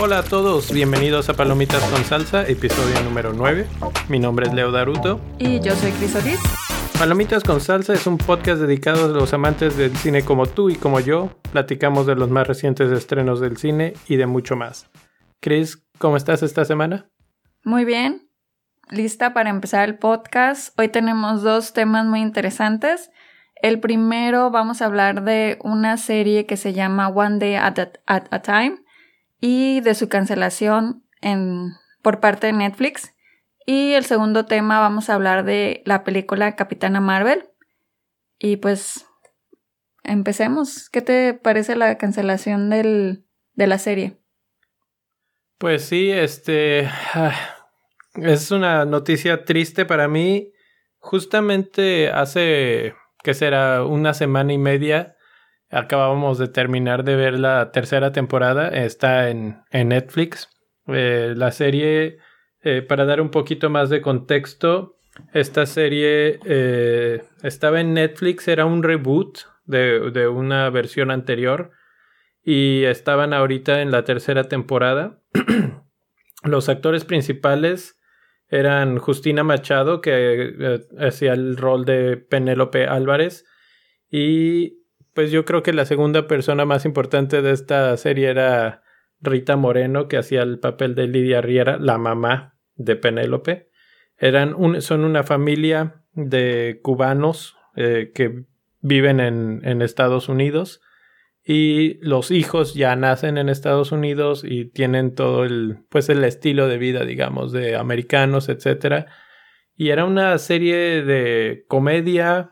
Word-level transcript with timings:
Hola 0.00 0.18
a 0.18 0.22
todos, 0.22 0.72
bienvenidos 0.72 1.28
a 1.28 1.34
Palomitas 1.34 1.82
con 1.84 2.04
Salsa, 2.04 2.46
episodio 2.48 3.00
número 3.04 3.32
9. 3.32 3.66
Mi 4.08 4.18
nombre 4.18 4.46
es 4.46 4.54
Leo 4.54 4.72
Daruto. 4.72 5.20
Y 5.38 5.60
yo 5.60 5.76
soy 5.76 5.92
Cris 5.92 6.16
Ortiz. 6.16 6.40
Palomitas 6.98 7.44
con 7.44 7.60
Salsa 7.60 7.94
es 7.94 8.06
un 8.06 8.18
podcast 8.18 8.60
dedicado 8.60 9.04
a 9.04 9.08
los 9.08 9.32
amantes 9.32 9.76
del 9.76 9.96
cine 9.96 10.24
como 10.24 10.46
tú 10.46 10.70
y 10.70 10.74
como 10.74 10.98
yo. 10.98 11.30
Platicamos 11.52 12.06
de 12.06 12.16
los 12.16 12.30
más 12.30 12.48
recientes 12.48 12.90
estrenos 12.90 13.38
del 13.38 13.56
cine 13.56 13.94
y 14.08 14.16
de 14.16 14.26
mucho 14.26 14.56
más. 14.56 14.90
Cris, 15.40 15.84
¿cómo 15.98 16.16
estás 16.16 16.42
esta 16.42 16.64
semana? 16.64 17.08
Muy 17.62 17.84
bien, 17.84 18.27
lista 18.90 19.32
para 19.32 19.50
empezar 19.50 19.88
el 19.88 19.98
podcast. 19.98 20.78
Hoy 20.78 20.88
tenemos 20.88 21.42
dos 21.42 21.72
temas 21.72 22.06
muy 22.06 22.20
interesantes. 22.20 23.10
El 23.60 23.80
primero 23.80 24.50
vamos 24.50 24.80
a 24.80 24.86
hablar 24.86 25.24
de 25.24 25.58
una 25.62 25.96
serie 25.96 26.46
que 26.46 26.56
se 26.56 26.72
llama 26.72 27.08
One 27.08 27.38
Day 27.38 27.54
at 27.56 27.78
a, 28.06 28.42
Time 28.42 28.78
y 29.40 29.80
de 29.80 29.94
su 29.94 30.08
cancelación 30.08 31.04
en, 31.20 31.72
por 32.02 32.20
parte 32.20 32.48
de 32.48 32.52
Netflix. 32.52 33.14
Y 33.66 33.92
el 33.92 34.04
segundo 34.04 34.46
tema 34.46 34.80
vamos 34.80 35.10
a 35.10 35.14
hablar 35.14 35.44
de 35.44 35.82
la 35.84 36.04
película 36.04 36.56
Capitana 36.56 37.00
Marvel. 37.00 37.48
Y 38.38 38.56
pues 38.56 39.06
empecemos. 40.04 40.88
¿Qué 40.90 41.02
te 41.02 41.34
parece 41.34 41.76
la 41.76 41.98
cancelación 41.98 42.70
de 42.70 43.22
la 43.66 43.78
serie? 43.78 44.18
Pues 45.58 45.86
sí, 45.86 46.12
este 46.12 46.88
ah, 47.14 47.57
es 48.14 48.50
una 48.50 48.84
noticia 48.84 49.44
triste 49.44 49.84
para 49.84 50.08
mí. 50.08 50.52
Justamente 50.98 52.10
hace, 52.10 52.94
que 53.22 53.34
será? 53.34 53.84
Una 53.84 54.14
semana 54.14 54.52
y 54.52 54.58
media 54.58 55.16
acabábamos 55.70 56.38
de 56.38 56.48
terminar 56.48 57.04
de 57.04 57.16
ver 57.16 57.38
la 57.38 57.70
tercera 57.72 58.12
temporada. 58.12 58.68
Está 58.68 59.30
en, 59.30 59.62
en 59.70 59.88
Netflix. 59.88 60.48
Eh, 60.86 61.34
la 61.36 61.52
serie, 61.52 62.18
eh, 62.62 62.82
para 62.82 63.04
dar 63.04 63.20
un 63.20 63.30
poquito 63.30 63.70
más 63.70 63.90
de 63.90 64.00
contexto, 64.00 64.96
esta 65.32 65.66
serie 65.66 66.38
eh, 66.44 67.22
estaba 67.42 67.80
en 67.80 67.92
Netflix, 67.92 68.48
era 68.48 68.64
un 68.64 68.82
reboot 68.82 69.40
de, 69.64 70.10
de 70.10 70.28
una 70.28 70.70
versión 70.70 71.10
anterior 71.10 71.72
y 72.42 72.84
estaban 72.84 73.34
ahorita 73.34 73.82
en 73.82 73.90
la 73.90 74.04
tercera 74.04 74.44
temporada. 74.44 75.20
Los 76.44 76.68
actores 76.68 77.04
principales 77.04 77.97
eran 78.48 78.98
Justina 78.98 79.44
Machado, 79.44 80.00
que 80.00 80.54
eh, 80.58 80.80
hacía 80.98 81.32
el 81.32 81.56
rol 81.56 81.84
de 81.84 82.16
Penélope 82.16 82.86
Álvarez, 82.86 83.44
y 84.10 84.78
pues 85.14 85.30
yo 85.30 85.44
creo 85.44 85.62
que 85.62 85.72
la 85.72 85.84
segunda 85.84 86.26
persona 86.26 86.64
más 86.64 86.84
importante 86.84 87.42
de 87.42 87.52
esta 87.52 87.96
serie 87.96 88.28
era 88.28 88.82
Rita 89.20 89.56
Moreno, 89.56 90.08
que 90.08 90.16
hacía 90.16 90.42
el 90.42 90.58
papel 90.58 90.94
de 90.94 91.08
Lidia 91.08 91.40
Riera, 91.40 91.76
la 91.78 91.98
mamá 91.98 92.54
de 92.76 92.96
Penélope. 92.96 93.68
Eran 94.16 94.80
son 94.80 95.04
una 95.04 95.24
familia 95.24 96.04
de 96.12 96.80
cubanos 96.82 97.56
eh, 97.76 98.12
que 98.14 98.44
viven 98.80 99.20
en, 99.20 99.60
en 99.64 99.82
Estados 99.82 100.28
Unidos 100.28 100.80
y 101.50 101.94
los 102.02 102.30
hijos 102.30 102.74
ya 102.74 102.94
nacen 102.94 103.38
en 103.38 103.48
Estados 103.48 103.90
Unidos 103.90 104.44
y 104.44 104.66
tienen 104.66 105.14
todo 105.14 105.44
el 105.44 105.78
pues 105.88 106.10
el 106.10 106.22
estilo 106.24 106.68
de 106.68 106.76
vida 106.76 107.06
digamos 107.06 107.52
de 107.52 107.74
americanos 107.74 108.50
etcétera. 108.50 109.06
Y 109.74 109.88
era 109.88 110.04
una 110.04 110.36
serie 110.36 111.02
de 111.02 111.64
comedia 111.66 112.50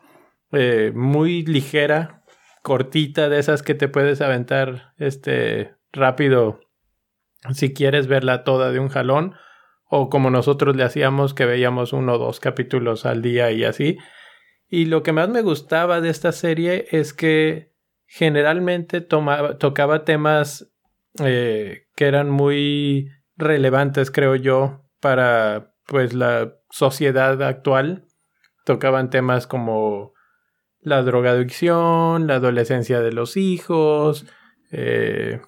eh, 0.51 0.93
muy 0.95 1.45
ligera 1.45 2.25
cortita 2.63 3.29
de 3.29 3.39
esas 3.39 3.63
que 3.63 3.75
te 3.75 3.89
puedes 3.89 4.23
aventar 4.23 4.95
este 4.97 5.75
rápido 5.93 6.61
si 7.53 7.75
quieres 7.75 8.06
verla 8.06 8.45
toda 8.45 8.73
de 8.73 8.81
un 8.81 8.89
jalón 8.89 9.35
o 9.91 10.09
como 10.09 10.31
nosotros 10.31 10.75
le 10.75 10.85
hacíamos 10.85 11.35
que 11.35 11.45
veíamos 11.45 11.93
uno 11.93 12.15
o 12.15 12.19
dos 12.19 12.41
capítulos 12.41 13.05
al 13.05 13.21
día 13.21 13.51
y 13.53 13.65
así. 13.65 13.99
Y 14.71 14.87
lo 14.87 15.03
que 15.03 15.12
más 15.12 15.29
me 15.29 15.43
gustaba 15.43 16.01
de 16.01 16.09
esta 16.09 16.33
serie 16.33 16.87
es 16.93 17.12
que 17.12 17.75
generalmente 18.06 19.00
tocaba 19.00 20.05
temas 20.05 20.72
eh, 21.19 21.87
que 21.94 22.06
eran 22.06 22.31
muy 22.31 23.11
relevantes, 23.37 24.11
creo 24.11 24.37
yo, 24.37 24.84
para 25.00 25.75
pues 25.87 26.15
la 26.15 26.55
sociedad 26.71 27.43
actual. 27.43 28.06
Tocaban 28.65 29.11
temas 29.11 29.47
como 29.47 30.12
la 30.81 31.03
drogadicción, 31.03 32.27
la 32.27 32.37
adolescencia 32.37 33.00
de 33.00 33.12
los 33.12 33.37
hijos, 33.37 34.27
eh, 34.71 35.41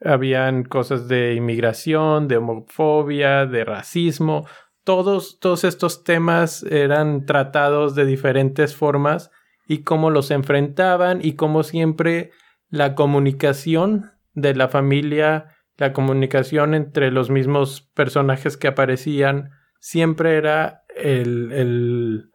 habían 0.00 0.64
cosas 0.64 1.08
de 1.08 1.34
inmigración, 1.34 2.28
de 2.28 2.36
homofobia, 2.36 3.46
de 3.46 3.64
racismo. 3.64 4.46
Todos, 4.84 5.38
todos 5.40 5.64
estos 5.64 6.04
temas 6.04 6.62
eran 6.62 7.26
tratados 7.26 7.94
de 7.94 8.06
diferentes 8.06 8.76
formas 8.76 9.30
y 9.68 9.82
cómo 9.82 10.10
los 10.10 10.30
enfrentaban 10.30 11.20
y 11.22 11.34
cómo 11.34 11.62
siempre 11.62 12.32
la 12.70 12.94
comunicación 12.94 14.12
de 14.32 14.54
la 14.54 14.68
familia, 14.68 15.56
la 15.76 15.92
comunicación 15.92 16.74
entre 16.74 17.10
los 17.10 17.30
mismos 17.30 17.82
personajes 17.94 18.56
que 18.56 18.68
aparecían, 18.68 19.50
siempre 19.78 20.36
era 20.36 20.84
el, 20.96 21.52
el 21.52 22.30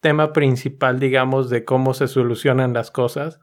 tema 0.00 0.32
principal, 0.32 0.98
digamos, 0.98 1.48
de 1.48 1.64
cómo 1.64 1.94
se 1.94 2.08
solucionan 2.08 2.72
las 2.72 2.90
cosas. 2.90 3.38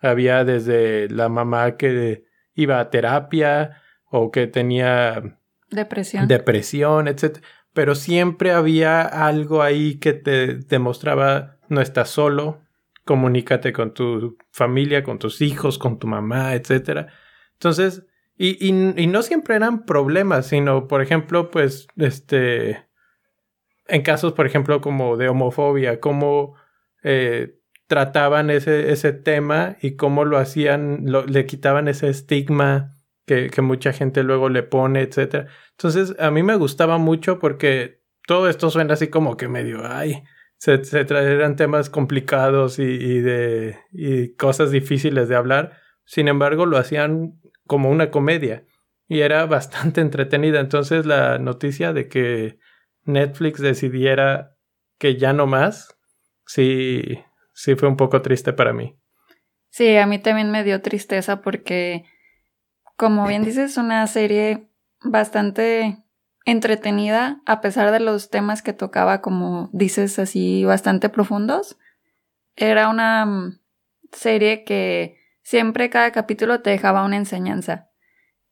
Había 0.00 0.44
desde 0.44 1.08
la 1.08 1.30
mamá 1.30 1.78
que 1.78 2.24
iba 2.54 2.80
a 2.80 2.90
terapia 2.90 3.82
o 4.10 4.30
que 4.30 4.46
tenía 4.46 5.38
depresión, 5.70 6.28
depresión 6.28 7.08
etc. 7.08 7.38
Pero 7.72 7.94
siempre 7.94 8.52
había 8.52 9.02
algo 9.02 9.62
ahí 9.62 9.98
que 9.98 10.12
te 10.12 10.54
demostraba 10.54 11.56
no 11.68 11.80
estás 11.80 12.10
solo, 12.10 12.63
comunícate 13.04 13.72
con 13.72 13.94
tu 13.94 14.36
familia, 14.50 15.02
con 15.02 15.18
tus 15.18 15.40
hijos, 15.40 15.78
con 15.78 15.98
tu 15.98 16.06
mamá, 16.06 16.54
etc. 16.54 17.08
Entonces, 17.52 18.06
y, 18.36 18.66
y, 18.66 19.06
no 19.06 19.22
siempre 19.22 19.54
eran 19.54 19.84
problemas, 19.84 20.46
sino, 20.48 20.88
por 20.88 21.02
ejemplo, 21.02 21.50
pues, 21.50 21.86
este, 21.96 22.88
en 23.86 24.02
casos, 24.02 24.32
por 24.32 24.46
ejemplo, 24.46 24.80
como 24.80 25.16
de 25.16 25.28
homofobia, 25.28 26.00
cómo 26.00 26.56
eh, 27.04 27.60
trataban 27.86 28.50
ese, 28.50 28.90
ese 28.90 29.12
tema 29.12 29.76
y 29.80 29.94
cómo 29.94 30.24
lo 30.24 30.38
hacían, 30.38 31.04
le 31.04 31.46
quitaban 31.46 31.86
ese 31.86 32.08
estigma 32.08 32.94
que, 33.24 33.50
que 33.50 33.62
mucha 33.62 33.92
gente 33.92 34.24
luego 34.24 34.48
le 34.48 34.64
pone, 34.64 35.02
etc. 35.02 35.46
Entonces, 35.72 36.16
a 36.18 36.30
mí 36.32 36.42
me 36.42 36.56
gustaba 36.56 36.98
mucho 36.98 37.38
porque 37.38 38.02
todo 38.26 38.48
esto 38.48 38.70
suena 38.70 38.94
así 38.94 39.08
como 39.08 39.36
que 39.36 39.48
medio, 39.48 39.82
ay, 39.84 40.24
se, 40.58 40.84
se 40.84 41.04
traeran 41.04 41.56
temas 41.56 41.90
complicados 41.90 42.78
y, 42.78 43.20
de 43.20 43.78
y 43.92 44.34
cosas 44.34 44.70
difíciles 44.70 45.28
de 45.28 45.36
hablar. 45.36 45.78
Sin 46.04 46.28
embargo, 46.28 46.66
lo 46.66 46.78
hacían 46.78 47.40
como 47.66 47.90
una 47.90 48.10
comedia 48.10 48.64
y 49.08 49.20
era 49.20 49.46
bastante 49.46 50.00
entretenida. 50.00 50.60
Entonces, 50.60 51.06
la 51.06 51.38
noticia 51.38 51.92
de 51.92 52.08
que 52.08 52.58
Netflix 53.04 53.60
decidiera 53.60 54.56
que 54.98 55.16
ya 55.16 55.32
no 55.32 55.46
más, 55.46 55.96
sí, 56.46 57.02
sí 57.52 57.74
fue 57.74 57.88
un 57.88 57.96
poco 57.96 58.22
triste 58.22 58.52
para 58.52 58.72
mí. 58.72 58.98
Sí, 59.70 59.96
a 59.96 60.06
mí 60.06 60.18
también 60.20 60.50
me 60.50 60.62
dio 60.62 60.80
tristeza 60.82 61.42
porque, 61.42 62.04
como 62.96 63.26
bien 63.26 63.42
dices, 63.42 63.76
una 63.76 64.06
serie 64.06 64.70
bastante 65.02 66.03
entretenida, 66.44 67.40
a 67.46 67.60
pesar 67.60 67.90
de 67.90 68.00
los 68.00 68.30
temas 68.30 68.62
que 68.62 68.72
tocaba, 68.72 69.20
como 69.20 69.70
dices, 69.72 70.18
así 70.18 70.64
bastante 70.64 71.08
profundos. 71.08 71.78
Era 72.56 72.88
una 72.88 73.24
mm, 73.24 73.60
serie 74.12 74.64
que 74.64 75.18
siempre 75.42 75.90
cada 75.90 76.12
capítulo 76.12 76.60
te 76.60 76.70
dejaba 76.70 77.04
una 77.04 77.16
enseñanza. 77.16 77.90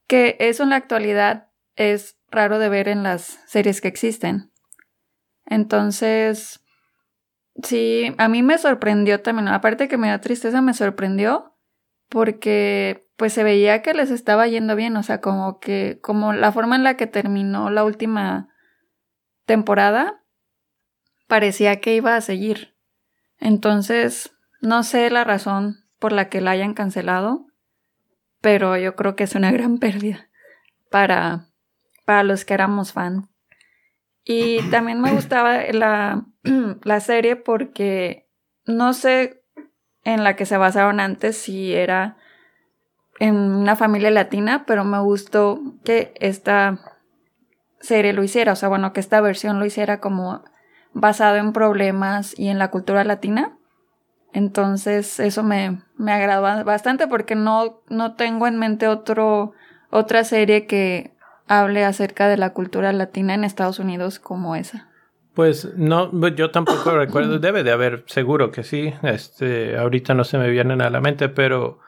Que 0.06 0.36
eso 0.40 0.62
en 0.62 0.70
la 0.70 0.76
actualidad 0.76 1.48
es 1.76 2.18
raro 2.30 2.58
de 2.58 2.68
ver 2.68 2.88
en 2.88 3.02
las 3.02 3.40
series 3.46 3.80
que 3.80 3.88
existen. 3.88 4.50
Entonces, 5.46 6.60
sí, 7.62 8.14
a 8.18 8.28
mí 8.28 8.42
me 8.42 8.58
sorprendió 8.58 9.20
también. 9.20 9.48
Aparte 9.48 9.88
que 9.88 9.98
me 9.98 10.08
dio 10.08 10.20
tristeza, 10.20 10.62
me 10.62 10.74
sorprendió 10.74 11.56
porque 12.08 13.01
pues 13.16 13.32
se 13.32 13.44
veía 13.44 13.82
que 13.82 13.94
les 13.94 14.10
estaba 14.10 14.46
yendo 14.48 14.76
bien, 14.76 14.96
o 14.96 15.02
sea, 15.02 15.20
como 15.20 15.60
que, 15.60 15.98
como 16.02 16.32
la 16.32 16.52
forma 16.52 16.76
en 16.76 16.84
la 16.84 16.96
que 16.96 17.06
terminó 17.06 17.70
la 17.70 17.84
última 17.84 18.48
temporada, 19.44 20.22
parecía 21.26 21.80
que 21.80 21.94
iba 21.94 22.16
a 22.16 22.20
seguir. 22.20 22.76
Entonces, 23.38 24.32
no 24.60 24.82
sé 24.82 25.10
la 25.10 25.24
razón 25.24 25.84
por 25.98 26.12
la 26.12 26.28
que 26.28 26.40
la 26.40 26.52
hayan 26.52 26.74
cancelado, 26.74 27.46
pero 28.40 28.76
yo 28.76 28.96
creo 28.96 29.16
que 29.16 29.24
es 29.24 29.34
una 29.34 29.52
gran 29.52 29.78
pérdida 29.78 30.28
para, 30.90 31.48
para 32.04 32.22
los 32.22 32.44
que 32.44 32.54
éramos 32.54 32.92
fan. 32.92 33.28
Y 34.24 34.62
también 34.70 35.00
me 35.00 35.12
gustaba 35.12 35.62
la, 35.72 36.26
la 36.82 37.00
serie 37.00 37.36
porque 37.36 38.28
no 38.64 38.92
sé 38.92 39.42
en 40.04 40.24
la 40.24 40.36
que 40.36 40.46
se 40.46 40.56
basaron 40.56 41.00
antes 41.00 41.36
si 41.36 41.72
era 41.72 42.16
en 43.22 43.36
una 43.36 43.76
familia 43.76 44.10
latina, 44.10 44.64
pero 44.66 44.82
me 44.82 44.98
gustó 44.98 45.60
que 45.84 46.12
esta 46.18 46.80
serie 47.78 48.12
lo 48.12 48.24
hiciera, 48.24 48.52
o 48.52 48.56
sea, 48.56 48.68
bueno, 48.68 48.92
que 48.92 48.98
esta 48.98 49.20
versión 49.20 49.60
lo 49.60 49.64
hiciera 49.64 50.00
como 50.00 50.42
basado 50.92 51.36
en 51.36 51.52
problemas 51.52 52.36
y 52.36 52.48
en 52.48 52.58
la 52.58 52.72
cultura 52.72 53.04
latina. 53.04 53.56
Entonces, 54.32 55.20
eso 55.20 55.44
me, 55.44 55.82
me 55.96 56.12
agradó 56.12 56.64
bastante 56.64 57.06
porque 57.06 57.36
no, 57.36 57.82
no 57.88 58.16
tengo 58.16 58.48
en 58.48 58.58
mente 58.58 58.88
otro, 58.88 59.52
otra 59.90 60.24
serie 60.24 60.66
que 60.66 61.14
hable 61.46 61.84
acerca 61.84 62.26
de 62.26 62.38
la 62.38 62.52
cultura 62.52 62.92
latina 62.92 63.34
en 63.34 63.44
Estados 63.44 63.78
Unidos 63.78 64.18
como 64.18 64.56
esa. 64.56 64.88
Pues 65.32 65.72
no, 65.76 66.10
pues 66.10 66.34
yo 66.34 66.50
tampoco 66.50 66.90
recuerdo, 66.90 67.38
debe 67.38 67.62
de 67.62 67.70
haber, 67.70 68.02
seguro 68.08 68.50
que 68.50 68.64
sí, 68.64 68.92
este, 69.04 69.78
ahorita 69.78 70.12
no 70.14 70.24
se 70.24 70.38
me 70.38 70.50
vienen 70.50 70.82
a 70.82 70.90
la 70.90 71.00
mente, 71.00 71.28
pero, 71.28 71.78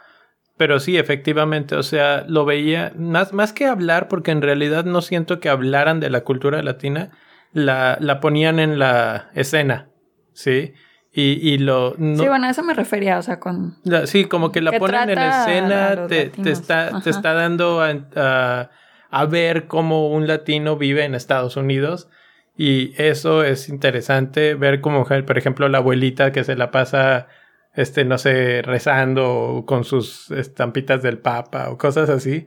pero 0.57 0.79
sí, 0.81 0.97
efectivamente, 0.97 1.75
o 1.77 1.83
sea, 1.83 2.25
lo 2.29 2.45
veía, 2.45 2.93
más, 2.97 3.33
más 3.33 3.53
que 3.53 3.67
hablar, 3.67 4.09
porque 4.09 4.31
en 4.31 4.43
realidad 4.43 4.85
no 4.85 5.03
siento 5.03 5.41
que 5.41 5.49
hablaran 5.49 6.01
de 6.01 6.11
la 6.11 6.23
cultura 6.23 6.63
latina, 6.63 7.11
la, 7.53 7.97
la 8.01 8.21
ponían 8.21 8.59
en 8.59 8.79
la 8.79 9.31
escena, 9.35 9.89
¿sí? 10.33 10.75
Y, 11.17 11.39
y 11.49 11.59
lo... 11.59 11.95
sí, 11.97 12.27
bueno, 12.27 12.47
a 12.47 12.51
eso 12.51 12.65
me 12.65 12.75
refería, 12.75 13.19
o 13.19 13.23
sea, 13.23 13.39
con... 13.39 13.77
sí, 14.07 14.25
como 14.25 14.51
que 14.51 14.61
la 14.61 14.73
ponen 14.73 15.11
en 15.11 15.19
escena, 15.19 16.09
te, 16.09 16.31
te, 16.31 16.51
está, 16.51 17.01
te 17.01 17.11
está 17.11 17.35
dando 17.35 17.81
a, 17.81 18.71
a, 19.11 19.27
ver 19.27 19.69
cómo 19.69 20.09
un 20.09 20.27
latino 20.27 20.77
vive 20.77 21.05
en 21.05 21.15
Estados 21.15 21.57
Unidos. 21.57 22.09
Y 22.57 23.01
eso 23.01 23.45
es 23.45 23.69
interesante, 23.69 24.55
ver 24.55 24.81
como, 24.81 25.05
por 25.05 25.39
ejemplo, 25.39 25.69
la 25.69 25.79
abuelita 25.79 26.33
que 26.33 26.43
se 26.43 26.57
la 26.57 26.73
pasa, 26.73 27.29
este, 27.75 28.05
no 28.05 28.19
sé, 28.19 28.63
rezando 28.63 29.65
con 29.67 29.85
sus 29.85 30.31
estampitas 30.31 31.03
del 31.03 31.19
Papa 31.19 31.71
o 31.71 31.79
cosas 31.79 32.09
así, 32.09 32.47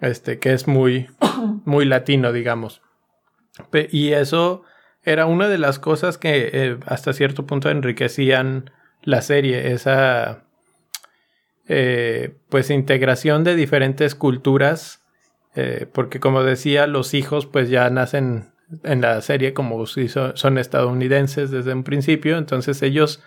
este, 0.00 0.38
que 0.38 0.52
es 0.52 0.66
muy, 0.66 1.08
muy 1.64 1.84
latino, 1.84 2.32
digamos. 2.32 2.82
Y 3.90 4.12
eso 4.12 4.62
era 5.02 5.26
una 5.26 5.48
de 5.48 5.58
las 5.58 5.78
cosas 5.78 6.16
que 6.16 6.50
eh, 6.52 6.78
hasta 6.86 7.12
cierto 7.12 7.46
punto 7.46 7.70
enriquecían 7.70 8.70
la 9.02 9.20
serie, 9.20 9.72
esa 9.72 10.44
eh, 11.68 12.36
pues 12.48 12.70
integración 12.70 13.44
de 13.44 13.56
diferentes 13.56 14.14
culturas, 14.14 15.02
eh, 15.54 15.86
porque 15.92 16.18
como 16.18 16.44
decía, 16.44 16.86
los 16.86 17.14
hijos 17.14 17.46
pues 17.46 17.68
ya 17.68 17.90
nacen 17.90 18.52
en 18.84 19.02
la 19.02 19.20
serie 19.20 19.52
como 19.52 19.86
si 19.86 20.08
son 20.08 20.56
estadounidenses 20.56 21.50
desde 21.50 21.74
un 21.74 21.84
principio, 21.84 22.38
entonces 22.38 22.80
ellos 22.82 23.22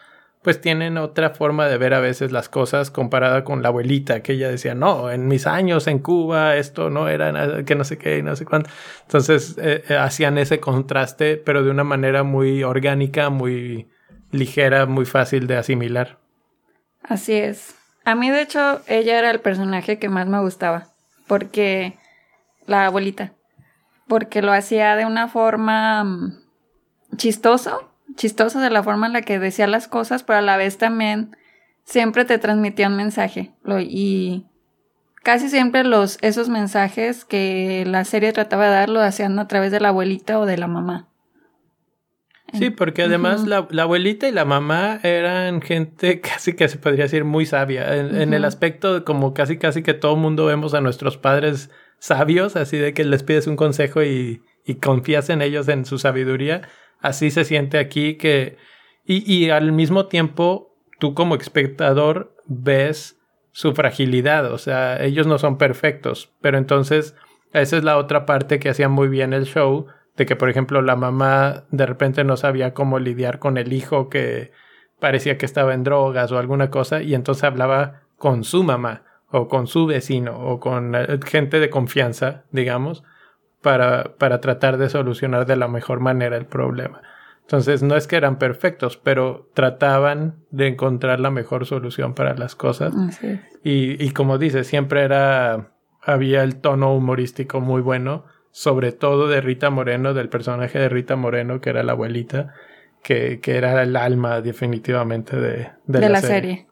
pues 0.45 0.61
tienen 0.61 0.99
otra 0.99 1.31
forma 1.31 1.67
de 1.67 1.79
ver 1.79 1.95
a 1.95 1.99
veces 1.99 2.31
las 2.31 2.49
cosas 2.49 2.91
comparada 2.91 3.43
con 3.43 3.63
la 3.63 3.69
abuelita, 3.69 4.21
que 4.21 4.33
ella 4.33 4.47
decía, 4.47 4.75
no, 4.75 5.09
en 5.09 5.27
mis 5.27 5.47
años 5.47 5.87
en 5.87 5.97
Cuba 5.97 6.55
esto 6.55 6.91
no 6.91 7.09
era 7.09 7.31
nada, 7.31 7.65
que 7.65 7.73
no 7.73 7.83
sé 7.83 7.97
qué, 7.97 8.21
no 8.21 8.35
sé 8.35 8.45
cuánto. 8.45 8.69
Entonces 9.01 9.57
eh, 9.57 9.83
eh, 9.89 9.97
hacían 9.97 10.37
ese 10.37 10.59
contraste, 10.59 11.37
pero 11.37 11.63
de 11.63 11.71
una 11.71 11.83
manera 11.83 12.21
muy 12.21 12.61
orgánica, 12.61 13.31
muy 13.31 13.89
ligera, 14.29 14.85
muy 14.85 15.05
fácil 15.05 15.47
de 15.47 15.57
asimilar. 15.57 16.19
Así 17.01 17.33
es. 17.33 17.73
A 18.03 18.13
mí, 18.13 18.29
de 18.29 18.43
hecho, 18.43 18.81
ella 18.85 19.17
era 19.17 19.31
el 19.31 19.39
personaje 19.39 19.97
que 19.97 20.09
más 20.09 20.27
me 20.27 20.39
gustaba, 20.41 20.89
porque 21.25 21.97
la 22.67 22.85
abuelita, 22.85 23.33
porque 24.07 24.43
lo 24.43 24.53
hacía 24.53 24.95
de 24.95 25.07
una 25.07 25.27
forma 25.27 26.03
mm, 26.03 26.37
chistoso 27.17 27.94
chistoso 28.15 28.59
de 28.59 28.69
la 28.69 28.83
forma 28.83 29.07
en 29.07 29.13
la 29.13 29.21
que 29.21 29.39
decía 29.39 29.67
las 29.67 29.87
cosas, 29.87 30.23
pero 30.23 30.39
a 30.39 30.41
la 30.41 30.57
vez 30.57 30.77
también 30.77 31.35
siempre 31.83 32.25
te 32.25 32.37
transmitía 32.37 32.87
un 32.87 32.97
mensaje. 32.97 33.53
y 33.81 34.45
casi 35.23 35.49
siempre 35.49 35.83
los, 35.83 36.19
esos 36.21 36.49
mensajes 36.49 37.25
que 37.25 37.83
la 37.87 38.05
serie 38.05 38.31
trataba 38.31 38.65
de 38.65 38.71
dar 38.71 38.89
lo 38.89 39.01
hacían 39.01 39.39
a 39.39 39.47
través 39.47 39.71
de 39.71 39.79
la 39.79 39.87
abuelita 39.87 40.39
o 40.39 40.45
de 40.45 40.57
la 40.57 40.67
mamá. 40.67 41.07
Sí, 42.53 42.69
porque 42.69 43.01
además 43.01 43.45
la, 43.47 43.67
abuelita 43.81 44.27
y 44.27 44.31
la 44.31 44.45
mamá 44.45 44.99
eran 45.03 45.61
gente 45.61 46.21
casi 46.21 46.55
que 46.55 46.69
se 46.69 46.77
podría 46.77 47.05
decir 47.05 47.25
muy 47.25 47.45
sabia, 47.45 47.95
en, 47.95 48.33
el 48.33 48.45
aspecto 48.45 49.03
como 49.03 49.33
casi 49.33 49.57
casi 49.57 49.81
que 49.81 49.93
todo 49.93 50.15
mundo 50.15 50.45
vemos 50.45 50.73
a 50.73 50.79
nuestros 50.79 51.17
padres 51.17 51.69
sabios, 51.99 52.55
así 52.55 52.77
de 52.77 52.93
que 52.93 53.03
les 53.03 53.23
pides 53.23 53.47
un 53.47 53.55
consejo 53.55 54.03
y, 54.03 54.43
y 54.63 54.75
confías 54.75 55.29
en 55.29 55.41
ellos, 55.41 55.67
en 55.67 55.85
su 55.85 55.97
sabiduría 55.97 56.61
así 57.01 57.31
se 57.31 57.45
siente 57.45 57.77
aquí 57.77 58.15
que... 58.15 58.57
Y, 59.05 59.31
y 59.31 59.51
al 59.51 59.71
mismo 59.71 60.07
tiempo, 60.07 60.75
tú 60.99 61.13
como 61.13 61.35
espectador 61.35 62.35
ves 62.47 63.19
su 63.51 63.73
fragilidad, 63.73 64.51
o 64.51 64.57
sea, 64.57 65.01
ellos 65.03 65.27
no 65.27 65.37
son 65.37 65.57
perfectos, 65.57 66.33
pero 66.41 66.57
entonces 66.57 67.15
esa 67.53 67.77
es 67.77 67.83
la 67.85 67.97
otra 67.97 68.25
parte 68.25 68.59
que 68.59 68.69
hacía 68.69 68.89
muy 68.89 69.07
bien 69.07 69.31
el 69.31 69.45
show, 69.45 69.87
de 70.17 70.25
que 70.25 70.35
por 70.35 70.49
ejemplo 70.49 70.81
la 70.81 70.97
mamá 70.97 71.63
de 71.71 71.85
repente 71.85 72.23
no 72.23 72.35
sabía 72.35 72.73
cómo 72.73 72.99
lidiar 72.99 73.39
con 73.39 73.57
el 73.57 73.71
hijo 73.71 74.09
que 74.09 74.51
parecía 74.99 75.37
que 75.37 75.45
estaba 75.45 75.73
en 75.73 75.83
drogas 75.83 76.31
o 76.31 76.37
alguna 76.37 76.69
cosa 76.69 77.01
y 77.01 77.15
entonces 77.15 77.43
hablaba 77.45 78.01
con 78.17 78.43
su 78.43 78.63
mamá 78.63 79.03
o 79.29 79.47
con 79.47 79.67
su 79.67 79.85
vecino 79.85 80.37
o 80.37 80.59
con 80.59 80.95
eh, 80.95 81.19
gente 81.25 81.59
de 81.59 81.69
confianza, 81.69 82.43
digamos, 82.51 83.03
para, 83.65 84.15
para 84.19 84.41
tratar 84.41 84.77
de 84.77 84.89
solucionar 84.89 85.47
de 85.47 85.55
la 85.55 85.67
mejor 85.67 85.99
manera 85.99 86.37
el 86.37 86.45
problema. 86.45 87.01
Entonces 87.41 87.81
no 87.81 87.95
es 87.95 88.05
que 88.05 88.15
eran 88.15 88.37
perfectos, 88.37 88.95
pero 88.95 89.49
trataban 89.55 90.35
de 90.51 90.67
encontrar 90.67 91.19
la 91.19 91.31
mejor 91.31 91.65
solución 91.65 92.13
para 92.13 92.35
las 92.35 92.53
cosas. 92.53 92.93
Y, 93.63 94.03
y, 94.05 94.11
como 94.11 94.37
dice, 94.37 94.63
siempre 94.65 95.01
era, 95.01 95.71
había 95.99 96.43
el 96.43 96.57
tono 96.57 96.93
humorístico 96.93 97.59
muy 97.59 97.81
bueno, 97.81 98.25
sobre 98.51 98.91
todo 98.91 99.27
de 99.27 99.41
Rita 99.41 99.71
Moreno, 99.71 100.13
del 100.13 100.29
personaje 100.29 100.77
de 100.77 100.87
Rita 100.87 101.15
Moreno, 101.15 101.59
que 101.59 101.71
era 101.71 101.81
la 101.81 101.93
abuelita, 101.93 102.53
que, 103.01 103.39
que 103.39 103.57
era 103.57 103.81
el 103.81 103.95
alma 103.95 104.41
definitivamente 104.41 105.37
de, 105.37 105.71
de, 105.87 106.07
la, 106.07 106.21
serie. 106.21 106.67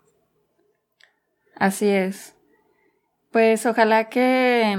Así 1.56 1.90
es. 1.90 2.36
Pues 3.32 3.66
ojalá 3.66 4.10
que 4.10 4.78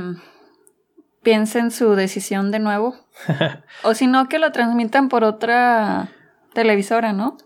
piensen 1.24 1.72
su 1.72 1.96
decisión 1.96 2.52
de 2.52 2.60
nuevo. 2.60 2.94
o 3.82 3.94
si 3.94 4.06
no, 4.06 4.28
que 4.28 4.38
lo 4.38 4.52
transmitan 4.52 5.08
por 5.08 5.24
otra 5.24 6.08
televisora, 6.52 7.12
¿no? 7.12 7.36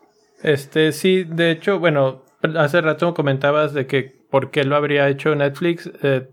Este, 0.42 0.92
sí, 0.92 1.24
de 1.24 1.50
hecho, 1.50 1.78
bueno, 1.78 2.24
hace 2.56 2.80
rato 2.80 3.14
comentabas 3.14 3.72
de 3.72 3.86
que 3.86 4.18
por 4.30 4.50
qué 4.50 4.64
lo 4.64 4.76
habría 4.76 5.08
hecho 5.08 5.34
Netflix. 5.34 5.90
Eh, 6.02 6.28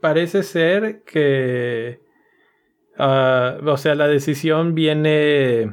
parece 0.00 0.42
ser 0.42 1.02
que, 1.04 2.00
ah, 2.98 3.56
o 3.64 3.76
sea, 3.76 3.94
la 3.94 4.08
decisión 4.08 4.74
viene 4.74 5.72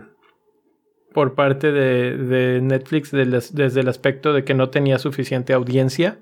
por 1.14 1.36
parte 1.36 1.72
de, 1.72 2.62
Netflix 2.62 3.12
desde 3.12 3.80
el 3.80 3.88
aspecto 3.88 4.34
de 4.34 4.44
que 4.44 4.54
no 4.54 4.70
tenía 4.70 5.00
suficiente 5.00 5.54
audiencia, 5.54 6.20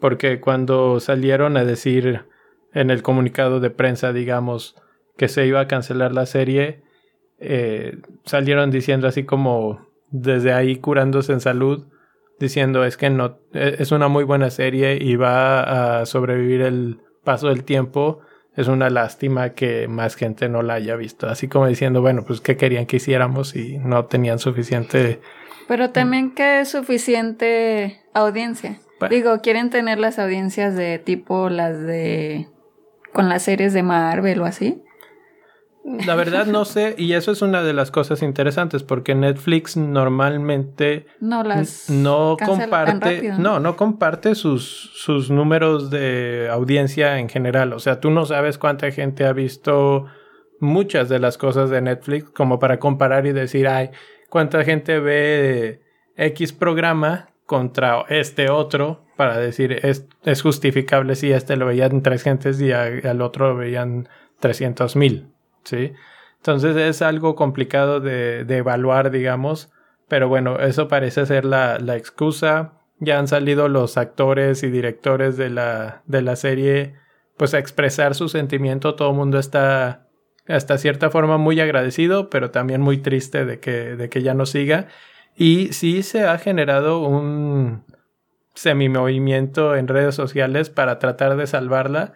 porque 0.00 0.40
cuando 0.40 0.98
salieron 0.98 1.56
a 1.56 1.64
decir 1.64 2.24
en 2.72 2.90
el 2.90 3.02
comunicado 3.02 3.60
de 3.60 3.70
prensa, 3.70 4.12
digamos, 4.12 4.76
que 5.16 5.28
se 5.28 5.46
iba 5.46 5.60
a 5.60 5.68
cancelar 5.68 6.12
la 6.12 6.26
serie, 6.26 6.82
eh, 7.38 7.98
salieron 8.24 8.70
diciendo 8.70 9.08
así 9.08 9.24
como 9.24 9.88
desde 10.10 10.52
ahí 10.52 10.76
curándose 10.76 11.32
en 11.32 11.40
salud, 11.40 11.86
diciendo 12.38 12.84
es 12.84 12.96
que 12.96 13.10
no, 13.10 13.38
e, 13.52 13.76
es 13.78 13.92
una 13.92 14.08
muy 14.08 14.24
buena 14.24 14.50
serie 14.50 14.98
y 15.00 15.16
va 15.16 16.00
a 16.00 16.06
sobrevivir 16.06 16.60
el 16.62 17.00
paso 17.24 17.48
del 17.48 17.64
tiempo. 17.64 18.20
Es 18.56 18.68
una 18.68 18.90
lástima 18.90 19.50
que 19.50 19.88
más 19.88 20.16
gente 20.16 20.48
no 20.48 20.62
la 20.62 20.74
haya 20.74 20.96
visto. 20.96 21.28
Así 21.28 21.48
como 21.48 21.66
diciendo, 21.66 22.02
bueno, 22.02 22.24
pues 22.26 22.40
qué 22.40 22.56
querían 22.56 22.86
que 22.86 22.96
hiciéramos 22.96 23.54
y 23.56 23.78
no 23.78 24.06
tenían 24.06 24.38
suficiente. 24.38 25.20
Pero 25.68 25.90
también 25.90 26.34
que 26.34 26.64
suficiente 26.64 28.02
audiencia. 28.12 28.80
Digo, 29.08 29.40
quieren 29.40 29.70
tener 29.70 29.98
las 29.98 30.18
audiencias 30.18 30.74
de 30.74 30.98
tipo 30.98 31.48
las 31.48 31.80
de 31.80 32.48
con 33.12 33.28
las 33.28 33.42
series 33.42 33.72
de 33.72 33.82
Marvel 33.82 34.40
o 34.40 34.44
así? 34.44 34.82
La 35.82 36.14
verdad 36.14 36.46
no 36.46 36.66
sé, 36.66 36.94
y 36.98 37.14
eso 37.14 37.32
es 37.32 37.40
una 37.40 37.62
de 37.62 37.72
las 37.72 37.90
cosas 37.90 38.22
interesantes, 38.22 38.82
porque 38.82 39.14
Netflix 39.14 39.78
normalmente 39.78 41.06
no 41.20 41.42
las 41.42 41.88
no 41.88 42.36
comparte, 42.44 43.32
no, 43.38 43.60
no 43.60 43.76
comparte 43.76 44.34
sus, 44.34 44.90
sus 44.94 45.30
números 45.30 45.90
de 45.90 46.48
audiencia 46.52 47.18
en 47.18 47.30
general. 47.30 47.72
O 47.72 47.78
sea, 47.78 47.98
tú 47.98 48.10
no 48.10 48.26
sabes 48.26 48.58
cuánta 48.58 48.90
gente 48.90 49.24
ha 49.24 49.32
visto 49.32 50.04
muchas 50.60 51.08
de 51.08 51.18
las 51.18 51.38
cosas 51.38 51.70
de 51.70 51.80
Netflix 51.80 52.30
como 52.30 52.58
para 52.58 52.78
comparar 52.78 53.26
y 53.26 53.32
decir, 53.32 53.66
ay, 53.66 53.90
cuánta 54.28 54.62
gente 54.64 55.00
ve 55.00 55.80
X 56.16 56.52
programa 56.52 57.30
contra 57.46 58.04
este 58.10 58.50
otro 58.50 59.06
para 59.20 59.36
decir 59.36 59.80
es, 59.82 60.06
es 60.24 60.40
justificable 60.40 61.14
si 61.14 61.30
este 61.30 61.58
lo 61.58 61.66
veían 61.66 62.00
tres 62.00 62.22
gentes 62.22 62.58
y 62.58 62.72
al 62.72 63.20
otro 63.20 63.50
lo 63.50 63.56
veían 63.56 64.08
trescientos 64.38 64.96
mil, 64.96 65.28
¿sí? 65.62 65.92
Entonces 66.38 66.74
es 66.74 67.02
algo 67.02 67.34
complicado 67.34 68.00
de, 68.00 68.46
de 68.46 68.56
evaluar, 68.56 69.10
digamos. 69.10 69.70
Pero 70.08 70.30
bueno, 70.30 70.58
eso 70.58 70.88
parece 70.88 71.26
ser 71.26 71.44
la, 71.44 71.78
la, 71.78 71.98
excusa. 71.98 72.72
Ya 72.98 73.18
han 73.18 73.28
salido 73.28 73.68
los 73.68 73.98
actores 73.98 74.62
y 74.62 74.70
directores 74.70 75.36
de 75.36 75.50
la, 75.50 76.00
de 76.06 76.22
la 76.22 76.34
serie 76.34 76.94
pues 77.36 77.52
a 77.52 77.58
expresar 77.58 78.14
su 78.14 78.30
sentimiento. 78.30 78.94
Todo 78.94 79.10
el 79.10 79.16
mundo 79.16 79.38
está 79.38 80.08
hasta 80.48 80.78
cierta 80.78 81.10
forma 81.10 81.36
muy 81.36 81.60
agradecido, 81.60 82.30
pero 82.30 82.50
también 82.50 82.80
muy 82.80 82.96
triste 82.96 83.44
de 83.44 83.60
que, 83.60 83.96
de 83.96 84.08
que 84.08 84.22
ya 84.22 84.32
no 84.32 84.46
siga. 84.46 84.88
Y 85.36 85.74
sí 85.74 86.02
se 86.02 86.24
ha 86.24 86.38
generado 86.38 87.00
un 87.06 87.84
semi-movimiento 88.54 89.76
en 89.76 89.88
redes 89.88 90.14
sociales 90.14 90.70
para 90.70 90.98
tratar 90.98 91.36
de 91.36 91.46
salvarla, 91.46 92.14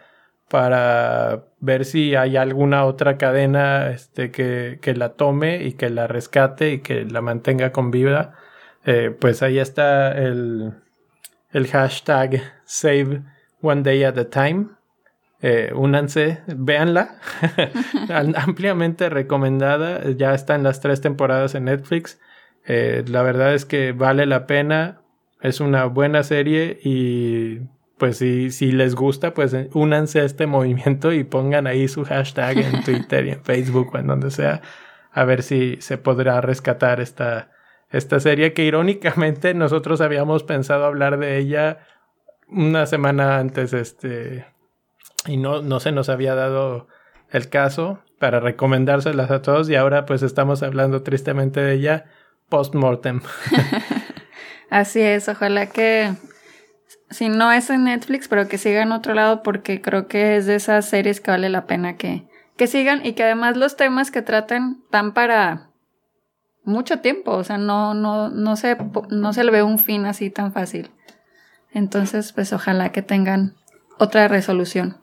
para 0.48 1.44
ver 1.60 1.84
si 1.84 2.14
hay 2.14 2.36
alguna 2.36 2.84
otra 2.84 3.16
cadena 3.18 3.90
este, 3.90 4.30
que, 4.30 4.78
que 4.82 4.94
la 4.94 5.10
tome 5.14 5.64
y 5.64 5.72
que 5.72 5.90
la 5.90 6.06
rescate 6.06 6.72
y 6.72 6.78
que 6.80 7.04
la 7.04 7.20
mantenga 7.20 7.72
con 7.72 7.90
vida. 7.90 8.34
Eh, 8.84 9.16
pues 9.18 9.42
ahí 9.42 9.58
está 9.58 10.12
el, 10.12 10.74
el 11.52 11.66
hashtag 11.68 12.42
Save 12.64 13.22
One 13.62 13.82
Day 13.82 14.04
at 14.04 14.18
a 14.18 14.28
Time 14.28 14.66
eh, 15.46 15.72
únanse, 15.74 16.40
véanla. 16.46 17.18
Ampliamente 18.36 19.10
recomendada. 19.10 20.10
Ya 20.12 20.32
está 20.32 20.54
en 20.54 20.62
las 20.62 20.80
tres 20.80 21.02
temporadas 21.02 21.54
en 21.54 21.64
Netflix. 21.66 22.18
Eh, 22.64 23.04
la 23.08 23.22
verdad 23.22 23.52
es 23.52 23.66
que 23.66 23.92
vale 23.92 24.24
la 24.24 24.46
pena. 24.46 25.02
Es 25.44 25.60
una 25.60 25.84
buena 25.84 26.22
serie 26.22 26.80
y 26.82 27.60
pues 27.98 28.16
si, 28.16 28.50
si 28.50 28.72
les 28.72 28.94
gusta, 28.94 29.34
pues 29.34 29.52
eh, 29.52 29.68
únanse 29.74 30.22
a 30.22 30.24
este 30.24 30.46
movimiento 30.48 31.12
y 31.12 31.22
pongan 31.22 31.66
ahí 31.66 31.86
su 31.86 32.02
hashtag 32.06 32.56
en 32.60 32.82
Twitter 32.82 33.26
y 33.26 33.30
en 33.32 33.44
Facebook 33.44 33.90
o 33.92 33.98
en 33.98 34.06
donde 34.06 34.30
sea. 34.30 34.62
A 35.12 35.24
ver 35.24 35.42
si 35.42 35.76
se 35.82 35.98
podrá 35.98 36.40
rescatar 36.40 36.98
esta, 36.98 37.50
esta 37.90 38.20
serie 38.20 38.54
que 38.54 38.64
irónicamente 38.64 39.52
nosotros 39.52 40.00
habíamos 40.00 40.44
pensado 40.44 40.86
hablar 40.86 41.18
de 41.18 41.36
ella 41.36 41.80
una 42.48 42.86
semana 42.86 43.38
antes, 43.38 43.74
este, 43.74 44.46
y 45.26 45.36
no, 45.36 45.60
no 45.60 45.78
se 45.78 45.92
nos 45.92 46.08
había 46.08 46.34
dado 46.34 46.88
el 47.30 47.50
caso 47.50 48.00
para 48.18 48.40
recomendárselas 48.40 49.30
a 49.30 49.42
todos 49.42 49.68
y 49.68 49.74
ahora 49.74 50.06
pues 50.06 50.22
estamos 50.22 50.62
hablando 50.62 51.02
tristemente 51.02 51.60
de 51.60 51.74
ella 51.74 52.04
post-mortem. 52.48 53.20
Así 54.70 55.00
es, 55.00 55.28
ojalá 55.28 55.66
que 55.66 56.12
si 57.10 57.28
no 57.28 57.52
es 57.52 57.70
en 57.70 57.84
Netflix, 57.84 58.28
pero 58.28 58.48
que 58.48 58.58
siga 58.58 58.82
en 58.82 58.92
otro 58.92 59.14
lado 59.14 59.42
porque 59.42 59.80
creo 59.80 60.08
que 60.08 60.36
es 60.36 60.46
de 60.46 60.56
esas 60.56 60.86
series 60.86 61.20
que 61.20 61.30
vale 61.30 61.48
la 61.48 61.66
pena 61.66 61.96
que, 61.96 62.26
que 62.56 62.66
sigan 62.66 63.04
y 63.04 63.12
que 63.12 63.24
además 63.24 63.56
los 63.56 63.76
temas 63.76 64.10
que 64.10 64.22
tratan 64.22 64.82
dan 64.90 65.14
para 65.14 65.70
mucho 66.64 67.00
tiempo, 67.00 67.32
o 67.32 67.44
sea, 67.44 67.58
no, 67.58 67.94
no, 67.94 68.30
no, 68.30 68.56
se, 68.56 68.76
no 69.10 69.32
se 69.32 69.44
le 69.44 69.50
ve 69.50 69.62
un 69.62 69.78
fin 69.78 70.06
así 70.06 70.30
tan 70.30 70.52
fácil. 70.52 70.90
Entonces, 71.72 72.32
pues 72.32 72.52
ojalá 72.52 72.90
que 72.90 73.02
tengan 73.02 73.54
otra 73.98 74.28
resolución. 74.28 74.96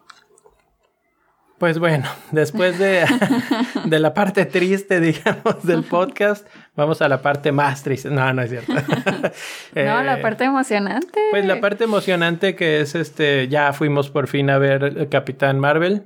Pues 1.59 1.77
bueno, 1.77 2.09
después 2.31 2.79
de, 2.79 3.05
de, 3.85 3.99
la 3.99 4.15
parte 4.15 4.45
triste, 4.45 4.99
digamos, 4.99 5.63
del 5.63 5.83
podcast, 5.89 6.47
vamos 6.75 7.01
a 7.01 7.09
la 7.09 7.21
parte 7.21 7.51
más 7.51 7.83
triste. 7.83 8.09
No, 8.09 8.33
no 8.33 8.41
es 8.41 8.49
cierto. 8.49 8.73
no, 9.75 10.03
la 10.03 10.19
eh, 10.19 10.21
parte 10.21 10.43
emocionante. 10.45 11.19
Pues 11.31 11.45
la 11.45 11.59
parte 11.59 11.83
emocionante 11.83 12.55
que 12.55 12.81
es 12.81 12.95
este, 12.95 13.47
ya 13.47 13.73
fuimos 13.73 14.09
por 14.09 14.27
fin 14.27 14.49
a 14.49 14.57
ver 14.57 15.09
Capitán 15.09 15.59
Marvel. 15.59 16.03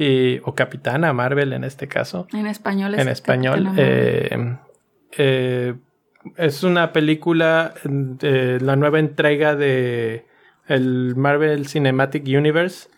Y, 0.00 0.38
o 0.44 0.54
Capitana 0.54 1.12
Marvel 1.12 1.52
en 1.52 1.64
este 1.64 1.88
caso. 1.88 2.28
En 2.32 2.46
español 2.46 2.94
es 2.94 3.00
En 3.00 3.08
español. 3.08 3.68
Eh, 3.76 4.56
eh, 5.16 5.74
es 6.36 6.62
una 6.62 6.92
película, 6.92 7.74
la 7.82 8.76
nueva 8.76 9.00
entrega 9.00 9.56
de 9.56 10.24
el 10.68 11.16
Marvel 11.16 11.66
Cinematic 11.66 12.24
Universe 12.26 12.88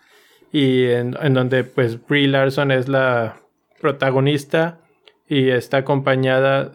y 0.51 0.85
en, 0.85 1.13
donde 1.33 1.63
pues 1.63 2.05
Brie 2.05 2.27
Larson 2.27 2.71
es 2.71 2.87
la 2.87 3.37
protagonista 3.79 4.79
y 5.31 5.49
está 5.49 5.77
acompañada 5.77 6.73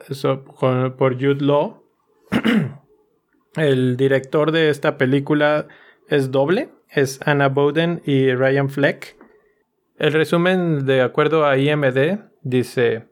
por 0.97 1.15
Jude 1.17 1.45
Law. 1.45 1.83
El 3.55 3.99
director 3.99 4.51
de 4.51 4.71
esta 4.71 4.97
película 4.97 5.67
es 6.09 6.31
doble, 6.31 6.71
es 6.89 7.21
Anna 7.27 7.51
Bowden 7.51 8.01
y 8.07 8.33
Ryan 8.33 8.71
Fleck. 8.71 9.15
El 9.99 10.15
resumen, 10.15 10.87
de 10.87 11.03
acuerdo 11.03 11.45
a 11.45 11.59
IMD, 11.59 12.21
dice, 12.41 13.09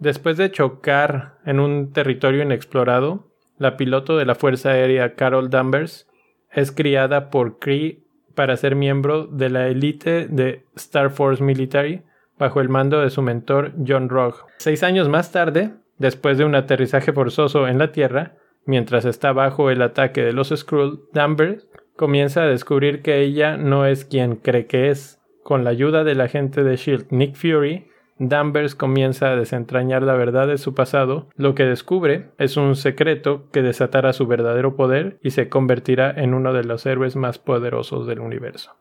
después 0.00 0.36
de 0.36 0.50
chocar 0.50 1.38
en 1.46 1.60
un 1.60 1.92
territorio 1.92 2.42
inexplorado, 2.42 3.30
la 3.56 3.76
piloto 3.76 4.16
de 4.16 4.26
la 4.26 4.34
Fuerza 4.34 4.70
Aérea 4.70 5.14
Carol 5.14 5.48
Danvers 5.48 6.08
es 6.50 6.72
criada 6.72 7.30
por 7.30 7.60
Cree 7.60 8.00
para 8.34 8.56
ser 8.56 8.74
miembro 8.74 9.28
de 9.28 9.48
la 9.48 9.68
élite 9.68 10.26
de 10.26 10.64
Star 10.74 11.10
Force 11.10 11.40
Military 11.40 12.02
bajo 12.38 12.60
el 12.60 12.68
mando 12.68 13.00
de 13.00 13.10
su 13.10 13.22
mentor 13.22 13.72
John 13.86 14.08
Rogue. 14.08 14.38
Seis 14.58 14.82
años 14.82 15.08
más 15.08 15.32
tarde, 15.32 15.72
después 15.98 16.38
de 16.38 16.44
un 16.44 16.54
aterrizaje 16.54 17.12
forzoso 17.12 17.68
en 17.68 17.78
la 17.78 17.92
Tierra, 17.92 18.34
mientras 18.64 19.04
está 19.04 19.32
bajo 19.32 19.70
el 19.70 19.82
ataque 19.82 20.22
de 20.22 20.32
los 20.32 20.48
Skrull, 20.48 21.00
Danvers 21.12 21.68
comienza 21.96 22.42
a 22.42 22.46
descubrir 22.46 23.02
que 23.02 23.20
ella 23.20 23.56
no 23.56 23.84
es 23.84 24.04
quien 24.04 24.36
cree 24.36 24.66
que 24.66 24.88
es. 24.88 25.20
Con 25.42 25.64
la 25.64 25.70
ayuda 25.70 26.04
del 26.04 26.20
agente 26.20 26.62
de 26.62 26.76
Shield 26.76 27.06
Nick 27.10 27.34
Fury, 27.34 27.88
Danvers 28.18 28.74
comienza 28.74 29.30
a 29.30 29.36
desentrañar 29.36 30.02
la 30.02 30.14
verdad 30.14 30.48
de 30.48 30.58
su 30.58 30.74
pasado, 30.74 31.28
lo 31.36 31.54
que 31.54 31.64
descubre 31.64 32.30
es 32.38 32.56
un 32.56 32.74
secreto 32.74 33.48
que 33.52 33.62
desatará 33.62 34.12
su 34.12 34.26
verdadero 34.26 34.76
poder 34.76 35.18
y 35.22 35.30
se 35.30 35.48
convertirá 35.48 36.10
en 36.10 36.34
uno 36.34 36.52
de 36.52 36.64
los 36.64 36.84
héroes 36.84 37.16
más 37.16 37.38
poderosos 37.38 38.06
del 38.06 38.20
universo. 38.20 38.76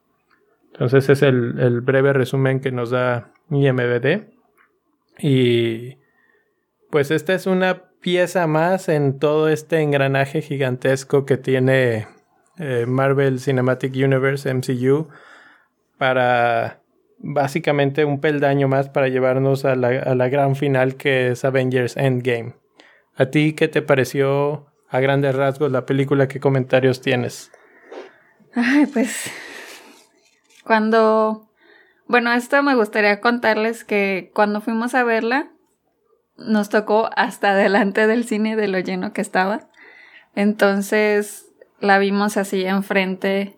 Entonces 0.73 1.09
es 1.09 1.21
el, 1.21 1.81
breve 1.81 2.13
resumen 2.13 2.59
que 2.59 2.71
nos 2.71 2.89
da 2.89 3.31
IMBD. 3.49 4.27
Y 5.19 5.97
pues 6.89 7.11
esta 7.11 7.33
es 7.33 7.47
una 7.47 7.83
pieza 7.99 8.47
más 8.47 8.89
en 8.89 9.19
todo 9.19 9.49
este 9.49 9.81
engranaje 9.81 10.41
gigantesco 10.41 11.25
que 11.25 11.37
tiene 11.37 12.07
eh, 12.59 12.85
Marvel 12.87 13.39
Cinematic 13.39 13.93
Universe, 13.93 14.51
MCU, 14.53 15.09
para 15.97 16.81
básicamente 17.19 18.05
un 18.05 18.19
peldaño 18.19 18.67
más 18.67 18.89
para 18.89 19.07
llevarnos 19.07 19.65
a 19.65 19.75
la, 19.75 20.29
gran 20.29 20.55
final 20.55 20.95
que 20.95 21.31
es 21.31 21.45
Avengers 21.45 21.97
Endgame. 21.97 22.53
¿A 23.15 23.27
ti 23.27 23.53
qué 23.53 23.67
te 23.67 23.81
pareció 23.81 24.67
a 24.89 24.99
grandes 24.99 25.35
rasgos 25.35 25.71
la 25.71 25.85
película? 25.85 26.27
¿Qué 26.27 26.39
comentarios 26.39 27.01
tienes? 27.01 27.51
Ay, 28.53 28.85
pues 28.85 29.31
cuando... 30.63 31.46
Bueno, 32.07 32.31
esto 32.33 32.61
me 32.63 32.75
gustaría 32.75 33.19
contarles 33.21 33.83
que 33.83 34.31
cuando 34.33 34.61
fuimos 34.61 34.95
a 34.95 35.03
verla, 35.03 35.51
nos 36.37 36.69
tocó 36.69 37.09
hasta 37.15 37.55
delante 37.55 38.07
del 38.07 38.25
cine 38.25 38.55
de 38.55 38.67
lo 38.67 38.79
lleno 38.79 39.13
que 39.13 39.21
estaba. 39.21 39.69
Entonces 40.35 41.47
la 41.79 41.99
vimos 41.99 42.37
así 42.37 42.63
enfrente 42.65 43.57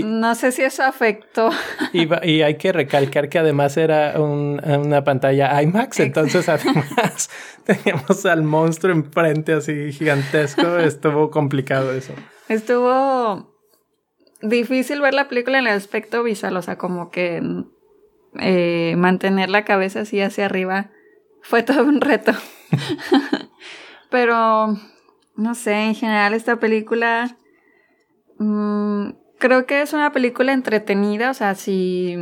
no 0.00 0.34
sé 0.34 0.52
si 0.52 0.62
eso 0.62 0.84
afectó. 0.84 1.50
Y, 1.92 2.40
hay 2.40 2.56
que 2.56 2.72
recalcar 2.72 3.28
que 3.28 3.38
además 3.38 3.76
era 3.76 4.18
una 4.18 5.04
pantalla 5.04 5.60
IMAX, 5.62 6.00
entonces 6.00 6.48
además 6.48 7.28
teníamos 7.64 8.24
al 8.24 8.42
monstruo 8.42 8.94
enfrente 8.94 9.52
así 9.52 9.92
gigantesco. 9.92 10.78
Estuvo 10.78 11.30
complicado 11.30 11.92
eso. 11.92 12.14
Estuvo 12.48 13.51
difícil 14.42 15.00
ver 15.00 15.14
la 15.14 15.28
película 15.28 15.58
en 15.58 15.66
el 15.66 15.72
aspecto 15.72 16.22
visual, 16.22 16.56
o 16.56 16.62
sea, 16.62 16.76
como 16.76 17.10
que 17.10 17.42
eh, 18.40 18.94
mantener 18.96 19.50
la 19.50 19.64
cabeza 19.64 20.00
así 20.00 20.20
hacia 20.20 20.46
arriba 20.46 20.90
fue 21.42 21.62
todo 21.62 21.84
un 21.84 22.00
reto. 22.00 22.32
Pero, 24.10 24.76
no 25.36 25.54
sé, 25.54 25.72
en 25.72 25.94
general 25.94 26.34
esta 26.34 26.56
película... 26.56 27.36
Mm, 28.38 29.10
creo 29.38 29.66
que 29.66 29.82
es 29.82 29.92
una 29.92 30.12
película 30.12 30.52
entretenida, 30.52 31.30
o 31.30 31.34
sea, 31.34 31.54
si, 31.54 32.16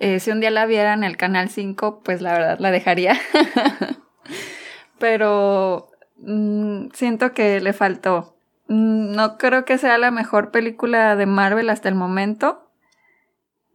eh, 0.00 0.18
si 0.18 0.30
un 0.30 0.40
día 0.40 0.50
la 0.50 0.66
viera 0.66 0.92
en 0.92 1.04
el 1.04 1.16
Canal 1.16 1.50
5, 1.50 2.02
pues 2.04 2.20
la 2.20 2.32
verdad 2.32 2.58
la 2.58 2.70
dejaría. 2.70 3.16
Pero 4.98 5.90
mm, 6.16 6.88
siento 6.92 7.32
que 7.32 7.60
le 7.60 7.72
faltó. 7.72 8.33
Mm, 8.74 9.12
no 9.14 9.38
creo 9.38 9.64
que 9.64 9.78
sea 9.78 9.98
la 9.98 10.10
mejor 10.10 10.50
película 10.50 11.14
de 11.14 11.26
Marvel 11.26 11.70
hasta 11.70 11.88
el 11.88 11.94
momento. 11.94 12.70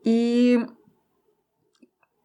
Y 0.04 0.58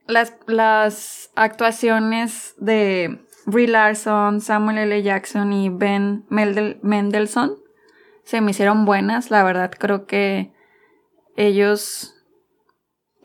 las, 0.07 0.35
las 0.47 1.31
actuaciones 1.37 2.55
de 2.59 3.25
Brie 3.47 3.69
Larson, 3.69 4.41
Samuel 4.41 4.79
L. 4.79 5.03
Jackson 5.03 5.53
y 5.53 5.69
Ben 5.69 6.25
Mendelssohn 6.31 7.65
se 8.25 8.41
me 8.41 8.51
hicieron 8.51 8.85
buenas, 8.87 9.31
la 9.31 9.43
verdad 9.45 9.71
creo 9.79 10.07
que 10.07 10.53
ellos 11.37 12.15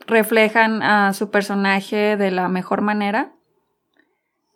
reflejan 0.06 0.82
a 0.82 1.12
su 1.14 1.30
personaje 1.30 2.16
de 2.16 2.30
la 2.30 2.48
mejor 2.48 2.82
manera. 2.82 3.32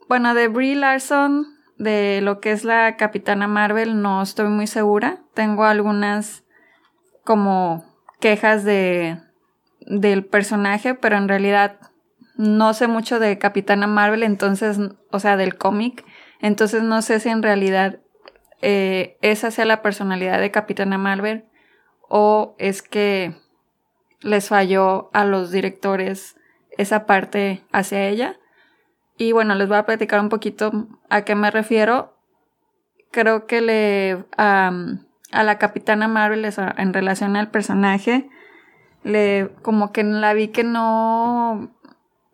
Bueno, 0.09 0.35
de 0.35 0.49
Brie 0.49 0.75
Larson, 0.75 1.47
de 1.79 2.21
lo 2.23 2.41
que 2.41 2.53
es 2.53 2.65
la 2.65 2.97
Capitana 2.97 3.49
Marvel, 3.49 4.01
no 4.01 4.23
estoy 4.23 4.49
muy 4.49 4.67
segura. 4.67 5.19
Tengo 5.35 5.65
algunas 5.65 6.45
como 7.25 7.85
quejas 8.21 8.65
de 8.65 9.19
del 9.87 10.25
personaje, 10.25 10.95
pero 10.95 11.17
en 11.17 11.29
realidad 11.29 11.79
no 12.37 12.75
sé 12.75 12.89
mucho 12.89 13.19
de 13.19 13.39
Capitana 13.39 13.87
Marvel, 13.87 14.23
entonces, 14.23 14.79
o 15.11 15.19
sea, 15.21 15.37
del 15.37 15.57
cómic, 15.57 16.05
entonces 16.41 16.83
no 16.83 17.03
sé 17.03 17.21
si 17.21 17.29
en 17.29 17.43
realidad 17.43 18.01
eh, 18.63 19.19
esa 19.21 19.51
sea 19.51 19.67
la 19.67 19.83
personalidad 19.83 20.41
de 20.41 20.51
Capitana 20.51 20.99
Marvel 20.99 21.45
o 22.09 22.55
es 22.59 22.83
que 22.83 23.35
les 24.21 24.49
falló 24.49 25.11
a 25.13 25.25
los 25.25 25.51
directores 25.51 26.37
esa 26.77 27.07
parte 27.07 27.63
hacia 27.73 28.09
ella. 28.09 28.39
Y 29.17 29.33
bueno, 29.33 29.55
les 29.55 29.69
voy 29.69 29.77
a 29.77 29.87
platicar 29.87 30.21
un 30.21 30.29
poquito 30.29 30.89
a 31.09 31.23
qué 31.23 31.35
me 31.35 31.51
refiero. 31.51 32.17
Creo 33.11 33.47
que 33.47 33.61
le 33.61 34.25
a 34.37 35.43
la 35.43 35.59
Capitana 35.59 36.09
Marvel 36.09 36.49
en 36.77 36.93
relación 36.93 37.37
al 37.37 37.51
personaje, 37.51 38.29
le 39.03 39.51
como 39.63 39.93
que 39.93 40.03
la 40.03 40.33
vi 40.33 40.49
que 40.49 40.65
no 40.65 41.71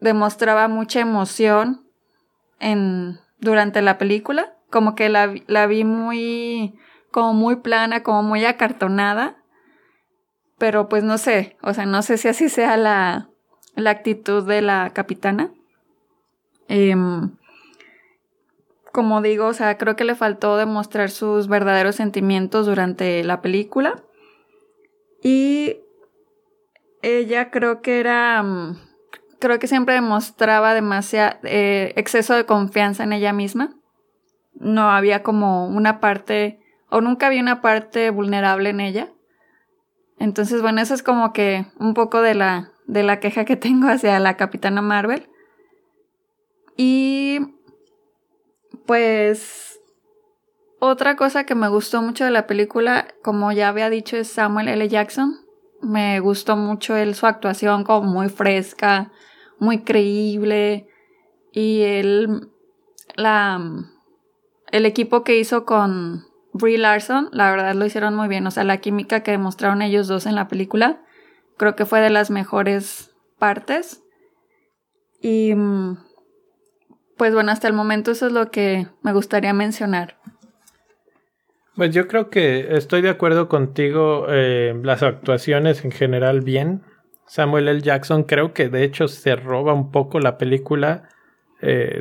demostraba 0.00 0.68
mucha 0.68 1.00
emoción 1.00 1.86
en 2.60 3.18
durante 3.38 3.82
la 3.82 3.98
película, 3.98 4.54
como 4.70 4.94
que 4.94 5.08
la, 5.08 5.34
la 5.46 5.66
vi 5.66 5.84
muy 5.84 6.78
como 7.10 7.32
muy 7.32 7.56
plana, 7.56 8.02
como 8.02 8.22
muy 8.22 8.44
acartonada. 8.44 9.36
Pero 10.58 10.88
pues 10.88 11.02
no 11.02 11.16
sé, 11.16 11.56
o 11.62 11.72
sea, 11.72 11.86
no 11.86 12.02
sé 12.02 12.18
si 12.18 12.28
así 12.28 12.48
sea 12.48 12.76
la, 12.76 13.30
la 13.76 13.90
actitud 13.90 14.46
de 14.46 14.60
la 14.60 14.90
capitana. 14.90 15.50
Em, 16.72 17.32
como 18.92 19.22
digo, 19.22 19.46
o 19.46 19.54
sea, 19.54 19.76
creo 19.76 19.96
que 19.96 20.04
le 20.04 20.14
faltó 20.14 20.56
demostrar 20.56 21.10
sus 21.10 21.48
verdaderos 21.48 21.96
sentimientos 21.96 22.64
durante 22.64 23.24
la 23.24 23.42
película. 23.42 24.04
Y 25.20 25.78
ella 27.02 27.50
creo 27.50 27.82
que 27.82 27.98
era, 27.98 28.40
mm, 28.44 28.78
creo 29.40 29.58
que 29.58 29.66
siempre 29.66 29.94
demostraba 29.94 30.72
demasiado 30.72 31.38
eh, 31.42 31.92
exceso 31.96 32.34
de 32.34 32.46
confianza 32.46 33.02
en 33.02 33.14
ella 33.14 33.32
misma. 33.32 33.74
No 34.54 34.92
había 34.92 35.24
como 35.24 35.66
una 35.66 35.98
parte, 35.98 36.60
o 36.88 37.00
nunca 37.00 37.26
había 37.26 37.42
una 37.42 37.60
parte 37.62 38.10
vulnerable 38.10 38.70
en 38.70 38.78
ella. 38.80 39.08
Entonces, 40.18 40.62
bueno, 40.62 40.80
eso 40.80 40.94
es 40.94 41.02
como 41.02 41.32
que 41.32 41.66
un 41.80 41.94
poco 41.94 42.22
de 42.22 42.34
la, 42.34 42.70
de 42.86 43.02
la 43.02 43.18
queja 43.18 43.44
que 43.44 43.56
tengo 43.66 43.88
hacia 43.88 44.20
la 44.20 44.36
Capitana 44.36 44.82
Marvel. 44.82 45.26
Y 46.82 47.40
pues 48.86 49.78
otra 50.78 51.14
cosa 51.14 51.44
que 51.44 51.54
me 51.54 51.68
gustó 51.68 52.00
mucho 52.00 52.24
de 52.24 52.30
la 52.30 52.46
película, 52.46 53.06
como 53.22 53.52
ya 53.52 53.68
había 53.68 53.90
dicho, 53.90 54.16
es 54.16 54.28
Samuel 54.28 54.68
L. 54.68 54.88
Jackson. 54.88 55.36
Me 55.82 56.20
gustó 56.20 56.56
mucho 56.56 56.96
él, 56.96 57.14
su 57.14 57.26
actuación 57.26 57.84
como 57.84 58.08
muy 58.08 58.30
fresca, 58.30 59.12
muy 59.58 59.82
creíble. 59.82 60.88
Y 61.52 61.82
él, 61.82 62.48
la, 63.14 63.60
el 64.72 64.86
equipo 64.86 65.22
que 65.22 65.36
hizo 65.38 65.66
con 65.66 66.24
Brie 66.54 66.78
Larson, 66.78 67.28
la 67.32 67.50
verdad 67.50 67.74
lo 67.74 67.84
hicieron 67.84 68.14
muy 68.14 68.28
bien. 68.28 68.46
O 68.46 68.50
sea, 68.50 68.64
la 68.64 68.78
química 68.78 69.22
que 69.22 69.32
demostraron 69.32 69.82
ellos 69.82 70.08
dos 70.08 70.24
en 70.24 70.34
la 70.34 70.48
película, 70.48 71.02
creo 71.58 71.76
que 71.76 71.84
fue 71.84 72.00
de 72.00 72.08
las 72.08 72.30
mejores 72.30 73.14
partes. 73.38 74.02
Y 75.20 75.52
pues 77.20 77.34
bueno, 77.34 77.52
hasta 77.52 77.68
el 77.68 77.74
momento 77.74 78.12
eso 78.12 78.28
es 78.28 78.32
lo 78.32 78.50
que 78.50 78.86
me 79.02 79.12
gustaría 79.12 79.52
mencionar. 79.52 80.16
Pues 81.76 81.94
yo 81.94 82.08
creo 82.08 82.30
que 82.30 82.74
estoy 82.74 83.02
de 83.02 83.10
acuerdo 83.10 83.46
contigo. 83.46 84.24
Eh, 84.30 84.74
las 84.82 85.02
actuaciones 85.02 85.84
en 85.84 85.90
general 85.90 86.40
bien. 86.40 86.80
Samuel 87.26 87.68
L. 87.68 87.82
Jackson 87.82 88.22
creo 88.22 88.54
que 88.54 88.70
de 88.70 88.84
hecho 88.84 89.06
se 89.06 89.36
roba 89.36 89.74
un 89.74 89.90
poco 89.90 90.18
la 90.18 90.38
película. 90.38 91.10
Eh, 91.60 92.00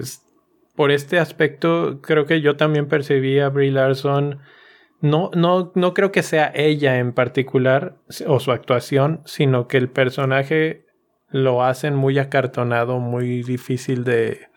por 0.77 0.89
este 0.89 1.19
aspecto 1.19 1.99
creo 2.01 2.25
que 2.25 2.39
yo 2.39 2.55
también 2.55 2.87
percibí 2.87 3.41
a 3.41 3.49
Brie 3.49 3.71
Larson. 3.71 4.39
No, 5.01 5.31
no, 5.33 5.73
no 5.75 5.93
creo 5.93 6.13
que 6.13 6.23
sea 6.23 6.49
ella 6.55 6.97
en 6.97 7.11
particular 7.11 7.97
o 8.25 8.39
su 8.39 8.53
actuación, 8.53 9.21
sino 9.25 9.67
que 9.67 9.75
el 9.75 9.89
personaje 9.89 10.85
lo 11.27 11.61
hacen 11.61 11.93
muy 11.93 12.17
acartonado, 12.19 12.99
muy 12.99 13.43
difícil 13.43 14.05
de, 14.05 14.48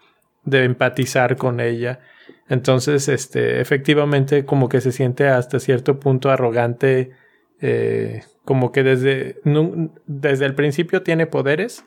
de 0.45 0.65
empatizar 0.65 1.37
con 1.37 1.61
ella. 1.61 2.01
Entonces, 2.49 3.09
este, 3.09 3.61
efectivamente, 3.61 4.45
como 4.45 4.69
que 4.69 4.81
se 4.81 4.93
siente 4.93 5.29
hasta 5.29 5.61
cierto 5.61 6.01
punto 6.01 6.31
arrogante, 6.31 7.13
eh, 7.61 8.23
como 8.45 8.73
que 8.73 8.83
desde, 8.83 9.41
desde 10.07 10.47
el 10.47 10.55
principio 10.55 11.03
tiene 11.03 11.27
poderes 11.27 11.85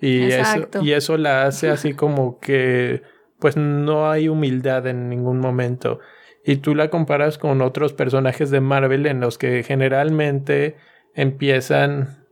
y 0.00 0.32
eso, 0.32 0.68
y 0.82 0.92
eso 0.92 1.16
la 1.16 1.44
hace 1.44 1.70
así 1.70 1.94
como 1.94 2.40
que, 2.40 3.02
pues 3.38 3.56
no 3.56 4.10
hay 4.10 4.28
humildad 4.28 4.86
en 4.86 5.08
ningún 5.08 5.38
momento. 5.38 6.00
Y 6.44 6.56
tú 6.56 6.74
la 6.74 6.90
comparas 6.90 7.38
con 7.38 7.62
otros 7.62 7.92
personajes 7.92 8.50
de 8.50 8.60
Marvel 8.60 9.06
en 9.06 9.20
los 9.20 9.38
que 9.38 9.62
generalmente 9.62 10.76
empiezan, 11.14 12.26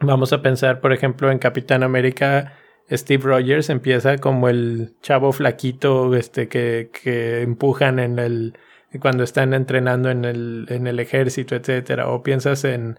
vamos 0.00 0.32
a 0.32 0.40
pensar, 0.40 0.80
por 0.80 0.92
ejemplo, 0.92 1.32
en 1.32 1.38
Capitán 1.38 1.82
América, 1.82 2.54
Steve 2.90 3.22
Rogers 3.24 3.70
empieza 3.70 4.18
como 4.18 4.48
el 4.48 4.94
chavo 5.00 5.32
flaquito 5.32 6.14
este 6.14 6.48
que, 6.48 6.90
que 6.92 7.42
empujan 7.42 7.98
en 7.98 8.18
el 8.18 8.54
cuando 8.98 9.22
están 9.22 9.54
entrenando 9.54 10.10
en 10.10 10.24
el, 10.24 10.66
en 10.68 10.86
el 10.86 10.98
ejército, 10.98 11.54
etcétera. 11.54 12.08
O 12.08 12.22
piensas 12.22 12.64
en 12.64 12.98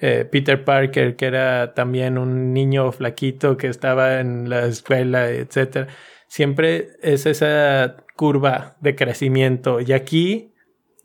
eh, 0.00 0.24
Peter 0.30 0.64
Parker, 0.64 1.14
que 1.14 1.26
era 1.26 1.74
también 1.74 2.18
un 2.18 2.52
niño 2.52 2.90
flaquito 2.90 3.56
que 3.56 3.68
estaba 3.68 4.18
en 4.18 4.48
la 4.48 4.66
escuela, 4.66 5.30
etcétera. 5.30 5.86
Siempre 6.26 6.88
es 7.02 7.26
esa 7.26 7.96
curva 8.16 8.76
de 8.80 8.96
crecimiento. 8.96 9.80
Y 9.80 9.92
aquí. 9.92 10.52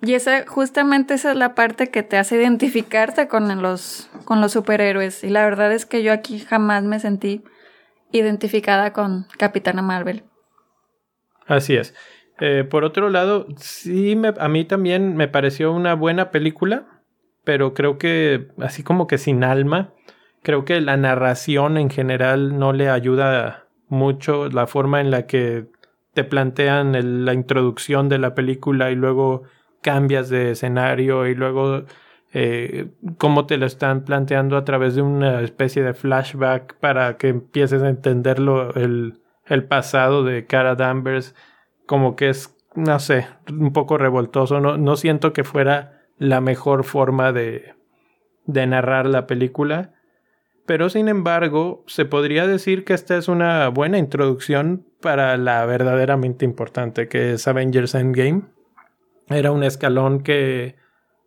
Y 0.01 0.15
esa, 0.15 0.45
justamente 0.47 1.13
esa 1.13 1.31
es 1.31 1.37
la 1.37 1.53
parte 1.53 1.89
que 1.89 2.03
te 2.03 2.17
hace 2.17 2.35
identificarte 2.35 3.27
con 3.27 3.61
los, 3.61 4.09
con 4.25 4.41
los 4.41 4.51
superhéroes. 4.51 5.23
Y 5.23 5.29
la 5.29 5.43
verdad 5.43 5.71
es 5.71 5.85
que 5.85 6.01
yo 6.01 6.11
aquí 6.11 6.39
jamás 6.39 6.83
me 6.83 6.99
sentí 6.99 7.43
identificada 8.13 8.93
con 8.93 9.25
Capitana 9.37 9.81
Marvel. 9.81 10.23
Así 11.45 11.75
es. 11.75 11.93
Eh, 12.39 12.63
por 12.63 12.83
otro 12.85 13.09
lado, 13.09 13.47
sí, 13.57 14.17
a 14.39 14.47
mí 14.47 14.65
también 14.65 15.15
me 15.15 15.27
pareció 15.27 15.73
una 15.73 15.93
buena 15.93 16.31
película, 16.31 17.01
pero 17.43 17.73
creo 17.73 17.97
que 17.97 18.47
así 18.59 18.83
como 18.83 19.07
que 19.07 19.17
sin 19.17 19.43
alma, 19.43 19.93
creo 20.41 20.63
que 20.63 20.79
la 20.79 20.95
narración 20.95 21.77
en 21.77 21.89
general 21.89 22.57
no 22.57 22.71
le 22.71 22.89
ayuda 22.89 23.67
mucho 23.87 24.49
la 24.49 24.67
forma 24.67 25.01
en 25.01 25.11
la 25.11 25.27
que 25.27 25.67
te 26.13 26.23
plantean 26.23 27.25
la 27.25 27.33
introducción 27.33 28.07
de 28.07 28.19
la 28.19 28.35
película 28.35 28.91
y 28.91 28.95
luego 28.95 29.43
cambias 29.81 30.29
de 30.29 30.51
escenario 30.51 31.27
y 31.27 31.35
luego 31.35 31.85
eh, 32.33 32.87
cómo 33.17 33.45
te 33.45 33.57
lo 33.57 33.65
están 33.65 34.03
planteando 34.03 34.57
a 34.57 34.65
través 34.65 34.95
de 34.95 35.01
una 35.01 35.41
especie 35.41 35.83
de 35.83 35.93
flashback 35.93 36.75
para 36.75 37.17
que 37.17 37.29
empieces 37.29 37.81
a 37.83 37.89
entenderlo 37.89 38.73
el, 38.75 39.19
el 39.45 39.63
pasado 39.65 40.23
de 40.23 40.45
Cara 40.45 40.75
Danvers 40.75 41.35
como 41.85 42.15
que 42.15 42.29
es 42.29 42.55
no 42.75 42.99
sé 42.99 43.27
un 43.49 43.71
poco 43.71 43.97
revoltoso. 43.97 44.59
No, 44.59 44.77
no 44.77 44.95
siento 44.95 45.31
que 45.31 45.43
fuera 45.43 46.01
la 46.17 46.41
mejor 46.41 46.83
forma 46.83 47.31
de, 47.31 47.75
de 48.45 48.65
narrar 48.65 49.05
la 49.05 49.27
película 49.27 49.93
pero 50.65 50.89
sin 50.89 51.09
embargo 51.09 51.83
se 51.87 52.05
podría 52.05 52.47
decir 52.47 52.85
que 52.85 52.93
esta 52.93 53.17
es 53.17 53.27
una 53.27 53.67
buena 53.67 53.97
introducción 53.97 54.85
para 55.01 55.35
la 55.37 55.65
verdaderamente 55.65 56.45
importante 56.45 57.07
que 57.09 57.33
es 57.33 57.47
Avengers 57.47 57.95
Endgame. 57.95 58.43
Era 59.27 59.51
un 59.51 59.63
escalón 59.63 60.23
que 60.23 60.75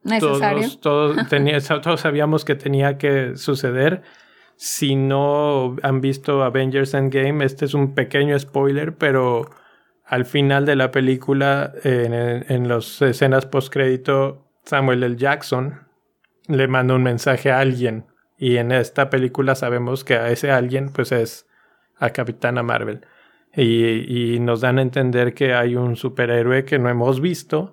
Necesario. 0.06 0.68
Todos, 0.80 1.16
todos, 1.82 2.00
sabíamos 2.00 2.44
que 2.44 2.54
tenía 2.54 2.96
que 2.96 3.36
suceder. 3.36 4.02
Si 4.56 4.94
no 4.94 5.76
han 5.82 6.00
visto 6.00 6.42
Avengers 6.42 6.94
Endgame, 6.94 7.44
este 7.44 7.64
es 7.64 7.74
un 7.74 7.94
pequeño 7.94 8.38
spoiler, 8.38 8.96
pero 8.96 9.50
al 10.04 10.24
final 10.24 10.64
de 10.64 10.76
la 10.76 10.90
película, 10.92 11.72
en, 11.82 12.14
en 12.14 12.68
las 12.68 13.02
escenas 13.02 13.46
postcrédito, 13.46 14.46
Samuel 14.64 15.02
L. 15.02 15.16
Jackson 15.16 15.80
le 16.46 16.68
manda 16.68 16.94
un 16.94 17.02
mensaje 17.02 17.50
a 17.50 17.58
alguien. 17.58 18.06
Y 18.38 18.56
en 18.56 18.70
esta 18.72 19.10
película 19.10 19.54
sabemos 19.54 20.04
que 20.04 20.14
a 20.14 20.30
ese 20.30 20.50
alguien, 20.50 20.90
pues 20.90 21.12
es 21.12 21.46
a 21.98 22.10
Capitana 22.10 22.62
Marvel. 22.62 23.06
Y, 23.54 24.34
y 24.34 24.40
nos 24.40 24.60
dan 24.60 24.78
a 24.78 24.82
entender 24.82 25.34
que 25.34 25.54
hay 25.54 25.76
un 25.76 25.96
superhéroe 25.96 26.64
que 26.64 26.78
no 26.78 26.88
hemos 26.88 27.20
visto, 27.20 27.72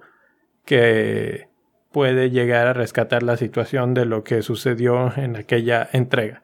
que 0.65 1.52
puede 1.93 2.31
llegar 2.31 2.67
a 2.67 2.73
rescatar 2.73 3.23
la 3.23 3.37
situación 3.37 3.93
de 3.93 4.05
lo 4.05 4.23
que 4.25 4.41
sucedió 4.41 5.13
en 5.15 5.37
aquella 5.37 5.87
entrega. 5.93 6.41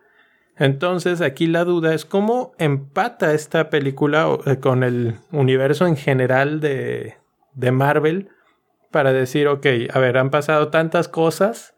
Entonces 0.55 1.21
aquí 1.21 1.47
la 1.47 1.65
duda 1.65 1.93
es 1.93 2.05
cómo 2.05 2.53
empata 2.59 3.33
esta 3.33 3.69
película 3.69 4.27
eh, 4.45 4.57
con 4.59 4.83
el 4.83 5.15
universo 5.31 5.87
en 5.87 5.97
general 5.97 6.59
de, 6.61 7.15
de 7.53 7.71
Marvel 7.71 8.29
para 8.91 9.11
decir, 9.11 9.47
ok, 9.47 9.65
a 9.91 9.99
ver, 9.99 10.17
han 10.17 10.29
pasado 10.29 10.69
tantas 10.69 11.07
cosas 11.07 11.75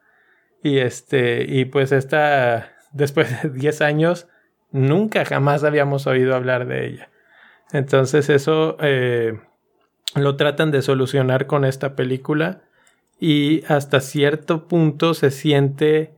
y 0.61 0.79
este, 0.79 1.45
y 1.47 1.65
pues 1.65 1.91
esta, 1.91 2.73
después 2.91 3.41
de 3.41 3.49
10 3.49 3.81
años, 3.81 4.27
nunca 4.71 5.23
jamás 5.23 5.63
habíamos 5.63 6.07
oído 6.07 6.35
hablar 6.35 6.67
de 6.67 6.87
ella. 6.87 7.09
Entonces 7.71 8.29
eso 8.29 8.75
eh, 8.81 9.39
lo 10.15 10.35
tratan 10.35 10.71
de 10.71 10.81
solucionar 10.81 11.47
con 11.47 11.63
esta 11.63 11.95
película 11.95 12.63
y 13.21 13.63
hasta 13.67 14.01
cierto 14.01 14.67
punto 14.67 15.13
se 15.13 15.29
siente 15.29 16.15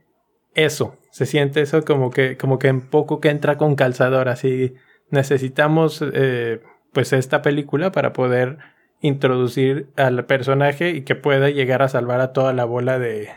eso, 0.56 0.98
se 1.12 1.26
siente 1.26 1.60
eso 1.60 1.84
como 1.84 2.10
que, 2.10 2.38
como 2.38 2.58
que 2.58 2.70
en 2.70 2.80
poco 2.80 3.20
que 3.20 3.30
entra 3.30 3.58
con 3.58 3.76
calzador, 3.76 4.30
así 4.30 4.74
necesitamos 5.12 6.02
eh, 6.02 6.62
pues 6.94 7.12
esta 7.12 7.42
película 7.42 7.92
para 7.92 8.13
poder 8.13 8.58
introducir 9.02 9.89
al 9.98 10.26
personaje 10.26 10.92
y 10.92 11.02
que 11.02 11.16
pueda 11.16 11.50
llegar 11.50 11.82
a 11.82 11.89
salvar 11.89 12.22
a 12.22 12.32
toda 12.32 12.54
la 12.54 12.63
bola 12.63 12.98
de, 12.98 13.30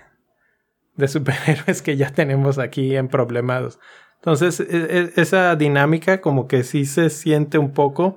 de 0.95 1.09
superhéroes 1.09 1.83
que 1.83 1.97
ya 1.97 2.11
tenemos 2.11 2.61
aquí 2.61 2.95
en 2.95 3.09
problemados. 3.09 3.81
Entonces, 4.21 4.61
e, 4.61 4.67
e, 4.71 5.21
esa 5.21 5.57
dinámica 5.57 6.21
como 6.21 6.47
que 6.47 6.63
sí 6.63 6.85
se 6.85 7.11
siente 7.11 7.59
un 7.59 7.73
poco 7.73 8.17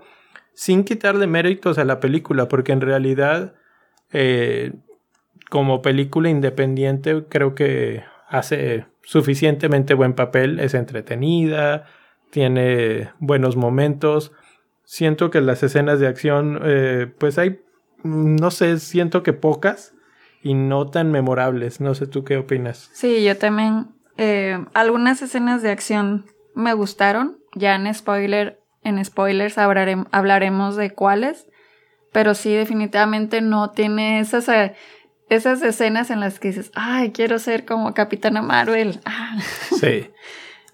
sin 0.53 0.83
quitarle 0.83 1.25
méritos 1.25 1.79
a 1.79 1.85
la 1.85 1.99
película, 1.99 2.47
porque 2.47 2.71
en 2.71 2.81
realidad, 2.81 3.55
eh, 4.11 4.73
como 5.49 5.81
película 5.81 6.29
independiente, 6.29 7.25
creo 7.27 7.55
que 7.55 8.03
hace 8.27 8.85
suficientemente 9.03 9.93
buen 9.93 10.13
papel, 10.13 10.59
es 10.59 10.73
entretenida, 10.73 11.85
tiene 12.31 13.09
buenos 13.19 13.55
momentos 13.55 14.31
siento 14.89 15.29
que 15.29 15.39
las 15.39 15.61
escenas 15.61 15.99
de 15.99 16.07
acción, 16.07 16.59
eh, 16.63 17.13
pues 17.19 17.37
hay, 17.37 17.61
no 18.01 18.49
sé, 18.49 18.79
siento 18.79 19.21
que 19.21 19.33
pocas 19.33 19.93
y 20.41 20.55
no 20.55 20.87
tan 20.87 21.11
memorables. 21.11 21.79
No 21.79 21.93
sé 21.93 22.07
tú 22.07 22.23
qué 22.23 22.37
opinas. 22.37 22.89
Sí, 22.93 23.23
yo 23.23 23.37
también. 23.37 23.89
Eh, 24.17 24.65
algunas 24.73 25.21
escenas 25.21 25.61
de 25.61 25.69
acción 25.69 26.25
me 26.55 26.73
gustaron. 26.73 27.37
Ya 27.53 27.75
en 27.75 27.93
spoiler, 27.93 28.61
en 28.83 29.03
spoilers 29.05 29.59
hablaremos 29.59 30.75
de 30.75 30.89
cuáles. 30.89 31.45
Pero 32.11 32.33
sí, 32.33 32.51
definitivamente 32.51 33.41
no 33.41 33.69
tiene 33.69 34.19
esas, 34.19 34.49
esas 35.29 35.61
escenas 35.61 36.09
en 36.09 36.19
las 36.19 36.39
que 36.39 36.49
dices, 36.49 36.71
ay, 36.75 37.11
quiero 37.11 37.39
ser 37.39 37.65
como 37.65 37.93
Capitana 37.93 38.41
Marvel. 38.41 38.99
Sí. 39.79 40.09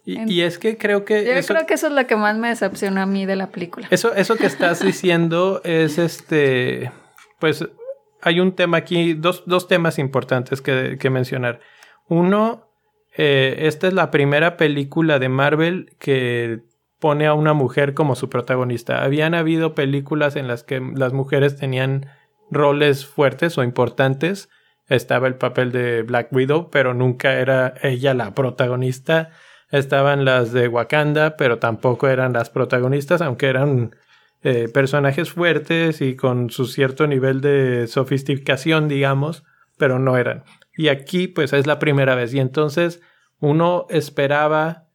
Y, 0.07 0.41
es 0.41 0.59
que 0.59 0.77
creo 0.77 1.03
que... 1.03 1.25
Yo 1.25 1.47
creo 1.47 1.65
que 1.65 1.73
eso 1.73 1.87
es 1.87 1.93
lo 1.93 2.05
que 2.05 2.15
más 2.15 2.37
me 2.37 2.49
decepciona 2.49 3.03
a 3.03 3.05
mí 3.07 3.25
de 3.25 3.35
la 3.35 3.47
película. 3.47 3.87
Eso, 3.89 4.13
eso 4.13 4.35
que 4.35 4.45
estás 4.45 4.83
diciendo 4.83 5.61
es 5.63 5.97
este... 5.97 6.91
Pues 7.39 7.67
hay 8.21 8.39
un 8.39 8.53
tema 8.53 8.77
aquí, 8.77 9.13
dos, 9.13 9.43
dos 9.47 9.67
temas 9.67 9.97
importantes 9.97 10.61
que, 10.61 10.97
que 10.99 11.09
mencionar. 11.09 11.59
Uno, 12.07 12.69
eh, 13.17 13.55
esta 13.61 13.87
es 13.87 13.93
la 13.93 14.11
primera 14.11 14.57
película 14.57 15.17
de 15.17 15.29
Marvel 15.29 15.95
que 15.99 16.61
pone 16.99 17.27
a 17.27 17.33
una 17.33 17.53
mujer 17.53 17.93
como 17.93 18.15
su 18.15 18.29
protagonista. 18.29 19.03
Habían 19.03 19.33
habido 19.33 19.75
películas 19.75 20.35
en 20.35 20.47
las 20.47 20.63
que 20.63 20.79
las 20.95 21.13
mujeres 21.13 21.57
tenían 21.57 22.07
roles 22.51 23.05
fuertes 23.05 23.57
o 23.57 23.63
importantes. 23.63 24.49
Estaba 24.87 25.27
el 25.27 25.35
papel 25.35 25.71
de 25.71 26.03
Black 26.03 26.27
Widow, 26.31 26.69
pero 26.69 26.93
nunca 26.93 27.33
era 27.39 27.73
ella 27.81 28.13
la 28.13 28.33
protagonista 28.33 29.31
estaban 29.77 30.25
las 30.25 30.51
de 30.51 30.67
Wakanda, 30.67 31.37
pero 31.37 31.59
tampoco 31.59 32.07
eran 32.07 32.33
las 32.33 32.49
protagonistas, 32.49 33.21
aunque 33.21 33.47
eran 33.47 33.95
eh, 34.41 34.69
personajes 34.73 35.31
fuertes 35.31 36.01
y 36.01 36.15
con 36.15 36.49
su 36.49 36.65
cierto 36.65 37.07
nivel 37.07 37.41
de 37.41 37.87
sofisticación, 37.87 38.87
digamos, 38.87 39.43
pero 39.77 39.99
no 39.99 40.17
eran. 40.17 40.43
Y 40.77 40.87
aquí 40.89 41.27
pues 41.27 41.53
es 41.53 41.67
la 41.67 41.79
primera 41.79 42.15
vez 42.15 42.33
y 42.33 42.39
entonces 42.39 43.01
uno 43.39 43.85
esperaba 43.89 44.87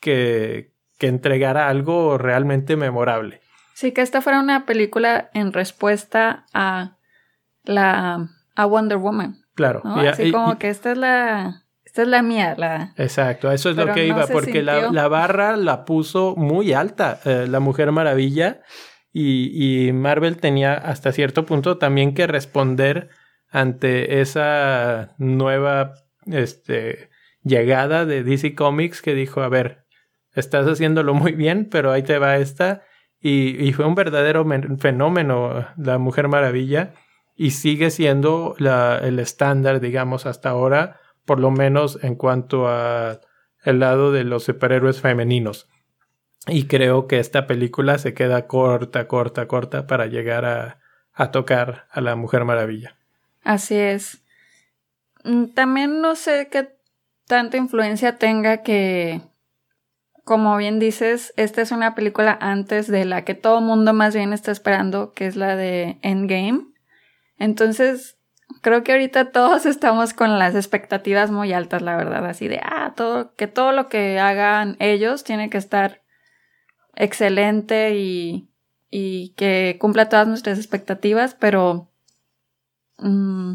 que, 0.00 0.72
que 0.98 1.08
entregara 1.08 1.68
algo 1.68 2.16
realmente 2.18 2.76
memorable. 2.76 3.41
Sí, 3.74 3.92
que 3.92 4.02
esta 4.02 4.20
fuera 4.20 4.40
una 4.40 4.66
película 4.66 5.30
en 5.34 5.52
respuesta 5.52 6.46
a 6.52 6.96
la 7.64 8.28
a 8.54 8.66
Wonder 8.66 8.98
Woman. 8.98 9.44
Claro. 9.54 9.82
Así 9.84 10.32
como 10.32 10.58
que 10.58 10.68
esta 10.68 10.92
es 10.92 10.98
la 10.98 11.62
esta 11.92 12.02
es 12.02 12.08
la 12.08 12.22
mía, 12.22 12.54
la... 12.56 12.94
Exacto, 12.96 13.52
eso 13.52 13.68
es 13.68 13.76
lo 13.76 13.92
que 13.92 14.06
iba, 14.06 14.26
porque 14.26 14.62
la, 14.62 15.08
barra 15.08 15.58
la 15.58 15.84
puso 15.84 16.34
muy 16.36 16.72
alta, 16.72 17.20
eh, 17.26 17.46
la 17.46 17.60
Mujer 17.60 17.92
Maravilla, 17.92 18.62
y, 19.12 19.50
y, 19.52 19.92
Marvel 19.92 20.38
tenía 20.38 20.72
hasta 20.72 21.12
cierto 21.12 21.44
punto 21.44 21.76
también 21.76 22.14
que 22.14 22.26
responder 22.26 23.10
ante 23.50 24.22
esa 24.22 25.14
nueva 25.18 25.92
este, 26.24 27.10
llegada 27.42 28.06
de 28.06 28.22
DC 28.22 28.54
Comics 28.54 29.02
que 29.02 29.14
dijo, 29.14 29.42
a 29.42 29.50
ver, 29.50 29.84
estás 30.34 30.66
haciéndolo 30.66 31.12
muy 31.12 31.32
bien, 31.32 31.68
pero 31.70 31.92
ahí 31.92 32.02
te 32.02 32.18
va 32.18 32.38
esta, 32.38 32.84
y, 33.22 33.72
fue 33.72 33.84
un 33.86 33.94
verdadero 33.94 34.44
fenómeno 34.78 35.66
la 35.76 35.98
Mujer 35.98 36.28
Maravilla, 36.28 36.94
y 37.36 37.52
sigue 37.52 37.90
siendo 37.90 38.56
el 38.58 39.18
estándar, 39.18 39.80
digamos, 39.80 40.26
hasta 40.26 40.50
ahora 40.50 41.00
por 41.24 41.38
lo 41.38 41.50
menos 41.50 42.02
en 42.02 42.16
cuanto 42.16 42.68
a 42.68 43.20
el 43.64 43.78
lado 43.78 44.10
de 44.10 44.24
los 44.24 44.44
superhéroes 44.44 45.00
femeninos. 45.00 45.68
Y 46.48 46.66
creo 46.66 47.06
que 47.06 47.20
esta 47.20 47.46
película 47.46 47.98
se 47.98 48.14
queda 48.14 48.48
corta, 48.48 49.06
corta, 49.06 49.46
corta 49.46 49.86
para 49.86 50.06
llegar 50.06 50.44
a, 50.44 50.80
a 51.12 51.30
tocar 51.30 51.86
a 51.90 52.00
la 52.00 52.16
Mujer 52.16 52.44
Maravilla. 52.44 52.96
Así 53.44 53.76
es. 53.76 54.24
Mm, 55.24 55.46
también 55.54 56.00
no 56.00 56.16
sé 56.16 56.48
qué 56.50 56.76
tanta 57.26 57.56
influencia 57.56 58.18
tenga 58.18 58.62
que, 58.62 59.20
como 60.24 60.56
bien 60.56 60.78
dices, 60.78 61.32
esta 61.36 61.62
es 61.62 61.72
una 61.72 61.94
película 61.94 62.36
antes 62.40 62.86
de 62.86 63.04
la 63.04 63.24
que 63.24 63.34
todo 63.34 63.60
mundo 63.60 63.92
más 63.92 64.14
bien 64.14 64.32
está 64.32 64.52
esperando, 64.52 65.12
que 65.12 65.26
es 65.26 65.36
la 65.36 65.56
de 65.56 65.98
Endgame. 66.02 66.66
Entonces, 67.38 68.18
creo 68.60 68.84
que 68.84 68.92
ahorita 68.92 69.32
todos 69.32 69.66
estamos 69.66 70.14
con 70.14 70.38
las 70.38 70.54
expectativas 70.54 71.30
muy 71.30 71.52
altas, 71.52 71.82
la 71.82 71.96
verdad, 71.96 72.24
así 72.26 72.48
de, 72.48 72.60
ah, 72.62 72.92
todo, 72.96 73.34
que 73.34 73.48
todo 73.48 73.72
lo 73.72 73.88
que 73.88 74.20
hagan 74.20 74.76
ellos 74.78 75.24
tiene 75.24 75.50
que 75.50 75.58
estar 75.58 76.02
excelente 76.94 77.96
y, 77.96 78.48
y 78.90 79.30
que 79.30 79.76
cumpla 79.80 80.08
todas 80.08 80.28
nuestras 80.28 80.58
expectativas, 80.58 81.34
pero 81.34 81.90
mm, 82.98 83.54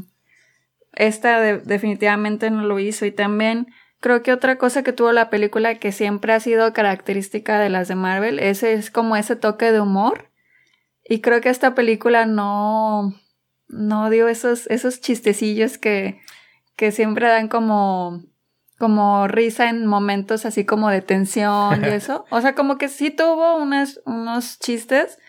esta 0.93 1.39
definitivamente 1.41 2.49
no 2.49 2.63
lo 2.63 2.79
hizo 2.79 3.05
y 3.05 3.11
también 3.11 3.67
creo 4.07 4.23
que 4.23 4.31
otra 4.31 4.57
cosa 4.57 4.83
que 4.83 4.93
tuvo 4.93 5.11
la 5.11 5.29
película 5.29 5.75
que 5.75 5.91
siempre 5.91 6.31
ha 6.31 6.39
sido 6.39 6.71
característica 6.71 7.59
de 7.59 7.67
las 7.67 7.89
de 7.89 7.95
Marvel, 7.95 8.39
ese 8.39 8.71
es 8.71 8.89
como 8.89 9.17
ese 9.17 9.35
toque 9.35 9.73
de 9.73 9.81
humor 9.81 10.31
y 11.03 11.19
creo 11.19 11.41
que 11.41 11.49
esta 11.49 11.75
película 11.75 12.25
no 12.25 13.13
no 13.67 14.09
dio 14.09 14.29
esos, 14.29 14.65
esos 14.67 15.01
chistecillos 15.01 15.77
que, 15.77 16.21
que 16.77 16.93
siempre 16.93 17.27
dan 17.27 17.49
como, 17.49 18.23
como 18.77 19.27
risa 19.27 19.69
en 19.69 19.85
momentos 19.85 20.45
así 20.45 20.63
como 20.63 20.89
de 20.89 21.01
tensión 21.01 21.83
y 21.83 21.87
eso. 21.89 22.23
O 22.29 22.39
sea, 22.39 22.55
como 22.55 22.77
que 22.77 22.87
sí 22.87 23.11
tuvo 23.11 23.57
unas, 23.57 23.99
unos 24.05 24.57
chistes, 24.59 25.19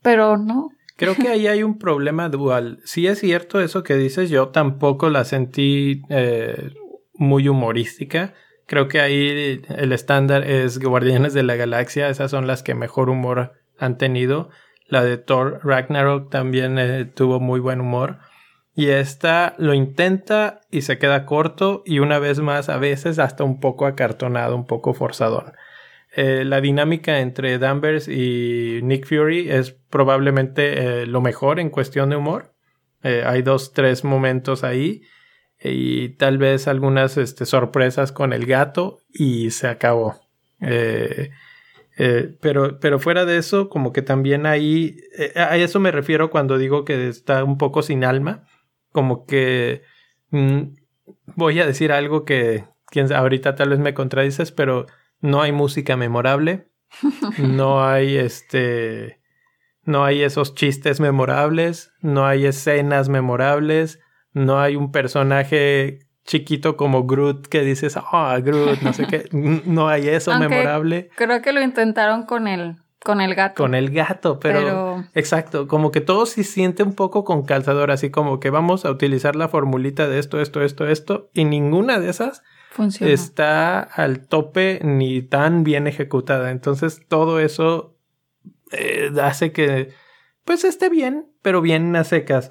pero 0.00 0.36
no. 0.36 0.70
Creo 0.96 1.16
que 1.16 1.26
ahí 1.26 1.48
hay 1.48 1.64
un 1.64 1.76
problema 1.76 2.28
dual. 2.28 2.78
Sí 2.84 3.08
es 3.08 3.18
cierto 3.18 3.60
eso 3.60 3.82
que 3.82 3.96
dices, 3.96 4.30
yo 4.30 4.50
tampoco 4.50 5.10
la 5.10 5.24
sentí 5.24 6.02
eh, 6.08 6.70
muy 7.14 7.48
humorística. 7.48 8.34
Creo 8.66 8.88
que 8.88 9.00
ahí 9.00 9.62
el 9.68 9.92
estándar 9.92 10.44
es 10.44 10.78
Guardianes 10.78 11.34
de 11.34 11.42
la 11.42 11.56
Galaxia, 11.56 12.08
esas 12.08 12.30
son 12.30 12.46
las 12.46 12.62
que 12.62 12.74
mejor 12.74 13.10
humor 13.10 13.52
han 13.78 13.98
tenido. 13.98 14.50
La 14.86 15.04
de 15.04 15.18
Thor 15.18 15.60
Ragnarok 15.62 16.30
también 16.30 16.78
eh, 16.78 17.04
tuvo 17.04 17.40
muy 17.40 17.60
buen 17.60 17.80
humor. 17.80 18.18
Y 18.74 18.88
esta 18.88 19.54
lo 19.58 19.74
intenta 19.74 20.60
y 20.70 20.82
se 20.82 20.98
queda 20.98 21.26
corto 21.26 21.82
y 21.84 21.98
una 21.98 22.18
vez 22.18 22.40
más 22.40 22.68
a 22.68 22.78
veces 22.78 23.18
hasta 23.18 23.44
un 23.44 23.60
poco 23.60 23.86
acartonado, 23.86 24.56
un 24.56 24.66
poco 24.66 24.94
forzador. 24.94 25.54
Eh, 26.14 26.44
la 26.44 26.60
dinámica 26.60 27.20
entre 27.20 27.58
Danvers 27.58 28.08
y 28.08 28.80
Nick 28.82 29.06
Fury 29.06 29.50
es 29.50 29.72
probablemente 29.90 31.02
eh, 31.02 31.06
lo 31.06 31.20
mejor 31.20 31.58
en 31.58 31.70
cuestión 31.70 32.10
de 32.10 32.16
humor. 32.16 32.54
hay 33.02 33.42
dos, 33.42 33.72
tres 33.72 34.04
momentos 34.04 34.62
ahí 34.62 35.02
y 35.64 36.10
tal 36.10 36.38
vez 36.38 36.68
algunas 36.68 37.16
este, 37.16 37.46
sorpresas 37.46 38.12
con 38.12 38.32
el 38.32 38.46
gato 38.46 38.98
y 39.12 39.50
se 39.50 39.68
acabó. 39.68 40.20
Eh, 40.60 41.30
pero, 42.40 42.80
pero 42.80 42.98
fuera 42.98 43.24
de 43.24 43.36
eso, 43.36 43.68
como 43.68 43.92
que 43.92 44.02
también 44.02 44.46
ahí, 44.46 44.96
eh, 45.18 45.32
a 45.36 45.56
eso 45.56 45.78
me 45.78 45.92
refiero 45.92 46.30
cuando 46.30 46.58
digo 46.58 46.84
que 46.84 47.08
está 47.08 47.44
un 47.44 47.58
poco 47.58 47.82
sin 47.82 48.04
alma, 48.04 48.44
como 48.92 49.26
que 49.26 49.82
mm, 50.30 50.62
voy 51.36 51.60
a 51.60 51.66
decir 51.66 51.92
algo 51.92 52.24
que 52.24 52.64
quien 52.86 53.12
ahorita 53.12 53.54
tal 53.54 53.70
vez 53.70 53.78
me 53.78 53.94
contradices, 53.94 54.52
pero 54.52 54.86
no 55.20 55.42
hay 55.42 55.52
música 55.52 55.96
memorable, 55.96 56.68
no 57.38 57.84
hay 57.84 58.16
este, 58.16 59.20
no 59.84 60.04
hay 60.04 60.22
esos 60.22 60.54
chistes 60.54 61.00
memorables, 61.00 61.92
no 62.00 62.26
hay 62.26 62.46
escenas 62.46 63.08
memorables, 63.08 64.00
no 64.32 64.60
hay 64.60 64.76
un 64.76 64.92
personaje 64.92 66.00
chiquito 66.24 66.76
como 66.76 67.04
Groot 67.04 67.46
que 67.48 67.62
dices, 67.62 67.96
ah, 67.96 68.38
Groot, 68.42 68.80
no 68.82 68.92
sé 68.92 69.06
qué, 69.06 69.28
no 69.32 69.88
hay 69.88 70.08
eso 70.08 70.38
memorable. 70.38 71.10
Creo 71.16 71.42
que 71.42 71.52
lo 71.52 71.62
intentaron 71.62 72.24
con 72.24 72.46
el, 72.46 72.76
con 73.02 73.20
el 73.20 73.34
gato. 73.34 73.62
Con 73.62 73.74
el 73.74 73.90
gato, 73.90 74.38
pero, 74.38 75.04
exacto, 75.14 75.66
como 75.66 75.90
que 75.90 76.00
todo 76.00 76.26
se 76.26 76.44
siente 76.44 76.82
un 76.82 76.94
poco 76.94 77.24
con 77.24 77.44
calzador, 77.44 77.90
así 77.90 78.10
como 78.10 78.40
que 78.40 78.50
vamos 78.50 78.84
a 78.84 78.90
utilizar 78.90 79.36
la 79.36 79.48
formulita 79.48 80.08
de 80.08 80.18
esto, 80.18 80.40
esto, 80.40 80.62
esto, 80.62 80.86
esto, 80.86 81.30
y 81.34 81.44
ninguna 81.44 81.98
de 81.98 82.10
esas 82.10 82.42
Funciona. 82.70 83.12
está 83.12 83.80
al 83.80 84.26
tope 84.26 84.80
ni 84.82 85.22
tan 85.22 85.64
bien 85.64 85.86
ejecutada. 85.86 86.50
Entonces 86.50 87.02
todo 87.06 87.40
eso 87.40 87.96
eh, 88.70 89.10
hace 89.20 89.52
que 89.52 89.92
pues 90.44 90.64
esté 90.64 90.88
bien, 90.88 91.26
pero 91.42 91.60
bien 91.60 91.94
a 91.96 92.04
secas. 92.04 92.50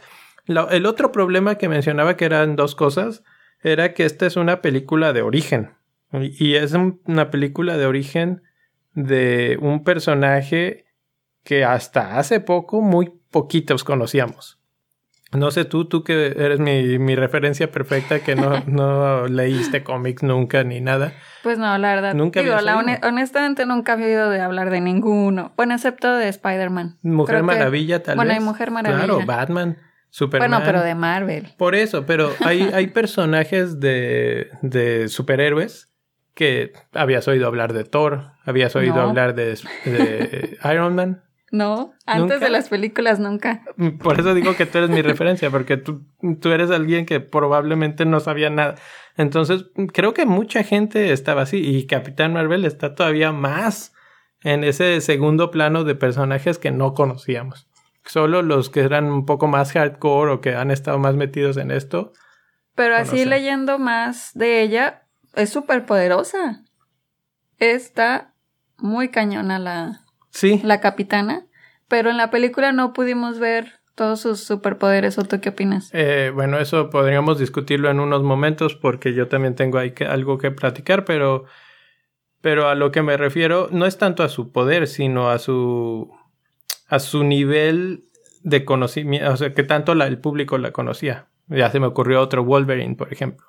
El 0.57 0.85
otro 0.85 1.11
problema 1.11 1.55
que 1.55 1.69
mencionaba 1.69 2.17
que 2.17 2.25
eran 2.25 2.55
dos 2.55 2.75
cosas 2.75 3.23
era 3.63 3.93
que 3.93 4.05
esta 4.05 4.25
es 4.25 4.35
una 4.35 4.61
película 4.61 5.13
de 5.13 5.21
origen. 5.21 5.71
Y 6.11 6.55
es 6.55 6.73
una 6.73 7.31
película 7.31 7.77
de 7.77 7.85
origen 7.85 8.43
de 8.93 9.57
un 9.61 9.83
personaje 9.83 10.85
que 11.43 11.63
hasta 11.63 12.17
hace 12.17 12.39
poco 12.39 12.81
muy 12.81 13.13
poquitos 13.31 13.83
conocíamos. 13.83 14.59
No 15.33 15.49
sé 15.49 15.63
tú, 15.63 15.85
tú 15.85 16.03
que 16.03 16.27
eres 16.27 16.59
mi, 16.59 17.15
referencia 17.15 17.71
perfecta, 17.71 18.19
que 18.19 18.35
no, 18.35 18.59
no 18.67 19.27
leíste 19.27 19.81
cómics 19.81 20.23
nunca 20.23 20.65
ni 20.65 20.81
nada. 20.81 21.13
Pues 21.41 21.57
no, 21.57 21.77
la 21.77 21.95
verdad. 21.95 22.13
Nunca 22.13 22.41
digo, 22.41 22.55
honestamente 23.03 23.65
nunca 23.65 23.93
he 23.93 24.05
oído 24.05 24.29
de 24.29 24.41
hablar 24.41 24.69
de 24.69 24.81
ninguno. 24.81 25.53
Bueno, 25.55 25.73
excepto 25.73 26.13
de 26.13 26.27
Spider-Man. 26.27 26.97
Mujer 27.03 27.43
Maravilla, 27.43 28.03
tal 28.03 28.13
vez. 28.13 28.17
Bueno, 28.17 28.33
hay 28.33 28.39
Mujer 28.41 28.71
Maravilla. 28.71 29.05
Claro, 29.05 29.25
Batman. 29.25 29.77
Superman. 30.11 30.51
Bueno, 30.51 30.65
pero 30.65 30.83
de 30.83 30.93
Marvel. 30.93 31.47
Por 31.57 31.73
eso, 31.73 32.05
pero 32.05 32.31
hay, 32.41 32.61
hay 32.73 32.87
personajes 32.87 33.79
de, 33.79 34.49
de 34.61 35.07
superhéroes 35.07 35.89
que 36.35 36.73
habías 36.93 37.27
oído 37.27 37.47
hablar 37.47 37.73
de 37.73 37.83
Thor, 37.83 38.33
habías 38.45 38.75
oído 38.75 39.01
hablar 39.01 39.35
de, 39.35 39.57
de 39.85 40.57
Iron 40.71 40.95
Man. 40.95 41.23
No, 41.51 41.93
antes 42.05 42.39
de 42.39 42.49
las 42.49 42.69
películas 42.69 43.19
nunca. 43.19 43.63
Por 44.01 44.19
eso 44.19 44.33
digo 44.33 44.55
que 44.55 44.65
tú 44.65 44.77
eres 44.77 44.89
mi 44.89 45.01
referencia, 45.01 45.49
porque 45.49 45.75
tú, 45.75 46.05
tú 46.39 46.49
eres 46.51 46.71
alguien 46.71 47.05
que 47.05 47.19
probablemente 47.19 48.05
no 48.05 48.21
sabía 48.21 48.49
nada. 48.49 48.75
Entonces, 49.17 49.65
creo 49.91 50.13
que 50.13 50.25
mucha 50.25 50.63
gente 50.63 51.11
estaba 51.11 51.41
así 51.41 51.57
y 51.57 51.87
Capitán 51.87 52.31
Marvel 52.31 52.63
está 52.63 52.95
todavía 52.95 53.33
más 53.33 53.93
en 54.43 54.63
ese 54.63 55.01
segundo 55.01 55.51
plano 55.51 55.83
de 55.83 55.93
personajes 55.93 56.57
que 56.57 56.71
no 56.71 56.93
conocíamos. 56.93 57.67
Solo 58.05 58.41
los 58.41 58.69
que 58.69 58.81
eran 58.81 59.05
un 59.05 59.25
poco 59.25 59.47
más 59.47 59.71
hardcore 59.73 60.31
o 60.31 60.41
que 60.41 60.55
han 60.55 60.71
estado 60.71 60.97
más 60.99 61.15
metidos 61.15 61.57
en 61.57 61.71
esto. 61.71 62.13
Pero 62.75 62.95
así 62.95 63.25
leyendo 63.25 63.79
más 63.79 64.31
de 64.33 64.61
ella, 64.61 65.03
es 65.35 65.49
súper 65.49 65.85
poderosa. 65.85 66.63
Está 67.57 68.33
muy 68.77 69.09
cañona 69.09 69.59
la, 69.59 70.01
sí. 70.31 70.59
la 70.63 70.81
capitana. 70.81 71.45
Pero 71.87 72.09
en 72.09 72.17
la 72.17 72.31
película 72.31 72.71
no 72.71 72.93
pudimos 72.93 73.37
ver 73.37 73.81
todos 73.95 74.21
sus 74.21 74.43
superpoderes. 74.43 75.17
¿O 75.17 75.23
tú 75.23 75.39
qué 75.41 75.49
opinas? 75.49 75.89
Eh, 75.93 76.31
bueno, 76.33 76.57
eso 76.57 76.89
podríamos 76.89 77.37
discutirlo 77.37 77.89
en 77.89 77.99
unos 77.99 78.23
momentos 78.23 78.75
porque 78.75 79.13
yo 79.13 79.27
también 79.27 79.55
tengo 79.55 79.77
ahí 79.77 79.93
algo 80.07 80.37
que 80.37 80.51
platicar, 80.51 81.05
pero, 81.05 81.45
pero 82.41 82.67
a 82.67 82.75
lo 82.75 82.91
que 82.91 83.01
me 83.01 83.17
refiero 83.17 83.67
no 83.71 83.85
es 83.85 83.97
tanto 83.97 84.23
a 84.23 84.29
su 84.29 84.51
poder, 84.51 84.87
sino 84.87 85.29
a 85.29 85.37
su 85.37 86.11
a 86.91 86.99
su 86.99 87.23
nivel 87.23 88.03
de 88.43 88.65
conocimiento, 88.65 89.31
o 89.31 89.37
sea, 89.37 89.53
que 89.53 89.63
tanto 89.63 89.93
el 89.93 90.19
público 90.19 90.57
la 90.57 90.71
conocía. 90.71 91.29
Ya 91.47 91.71
se 91.71 91.79
me 91.79 91.87
ocurrió 91.87 92.19
otro 92.19 92.43
Wolverine, 92.43 92.95
por 92.95 93.13
ejemplo. 93.13 93.47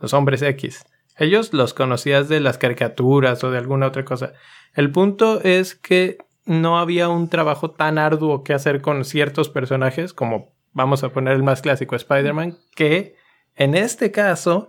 Los 0.00 0.12
hombres 0.12 0.42
X. 0.42 0.84
Ellos 1.16 1.52
los 1.52 1.72
conocías 1.72 2.28
de 2.28 2.40
las 2.40 2.58
caricaturas 2.58 3.44
o 3.44 3.52
de 3.52 3.58
alguna 3.58 3.86
otra 3.86 4.04
cosa. 4.04 4.32
El 4.74 4.90
punto 4.90 5.40
es 5.42 5.76
que 5.76 6.18
no 6.46 6.80
había 6.80 7.08
un 7.08 7.28
trabajo 7.28 7.70
tan 7.70 7.96
arduo 7.96 8.42
que 8.42 8.54
hacer 8.54 8.82
con 8.82 9.04
ciertos 9.04 9.50
personajes, 9.50 10.12
como 10.12 10.52
vamos 10.72 11.04
a 11.04 11.10
poner 11.10 11.34
el 11.34 11.44
más 11.44 11.62
clásico 11.62 11.94
Spider-Man, 11.94 12.58
que 12.74 13.14
en 13.54 13.76
este 13.76 14.10
caso, 14.10 14.68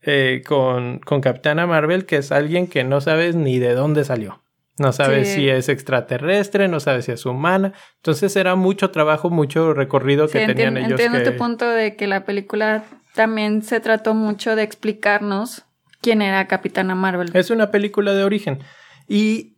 eh, 0.00 0.42
con, 0.46 1.00
con 1.00 1.20
Capitana 1.20 1.66
Marvel, 1.66 2.06
que 2.06 2.16
es 2.16 2.32
alguien 2.32 2.66
que 2.66 2.82
no 2.82 3.02
sabes 3.02 3.36
ni 3.36 3.58
de 3.58 3.74
dónde 3.74 4.04
salió. 4.04 4.42
No 4.78 4.92
sabes 4.92 5.28
si 5.34 5.48
es 5.48 5.68
extraterrestre, 5.68 6.68
no 6.68 6.80
sabes 6.80 7.06
si 7.06 7.12
es 7.12 7.26
humana. 7.26 7.72
Entonces 7.96 8.36
era 8.36 8.54
mucho 8.54 8.90
trabajo, 8.90 9.30
mucho 9.30 9.74
recorrido 9.74 10.28
que 10.28 10.46
tenían 10.46 10.76
ellos. 10.76 11.00
Entiendo 11.00 11.22
tu 11.22 11.36
punto 11.36 11.68
de 11.68 11.96
que 11.96 12.06
la 12.06 12.24
película 12.24 12.84
también 13.14 13.62
se 13.62 13.80
trató 13.80 14.14
mucho 14.14 14.56
de 14.56 14.62
explicarnos 14.62 15.64
quién 16.00 16.22
era 16.22 16.46
Capitana 16.46 16.94
Marvel. 16.94 17.30
Es 17.34 17.50
una 17.50 17.70
película 17.70 18.14
de 18.14 18.24
origen. 18.24 18.60
Y 19.08 19.56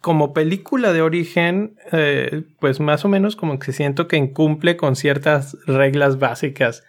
como 0.00 0.34
película 0.34 0.92
de 0.92 1.02
origen, 1.02 1.76
eh, 1.92 2.44
pues 2.60 2.78
más 2.78 3.04
o 3.04 3.08
menos 3.08 3.36
como 3.36 3.58
que 3.58 3.72
siento 3.72 4.06
que 4.06 4.16
incumple 4.16 4.76
con 4.76 4.96
ciertas 4.96 5.56
reglas 5.66 6.18
básicas 6.18 6.84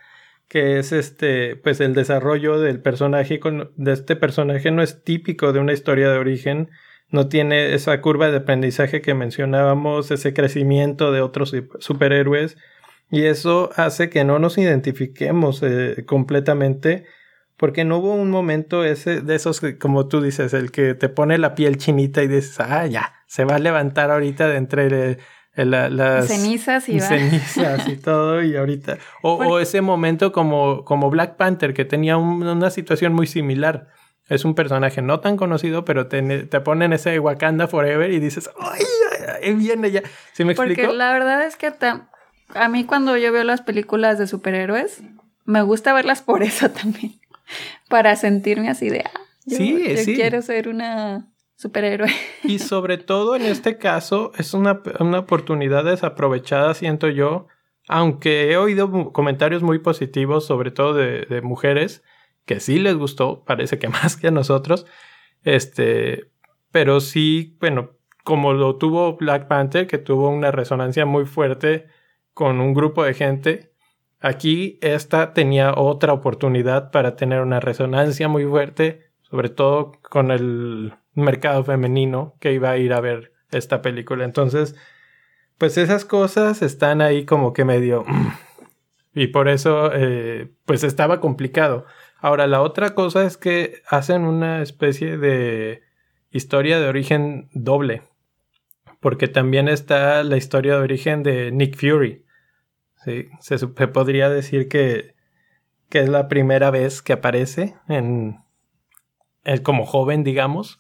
que 0.48 0.80
es 0.80 0.92
este, 0.92 1.56
pues 1.56 1.80
el 1.82 1.94
desarrollo 1.94 2.60
del 2.60 2.82
personaje, 2.82 3.40
de 3.76 3.92
este 3.92 4.16
personaje 4.16 4.72
no 4.72 4.82
es 4.82 5.04
típico 5.04 5.54
de 5.54 5.60
una 5.60 5.74
historia 5.74 6.10
de 6.10 6.18
origen, 6.18 6.70
no 7.10 7.28
tiene 7.28 7.74
esa 7.74 8.02
curva 8.02 8.30
de 8.30 8.38
aprendizaje 8.38 9.02
que 9.02 9.14
mencionábamos, 9.14 10.12
ese 10.12 10.34
crecimiento 10.34 11.12
de 11.12 11.22
otros 11.22 11.56
superhéroes, 11.80 12.58
y 13.12 13.26
eso 13.26 13.70
hace 13.76 14.10
que 14.10 14.24
no 14.24 14.40
nos 14.40 14.58
identifiquemos 14.58 15.62
eh, 15.64 16.04
completamente, 16.06 17.06
porque 17.58 17.86
no 17.86 17.98
hubo 17.98 18.14
un 18.16 18.32
momento 18.32 18.84
ese 18.84 19.22
de 19.22 19.36
esos 19.36 19.62
que, 19.62 19.78
como 19.78 20.08
tú 20.08 20.22
dices, 20.22 20.54
el 20.54 20.72
que 20.72 20.96
te 20.96 21.08
pone 21.08 21.38
la 21.38 21.56
piel 21.56 21.78
chinita 21.78 22.24
y 22.24 22.28
dices, 22.28 22.60
ah, 22.60 22.86
ya, 22.88 23.14
se 23.28 23.46
va 23.46 23.56
a 23.56 23.60
levantar 23.60 24.12
ahorita 24.12 24.48
de 24.48 24.58
entre 24.58 25.18
las 25.56 26.28
cenizas 26.28 26.90
y 26.90 27.00
cenizas 27.00 27.88
y 27.88 27.96
todo 27.96 28.44
y 28.44 28.58
ahorita 28.58 28.98
o, 29.22 29.60
ese 29.60 29.80
momento 29.80 30.34
como 30.34 30.84
como 30.84 31.10
Black 31.10 31.38
Panther 31.38 31.74
que 31.74 31.86
tenía 31.86 32.18
una 32.18 32.70
situación 32.70 33.14
muy 33.14 33.26
similar 33.26 33.88
es 34.28 34.46
un 34.46 34.56
personaje 34.56 35.02
no 35.02 35.20
tan 35.20 35.38
conocido, 35.38 35.86
pero 35.86 36.08
te, 36.08 36.22
te 36.46 36.62
ponen 36.62 36.94
ese 36.94 37.20
Wakanda 37.20 37.68
Forever 37.68 38.12
y 38.12 38.20
dices, 38.20 38.50
¡ay! 38.60 39.56
Viene 39.56 39.92
ya. 39.92 40.02
¿Sí 40.34 40.44
me 40.44 40.54
explico? 40.54 40.82
Porque 40.82 40.98
la 40.98 41.14
verdad 41.14 41.46
es 41.46 41.56
que 41.56 41.72
a 42.54 42.70
mí 42.70 42.86
cuando 42.86 43.18
yo 43.18 43.32
veo 43.32 43.44
las 43.44 43.62
películas 43.62 44.18
de 44.18 44.28
superhéroes, 44.28 45.02
me 45.46 45.62
gusta 45.62 45.94
verlas 45.94 46.22
por 46.22 46.44
eso 46.44 46.70
también. 46.72 47.20
Para 47.90 48.16
sentirme 48.16 48.70
así 48.70 48.90
de, 48.90 49.02
ah, 49.02 49.20
yo, 49.46 49.58
sí, 49.58 49.98
sí. 49.98 50.16
quiero 50.16 50.42
ser 50.42 50.68
una 50.68 51.32
superhéroe. 51.56 52.10
Y 52.44 52.60
sobre 52.60 52.98
todo 52.98 53.36
en 53.36 53.44
este 53.44 53.78
caso 53.78 54.32
es 54.38 54.56
una, 54.56 54.82
una 55.00 55.20
oportunidad 55.20 55.86
desaprovechada, 55.86 56.74
siento 56.74 57.08
yo, 57.10 57.48
aunque 57.88 58.52
he 58.52 58.58
oído 58.58 59.14
comentarios 59.14 59.62
muy 59.62 59.78
positivos, 59.78 60.48
sobre 60.48 60.72
todo 60.72 60.96
de, 60.96 61.28
de 61.30 61.42
mujeres, 61.42 62.02
que 62.46 62.60
sí 62.60 62.80
les 62.80 62.96
gustó, 62.96 63.44
parece 63.46 63.80
que 63.80 63.90
más 63.90 64.18
que 64.18 64.28
a 64.28 64.32
nosotros. 64.32 64.86
Este, 65.44 66.30
pero 66.72 67.00
sí, 67.00 67.56
bueno, 67.60 67.92
como 68.24 68.54
lo 68.54 68.78
tuvo 68.78 69.18
Black 69.18 69.48
Panther, 69.48 69.88
que 69.88 69.98
tuvo 69.98 70.30
una 70.30 70.52
resonancia 70.52 71.06
muy 71.06 71.26
fuerte 71.26 71.88
con 72.34 72.60
un 72.60 72.74
grupo 72.74 73.04
de 73.04 73.14
gente, 73.14 73.72
aquí 74.20 74.80
esta 74.82 75.34
tenía 75.34 75.74
otra 75.76 76.14
oportunidad 76.14 76.92
para 76.92 77.16
tener 77.16 77.42
una 77.42 77.60
resonancia 77.60 78.28
muy 78.28 78.46
fuerte, 78.46 79.12
sobre 79.22 79.50
todo 79.50 79.94
con 80.02 80.32
el 80.32 80.94
mercado 81.14 81.64
femenino 81.64 82.36
que 82.40 82.54
iba 82.54 82.72
a 82.72 82.78
ir 82.78 82.94
a 82.94 83.02
ver 83.02 83.34
esta 83.52 83.82
película. 83.82 84.26
Entonces, 84.26 84.76
pues 85.58 85.78
esas 85.78 86.06
cosas 86.06 86.62
están 86.62 87.02
ahí 87.02 87.26
como 87.26 87.54
que 87.54 87.66
medio... 87.66 88.06
y 89.14 89.28
por 89.28 89.48
eso, 89.48 89.92
eh, 89.94 90.52
pues 90.66 90.84
estaba 90.84 91.22
complicado. 91.22 91.86
Ahora, 92.26 92.48
la 92.48 92.64
otra 92.64 92.96
cosa 92.96 93.24
es 93.24 93.38
que 93.38 93.84
hacen 93.88 94.24
una 94.24 94.64
especie 94.64 95.20
de 95.20 95.84
historia 96.32 96.80
de 96.80 96.88
origen 96.88 97.50
doble. 97.54 98.02
Porque 99.00 99.28
también 99.28 99.68
está 99.68 100.24
la 100.24 100.36
historia 100.36 100.74
de 100.74 100.82
origen 100.82 101.22
de 101.22 101.52
Nick 101.52 101.78
Fury. 101.78 102.26
¿sí? 103.04 103.28
Se, 103.42 103.68
podría 103.68 104.28
decir 104.28 104.68
que, 104.70 105.14
que, 105.88 106.00
es 106.00 106.10
la 106.10 106.28
primera 106.28 106.72
vez 106.72 107.04
que 107.04 107.14
aparece 107.14 107.76
en, 107.88 108.40
como 109.62 109.86
joven, 109.86 110.24
digamos. 110.24 110.80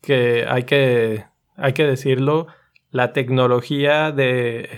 Que 0.00 0.46
hay 0.48 0.62
que, 0.62 1.26
hay 1.56 1.74
que 1.74 1.84
decirlo, 1.84 2.46
la 2.90 3.12
tecnología 3.12 4.12
de, 4.12 4.70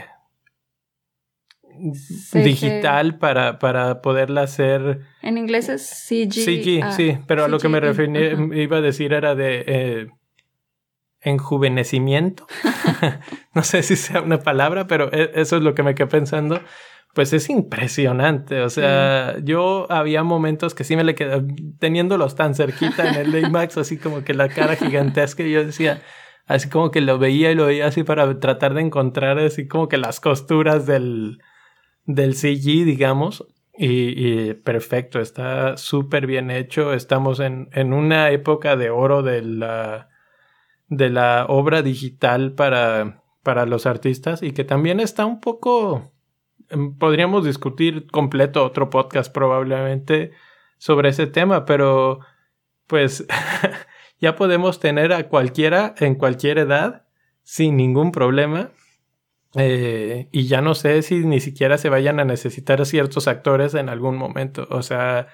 digital 2.32 3.18
para, 3.18 3.58
para 3.58 4.00
poderla 4.00 4.42
hacer. 4.42 5.00
En 5.22 5.38
inglés 5.38 5.68
es 5.68 5.86
CG. 5.86 6.32
CG, 6.32 6.82
ah, 6.82 6.92
sí, 6.92 7.18
pero 7.26 7.44
a 7.44 7.48
lo 7.48 7.58
que 7.58 7.68
me 7.68 7.80
refería, 7.80 8.32
iba 8.54 8.78
a 8.78 8.80
decir 8.80 9.12
era 9.12 9.34
de. 9.34 9.64
Eh, 9.66 10.06
enjuvenecimiento. 11.20 12.46
no 13.54 13.62
sé 13.62 13.82
si 13.82 13.96
sea 13.96 14.22
una 14.22 14.38
palabra, 14.38 14.86
pero 14.86 15.12
e, 15.12 15.32
eso 15.34 15.56
es 15.56 15.62
lo 15.62 15.74
que 15.74 15.82
me 15.82 15.94
quedé 15.94 16.06
pensando. 16.06 16.60
Pues 17.14 17.32
es 17.32 17.50
impresionante. 17.50 18.60
O 18.60 18.70
sea, 18.70 19.36
yo 19.42 19.90
había 19.90 20.22
momentos 20.22 20.74
que 20.74 20.84
sí 20.84 20.94
me 20.94 21.04
le 21.04 21.14
quedaba 21.14 21.42
teniéndolos 21.78 22.36
tan 22.36 22.54
cerquita 22.54 23.08
en 23.08 23.14
el 23.16 23.44
IMAX, 23.44 23.78
así 23.78 23.96
como 23.96 24.22
que 24.22 24.34
la 24.34 24.48
cara 24.48 24.76
gigantesca, 24.76 25.42
y 25.42 25.50
yo 25.50 25.64
decía, 25.64 26.02
así 26.46 26.68
como 26.68 26.90
que 26.90 27.00
lo 27.00 27.18
veía 27.18 27.50
y 27.50 27.54
lo 27.54 27.66
veía 27.66 27.86
así 27.86 28.04
para 28.04 28.38
tratar 28.38 28.74
de 28.74 28.82
encontrar 28.82 29.38
así 29.38 29.66
como 29.66 29.88
que 29.88 29.96
las 29.96 30.20
costuras 30.20 30.86
del, 30.86 31.38
del 32.08 32.34
CG, 32.34 32.84
digamos. 32.84 33.46
Y, 33.80 34.54
perfecto, 34.54 35.20
está 35.20 35.76
súper 35.76 36.26
bien 36.26 36.50
hecho. 36.50 36.92
Estamos 36.92 37.38
en, 37.38 37.68
en, 37.72 37.92
una 37.92 38.30
época 38.30 38.74
de 38.74 38.90
oro 38.90 39.22
de 39.22 39.42
la, 39.42 40.08
de 40.88 41.10
la 41.10 41.46
obra 41.48 41.82
digital 41.82 42.54
para, 42.54 43.22
para 43.44 43.66
los 43.66 43.86
artistas 43.86 44.42
y 44.42 44.50
que 44.50 44.64
también 44.64 44.98
está 44.98 45.26
un 45.26 45.40
poco... 45.40 46.10
Em, 46.70 46.96
podríamos 46.98 47.44
discutir 47.44 48.08
completo 48.10 48.64
otro 48.64 48.90
podcast 48.90 49.32
probablemente 49.32 50.32
sobre 50.78 51.10
ese 51.10 51.28
tema, 51.28 51.64
pero 51.66 52.20
pues 52.88 53.26
ya 54.20 54.34
podemos 54.34 54.80
tener 54.80 55.12
a 55.12 55.28
cualquiera 55.28 55.94
en 55.98 56.16
cualquier 56.16 56.58
edad 56.58 57.04
sin 57.44 57.76
ningún 57.76 58.10
problema 58.10 58.72
eh, 59.58 60.28
y 60.30 60.46
ya 60.46 60.60
no 60.60 60.74
sé 60.74 61.02
si 61.02 61.26
ni 61.26 61.40
siquiera 61.40 61.78
se 61.78 61.88
vayan 61.88 62.20
a 62.20 62.24
necesitar 62.24 62.84
ciertos 62.86 63.26
actores 63.26 63.74
en 63.74 63.88
algún 63.88 64.16
momento. 64.16 64.68
O 64.70 64.82
sea, 64.82 65.26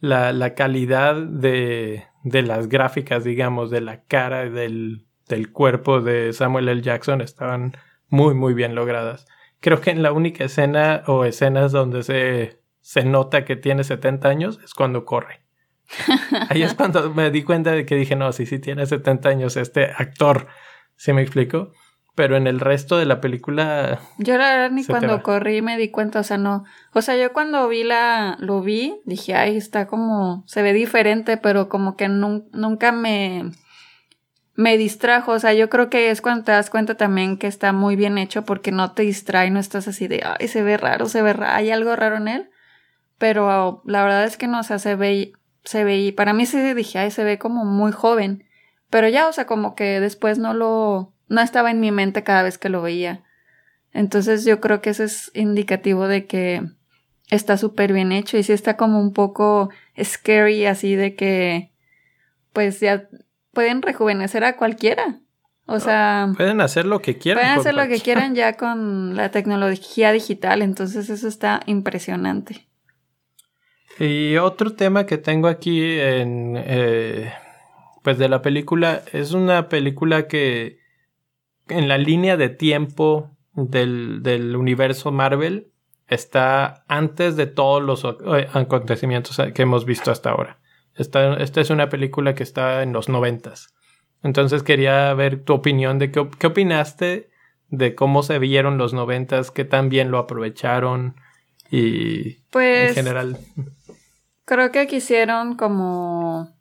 la, 0.00 0.32
la 0.32 0.54
calidad 0.54 1.14
de, 1.14 2.04
de, 2.24 2.42
las 2.42 2.68
gráficas, 2.68 3.22
digamos, 3.22 3.70
de 3.70 3.80
la 3.80 4.02
cara, 4.02 4.50
del, 4.50 5.06
del 5.28 5.52
cuerpo 5.52 6.00
de 6.00 6.32
Samuel 6.32 6.68
L. 6.68 6.82
Jackson 6.82 7.20
estaban 7.20 7.76
muy, 8.08 8.34
muy 8.34 8.52
bien 8.52 8.74
logradas. 8.74 9.26
Creo 9.60 9.80
que 9.80 9.90
en 9.90 10.02
la 10.02 10.12
única 10.12 10.44
escena 10.44 11.04
o 11.06 11.24
escenas 11.24 11.70
donde 11.70 12.02
se, 12.02 12.60
se 12.80 13.04
nota 13.04 13.44
que 13.44 13.54
tiene 13.54 13.84
70 13.84 14.28
años 14.28 14.60
es 14.64 14.74
cuando 14.74 15.04
corre. 15.04 15.42
Ahí 16.50 16.62
es 16.62 16.74
cuando 16.74 17.14
me 17.14 17.30
di 17.30 17.44
cuenta 17.44 17.72
de 17.72 17.86
que 17.86 17.94
dije, 17.94 18.16
no, 18.16 18.32
sí, 18.32 18.44
sí 18.44 18.58
tiene 18.58 18.86
70 18.86 19.28
años 19.28 19.56
este 19.56 19.92
actor. 19.96 20.48
¿Sí 20.96 21.12
me 21.12 21.22
explico? 21.22 21.72
Pero 22.18 22.36
en 22.36 22.48
el 22.48 22.58
resto 22.58 22.98
de 22.98 23.06
la 23.06 23.20
película. 23.20 24.00
Yo 24.18 24.36
la 24.36 24.50
verdad 24.50 24.70
ni 24.72 24.84
cuando 24.84 25.22
corrí 25.22 25.62
me 25.62 25.78
di 25.78 25.92
cuenta, 25.92 26.18
o 26.18 26.24
sea, 26.24 26.36
no. 26.36 26.64
O 26.92 27.00
sea, 27.00 27.16
yo 27.16 27.32
cuando 27.32 27.68
vi 27.68 27.84
la, 27.84 28.36
lo 28.40 28.60
vi, 28.60 29.00
dije, 29.04 29.36
ay, 29.36 29.56
está 29.56 29.86
como, 29.86 30.42
se 30.48 30.62
ve 30.62 30.72
diferente, 30.72 31.36
pero 31.36 31.68
como 31.68 31.96
que 31.96 32.08
nunca 32.08 32.90
me, 32.90 33.52
me 34.54 34.76
distrajo. 34.76 35.30
O 35.30 35.38
sea, 35.38 35.54
yo 35.54 35.70
creo 35.70 35.90
que 35.90 36.10
es 36.10 36.20
cuando 36.20 36.42
te 36.42 36.50
das 36.50 36.70
cuenta 36.70 36.96
también 36.96 37.38
que 37.38 37.46
está 37.46 37.72
muy 37.72 37.94
bien 37.94 38.18
hecho 38.18 38.44
porque 38.44 38.72
no 38.72 38.90
te 38.94 39.04
distrae, 39.04 39.52
no 39.52 39.60
estás 39.60 39.86
así 39.86 40.08
de, 40.08 40.24
ay, 40.24 40.48
se 40.48 40.64
ve 40.64 40.76
raro, 40.76 41.06
se 41.06 41.22
ve 41.22 41.34
raro, 41.34 41.54
hay 41.54 41.70
algo 41.70 41.94
raro 41.94 42.16
en 42.16 42.26
él. 42.26 42.50
Pero 43.18 43.80
la 43.86 44.02
verdad 44.02 44.24
es 44.24 44.36
que 44.36 44.48
no, 44.48 44.58
o 44.58 44.64
sea, 44.64 44.80
se 44.80 44.96
ve, 44.96 45.34
se 45.62 45.84
ve, 45.84 46.12
para 46.16 46.32
mí 46.32 46.46
sí 46.46 46.74
dije, 46.74 46.98
ay, 46.98 47.12
se 47.12 47.22
ve 47.22 47.38
como 47.38 47.64
muy 47.64 47.92
joven. 47.92 48.42
Pero 48.90 49.08
ya, 49.08 49.28
o 49.28 49.32
sea, 49.32 49.46
como 49.46 49.76
que 49.76 50.00
después 50.00 50.38
no 50.38 50.52
lo, 50.52 51.14
no 51.28 51.40
estaba 51.40 51.70
en 51.70 51.80
mi 51.80 51.92
mente 51.92 52.22
cada 52.22 52.42
vez 52.42 52.58
que 52.58 52.68
lo 52.68 52.82
veía. 52.82 53.22
Entonces 53.92 54.44
yo 54.44 54.60
creo 54.60 54.80
que 54.80 54.90
eso 54.90 55.04
es 55.04 55.30
indicativo 55.34 56.08
de 56.08 56.26
que 56.26 56.62
está 57.30 57.56
súper 57.56 57.92
bien 57.92 58.12
hecho 58.12 58.38
y 58.38 58.42
sí 58.42 58.52
está 58.52 58.76
como 58.76 59.00
un 59.00 59.12
poco 59.12 59.70
scary 60.02 60.66
así 60.66 60.94
de 60.94 61.14
que 61.14 61.72
pues 62.52 62.80
ya 62.80 63.08
pueden 63.52 63.82
rejuvenecer 63.82 64.44
a 64.44 64.56
cualquiera. 64.56 65.20
O 65.66 65.80
sea, 65.80 66.32
pueden 66.34 66.62
hacer 66.62 66.86
lo 66.86 67.00
que 67.00 67.18
quieran. 67.18 67.42
Pueden 67.42 67.58
hacer 67.58 67.74
lo 67.74 67.86
que 67.88 68.00
quieran 68.00 68.34
ya 68.34 68.54
con 68.54 69.16
la 69.16 69.30
tecnología 69.30 70.12
digital, 70.12 70.62
entonces 70.62 71.10
eso 71.10 71.28
está 71.28 71.60
impresionante. 71.66 72.66
Y 73.98 74.36
otro 74.36 74.72
tema 74.72 75.04
que 75.04 75.18
tengo 75.18 75.48
aquí 75.48 75.82
en 76.00 76.54
eh, 76.56 77.32
pues 78.02 78.16
de 78.16 78.28
la 78.30 78.40
película 78.40 79.02
es 79.12 79.32
una 79.32 79.68
película 79.68 80.26
que 80.26 80.78
en 81.68 81.88
la 81.88 81.98
línea 81.98 82.36
de 82.36 82.48
tiempo 82.48 83.30
del, 83.54 84.56
universo 84.56 85.12
Marvel 85.12 85.72
está 86.06 86.84
antes 86.88 87.36
de 87.36 87.46
todos 87.46 87.82
los 87.82 88.04
eh, 88.04 88.48
acontecimientos 88.52 89.40
que 89.54 89.62
hemos 89.62 89.84
visto 89.84 90.10
hasta 90.10 90.30
ahora. 90.30 90.58
Esta, 90.94 91.34
esta 91.34 91.60
es 91.60 91.70
una 91.70 91.88
película 91.88 92.34
que 92.34 92.42
está 92.42 92.82
en 92.82 92.92
los 92.92 93.08
noventas. 93.08 93.74
Entonces 94.22 94.62
quería 94.62 95.12
ver 95.14 95.44
tu 95.44 95.52
opinión 95.54 95.98
de 95.98 96.10
qué, 96.10 96.46
opinaste 96.46 97.30
de 97.68 97.94
cómo 97.94 98.22
se 98.22 98.38
vieron 98.38 98.78
los 98.78 98.92
noventas, 98.92 99.50
qué 99.50 99.64
tan 99.64 99.88
bien 99.88 100.10
lo 100.10 100.18
aprovecharon 100.18 101.16
y 101.70 102.40
pues, 102.50 102.88
en 102.88 102.94
general. 102.94 103.38
Creo 104.44 104.72
que 104.72 104.86
quisieron 104.86 105.56
como 105.56 106.52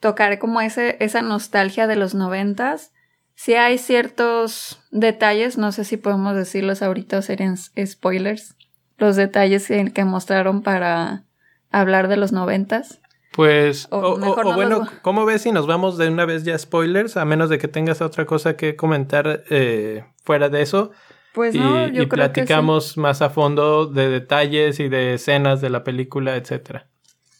tocar 0.00 0.38
como 0.38 0.60
ese, 0.60 0.96
esa 1.00 1.22
nostalgia 1.22 1.86
de 1.86 1.96
los 1.96 2.14
noventas 2.14 2.92
si 3.34 3.54
hay 3.54 3.78
ciertos 3.78 4.80
detalles, 4.90 5.58
no 5.58 5.72
sé 5.72 5.84
si 5.84 5.96
podemos 5.96 6.36
decirlos 6.36 6.82
ahorita 6.82 7.18
o 7.18 7.22
serían 7.22 7.56
spoilers, 7.56 8.56
los 8.98 9.16
detalles 9.16 9.66
que 9.66 10.04
mostraron 10.04 10.62
para 10.62 11.24
hablar 11.70 12.08
de 12.08 12.16
los 12.16 12.32
noventas. 12.32 13.00
Pues, 13.32 13.88
o, 13.90 14.16
bueno, 14.54 14.86
¿cómo 15.02 15.24
ves 15.24 15.42
si 15.42 15.50
nos 15.50 15.66
vamos 15.66 15.98
de 15.98 16.08
una 16.08 16.24
vez 16.24 16.44
ya 16.44 16.56
spoilers? 16.56 17.16
A 17.16 17.24
menos 17.24 17.50
de 17.50 17.58
que 17.58 17.66
tengas 17.66 18.00
otra 18.00 18.26
cosa 18.26 18.56
que 18.56 18.76
comentar 18.76 19.42
eh, 19.50 20.04
fuera 20.22 20.48
de 20.48 20.62
eso. 20.62 20.92
Pues 21.34 21.56
no, 21.56 21.88
y, 21.88 22.06
platicamos 22.06 22.96
más 22.96 23.20
a 23.20 23.30
fondo 23.30 23.86
de 23.86 24.08
detalles 24.08 24.78
y 24.78 24.88
de 24.88 25.14
escenas 25.14 25.60
de 25.60 25.68
la 25.68 25.82
película, 25.82 26.36
etcétera. 26.36 26.86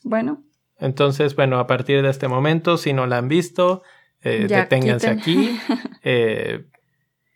Bueno. 0.02 0.42
Entonces, 0.78 1.36
bueno, 1.36 1.60
a 1.60 1.68
partir 1.68 2.02
de 2.02 2.10
este 2.10 2.26
momento, 2.26 2.76
si 2.76 2.92
no 2.92 3.06
la 3.06 3.18
han 3.18 3.28
visto, 3.28 3.84
eh, 4.24 4.46
deténganse 4.48 5.10
aquí, 5.10 5.60
eh, 6.02 6.64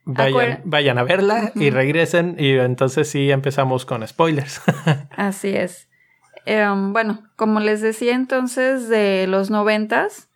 vayan, 0.04 0.62
vayan, 0.64 0.98
a 0.98 1.02
verla 1.04 1.52
y 1.54 1.68
regresen 1.70 2.36
y 2.38 2.52
entonces 2.52 3.10
sí 3.10 3.30
empezamos 3.30 3.84
con 3.84 4.06
spoilers. 4.06 4.62
Así 5.10 5.48
es. 5.48 5.88
Em, 6.46 6.94
bueno, 6.94 7.22
como 7.36 7.60
les 7.60 7.82
decía 7.82 8.14
entonces 8.14 8.88
de 8.88 9.26
los 9.28 9.50
noventas, 9.50 10.30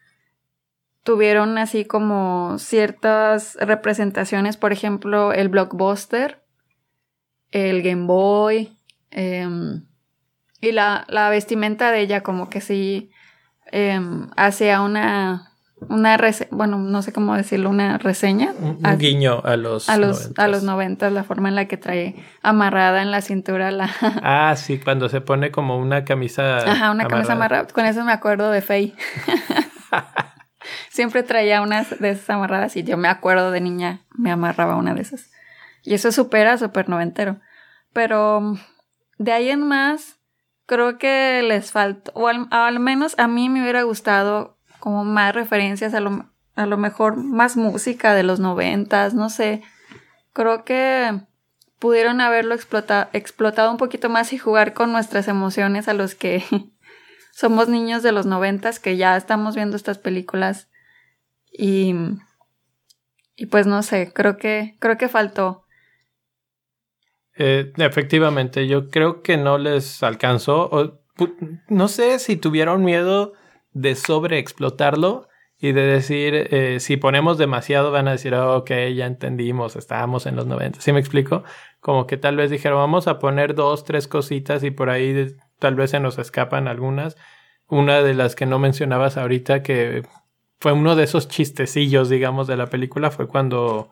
tuvieron 1.04 1.56
así 1.56 1.86
como 1.86 2.58
ciertas 2.58 3.56
representaciones, 3.58 4.58
por 4.58 4.72
ejemplo, 4.72 5.32
el 5.32 5.48
blockbuster, 5.48 6.44
el 7.50 7.82
Game 7.82 8.06
Boy, 8.06 8.76
em, 9.10 9.86
y 10.60 10.72
la, 10.72 11.06
la, 11.08 11.30
vestimenta 11.30 11.90
de 11.90 12.00
ella 12.00 12.22
como 12.22 12.50
que 12.50 12.60
sí 12.60 13.10
eh, 13.72 13.98
hacia 14.36 14.82
una 14.82 15.51
una 15.88 16.18
bueno, 16.50 16.78
no 16.78 17.02
sé 17.02 17.12
cómo 17.12 17.36
decirlo, 17.36 17.70
una 17.70 17.98
reseña. 17.98 18.52
Un, 18.58 18.80
guiño 18.98 19.40
a 19.44 19.56
los 19.56 19.88
a 19.88 19.96
los 19.96 20.30
a 20.38 20.48
los 20.48 20.62
noventas, 20.62 21.12
la 21.12 21.24
forma 21.24 21.48
en 21.48 21.54
la 21.54 21.66
que 21.66 21.76
trae 21.76 22.16
amarrada 22.42 23.02
en 23.02 23.10
la 23.10 23.20
cintura 23.20 23.70
la 23.70 23.90
Ah, 24.22 24.54
sí, 24.56 24.78
cuando 24.78 25.08
se 25.08 25.20
pone 25.20 25.50
como 25.50 25.78
una 25.78 26.04
camisa 26.04 26.58
Ajá, 26.58 26.90
una 26.90 27.06
camisa 27.06 27.32
amarrada. 27.32 27.66
Con 27.68 27.84
eso 27.86 28.04
me 28.04 28.12
acuerdo 28.12 28.50
de 28.50 28.62
Faye. 28.62 28.94
Siempre 30.90 31.22
traía 31.22 31.62
unas 31.62 31.98
de 31.98 32.10
esas 32.10 32.30
amarradas 32.30 32.76
y 32.76 32.84
yo 32.84 32.96
me 32.96 33.08
acuerdo 33.08 33.50
de 33.50 33.60
niña 33.60 34.02
me 34.16 34.30
amarraba 34.30 34.76
una 34.76 34.94
de 34.94 35.02
esas. 35.02 35.30
Y 35.82 35.94
eso 35.94 36.12
supera 36.12 36.56
súper 36.58 36.88
noventero. 36.88 37.40
Pero 37.92 38.54
de 39.18 39.32
ahí 39.32 39.50
en 39.50 39.66
más, 39.66 40.18
creo 40.66 40.98
que 40.98 41.42
les 41.42 41.72
faltó, 41.72 42.12
o 42.14 42.28
al 42.28 42.80
menos 42.80 43.14
a 43.18 43.28
mí 43.28 43.48
me 43.48 43.62
hubiera 43.62 43.82
gustado 43.82 44.58
como 44.82 45.04
más 45.04 45.32
referencias 45.32 45.94
a 45.94 46.00
lo, 46.00 46.28
a 46.56 46.66
lo 46.66 46.76
mejor 46.76 47.16
más 47.16 47.56
música 47.56 48.16
de 48.16 48.24
los 48.24 48.40
noventas, 48.40 49.14
no 49.14 49.30
sé. 49.30 49.62
Creo 50.32 50.64
que 50.64 51.20
pudieron 51.78 52.20
haberlo 52.20 52.52
explotado, 52.56 53.08
explotado 53.12 53.70
un 53.70 53.76
poquito 53.76 54.08
más 54.08 54.32
y 54.32 54.38
jugar 54.38 54.74
con 54.74 54.90
nuestras 54.90 55.28
emociones 55.28 55.86
a 55.86 55.94
los 55.94 56.16
que 56.16 56.42
somos 57.32 57.68
niños 57.68 58.02
de 58.02 58.10
los 58.10 58.26
noventas 58.26 58.80
que 58.80 58.96
ya 58.96 59.16
estamos 59.16 59.54
viendo 59.54 59.76
estas 59.76 59.98
películas 59.98 60.68
y 61.52 61.94
y 63.36 63.46
pues 63.46 63.68
no 63.68 63.84
sé, 63.84 64.10
creo 64.12 64.36
que 64.36 64.74
creo 64.80 64.98
que 64.98 65.08
faltó. 65.08 65.64
Eh, 67.36 67.72
efectivamente, 67.76 68.66
yo 68.66 68.90
creo 68.90 69.22
que 69.22 69.36
no 69.36 69.58
les 69.58 70.02
alcanzó. 70.02 71.00
no 71.68 71.86
sé 71.86 72.18
si 72.18 72.36
tuvieron 72.36 72.84
miedo 72.84 73.34
de 73.72 73.94
sobreexplotarlo 73.94 75.28
y 75.58 75.72
de 75.72 75.82
decir, 75.82 76.48
eh, 76.50 76.80
si 76.80 76.96
ponemos 76.96 77.38
demasiado 77.38 77.92
van 77.92 78.08
a 78.08 78.12
decir, 78.12 78.34
oh, 78.34 78.56
ok, 78.58 78.70
ya 78.94 79.06
entendimos, 79.06 79.76
estábamos 79.76 80.26
en 80.26 80.34
los 80.34 80.46
90. 80.46 80.80
¿Sí 80.80 80.92
me 80.92 80.98
explico? 80.98 81.44
Como 81.80 82.06
que 82.06 82.16
tal 82.16 82.36
vez 82.36 82.50
dijeron, 82.50 82.78
vamos 82.78 83.06
a 83.06 83.18
poner 83.20 83.54
dos, 83.54 83.84
tres 83.84 84.08
cositas 84.08 84.64
y 84.64 84.72
por 84.72 84.90
ahí 84.90 85.36
tal 85.60 85.76
vez 85.76 85.90
se 85.90 86.00
nos 86.00 86.18
escapan 86.18 86.66
algunas. 86.66 87.16
Una 87.68 88.02
de 88.02 88.14
las 88.14 88.34
que 88.34 88.44
no 88.44 88.58
mencionabas 88.58 89.16
ahorita 89.16 89.62
que 89.62 90.02
fue 90.60 90.72
uno 90.72 90.96
de 90.96 91.04
esos 91.04 91.28
chistecillos, 91.28 92.08
digamos, 92.08 92.46
de 92.46 92.56
la 92.56 92.66
película, 92.66 93.10
fue 93.10 93.28
cuando 93.28 93.90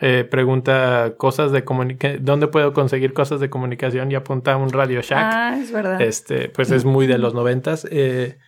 eh, 0.00 0.24
pregunta 0.24 1.14
cosas 1.18 1.52
de 1.52 1.62
comunicación, 1.64 2.24
¿dónde 2.24 2.46
puedo 2.46 2.72
conseguir 2.72 3.12
cosas 3.12 3.38
de 3.38 3.50
comunicación? 3.50 4.10
Y 4.10 4.14
apunta 4.14 4.54
a 4.54 4.56
un 4.56 4.70
Radio 4.70 5.02
Shack. 5.02 5.18
Ah, 5.20 5.58
es 5.60 5.70
verdad. 5.70 6.00
Este, 6.00 6.48
pues 6.48 6.70
es 6.70 6.84
muy 6.86 7.06
de 7.06 7.18
los 7.18 7.34
noventas. 7.34 7.86
Eh, 7.90 8.38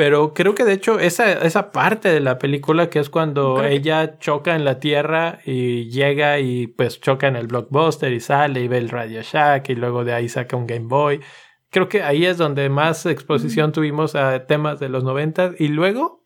pero 0.00 0.32
creo 0.32 0.54
que 0.54 0.64
de 0.64 0.72
hecho 0.72 0.98
esa, 0.98 1.30
esa 1.30 1.72
parte 1.72 2.08
de 2.08 2.20
la 2.20 2.38
película 2.38 2.88
que 2.88 3.00
es 3.00 3.10
cuando 3.10 3.62
ella 3.62 4.18
choca 4.18 4.56
en 4.56 4.64
la 4.64 4.80
tierra 4.80 5.40
y 5.44 5.90
llega 5.90 6.38
y 6.38 6.68
pues 6.68 7.02
choca 7.02 7.28
en 7.28 7.36
el 7.36 7.48
blockbuster 7.48 8.10
y 8.10 8.20
sale 8.20 8.62
y 8.62 8.68
ve 8.68 8.78
el 8.78 8.88
Radio 8.88 9.20
Shack 9.20 9.68
y 9.68 9.74
luego 9.74 10.02
de 10.02 10.14
ahí 10.14 10.30
saca 10.30 10.56
un 10.56 10.66
Game 10.66 10.86
Boy. 10.86 11.20
Creo 11.68 11.90
que 11.90 12.02
ahí 12.02 12.24
es 12.24 12.38
donde 12.38 12.70
más 12.70 13.04
exposición 13.04 13.72
tuvimos 13.72 14.14
a 14.14 14.46
temas 14.46 14.80
de 14.80 14.88
los 14.88 15.04
noventas 15.04 15.52
y 15.60 15.68
luego 15.68 16.24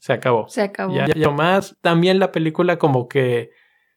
se 0.00 0.12
acabó. 0.12 0.48
Se 0.48 0.62
acabó. 0.62 0.92
Ya, 0.92 1.06
ya 1.06 1.30
más 1.30 1.76
también 1.82 2.18
la 2.18 2.32
película 2.32 2.76
como 2.76 3.06
que 3.06 3.52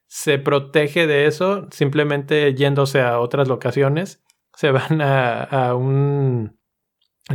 se 0.05 0.37
protege 0.37 1.07
de 1.07 1.25
eso 1.25 1.67
simplemente 1.71 2.53
yéndose 2.53 3.01
a 3.01 3.19
otras 3.19 3.47
locaciones. 3.47 4.21
Se 4.53 4.69
van 4.69 5.01
a, 5.01 5.73
un 5.73 6.58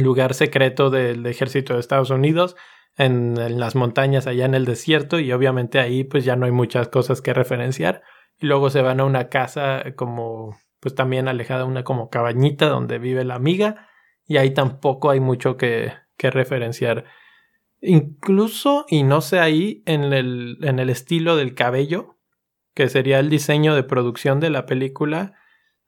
lugar 0.03 0.35
secreto 0.35 0.91
del 0.91 1.25
ejército 1.27 1.75
de 1.75 1.81
Estados 1.81 2.11
Unidos, 2.11 2.57
en, 2.97 3.59
las 3.59 3.75
montañas 3.75 4.27
allá 4.27 4.45
en 4.45 4.55
el 4.55 4.65
desierto, 4.65 5.19
y 5.19 5.33
obviamente 5.33 5.79
ahí 5.79 6.05
pues 6.05 6.25
ya 6.25 6.37
no 6.37 6.47
hay 6.47 6.53
muchas 6.53 6.89
cosas 6.89 7.21
que 7.21 7.35
referenciar. 7.35 8.03
Y 8.39 8.47
luego 8.47 8.71
se 8.71 8.83
van 8.83 9.01
a 9.01 9.05
una 9.05 9.29
casa 9.29 9.85
como 9.97 10.57
pues 10.81 10.95
también 10.95 11.29
alejada, 11.29 11.65
una 11.65 11.83
como 11.83 12.11
cabañita 12.11 12.69
donde 12.69 12.99
vive 12.99 13.25
la 13.25 13.37
amiga, 13.37 13.89
y 14.27 14.37
ahí 14.37 14.53
tampoco 14.53 15.11
hay 15.11 15.21
mucho 15.21 15.57
que, 15.57 15.93
que 16.17 16.31
referenciar. 16.31 17.05
Incluso, 17.81 18.85
y 18.89 19.03
no 19.03 19.21
sé 19.21 19.41
ahí, 19.41 19.83
en 19.87 20.13
el, 20.13 20.59
en 20.63 20.79
el 20.79 20.91
estilo 20.91 21.37
del 21.37 21.55
cabello, 21.55 22.17
que 22.75 22.89
sería 22.89 23.19
el 23.19 23.31
diseño 23.31 23.75
de 23.75 23.83
producción 23.83 24.41
de 24.41 24.51
la 24.51 24.67
película, 24.67 25.35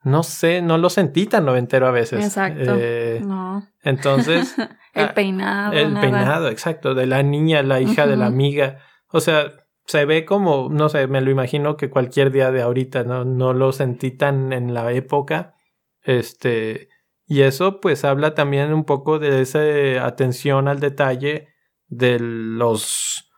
no 0.03 0.23
sé, 0.23 0.61
no 0.61 0.77
lo 0.77 0.89
sentí 0.89 1.25
tan 1.25 1.45
noventero 1.45 1.87
a 1.87 1.91
veces. 1.91 2.23
Exacto. 2.23 2.75
Eh, 2.77 3.21
no. 3.25 3.67
Entonces. 3.83 4.55
el 4.93 5.05
ah, 5.05 5.13
peinado. 5.13 5.73
El 5.73 5.93
peinado, 5.93 6.49
exacto, 6.49 6.95
de 6.95 7.07
la 7.07 7.23
niña, 7.23 7.63
la 7.63 7.81
hija 7.81 8.07
de 8.07 8.17
la 8.17 8.27
amiga. 8.27 8.79
O 9.09 9.19
sea, 9.19 9.53
se 9.85 10.05
ve 10.05 10.25
como, 10.25 10.69
no 10.69 10.89
sé, 10.89 11.07
me 11.07 11.21
lo 11.21 11.31
imagino 11.31 11.77
que 11.77 11.89
cualquier 11.89 12.31
día 12.31 12.51
de 12.51 12.61
ahorita, 12.61 13.03
¿no? 13.03 13.25
No 13.25 13.53
lo 13.53 13.71
sentí 13.71 14.11
tan 14.11 14.53
en 14.53 14.73
la 14.73 14.91
época. 14.91 15.55
Este. 16.03 16.89
Y 17.25 17.41
eso, 17.41 17.81
pues, 17.81 18.05
habla 18.05 18.33
también 18.35 18.73
un 18.73 18.85
poco 18.85 19.19
de 19.19 19.41
esa 19.41 20.05
atención 20.05 20.67
al 20.69 20.79
detalle 20.79 21.49
de 21.87 22.19
los 22.19 23.29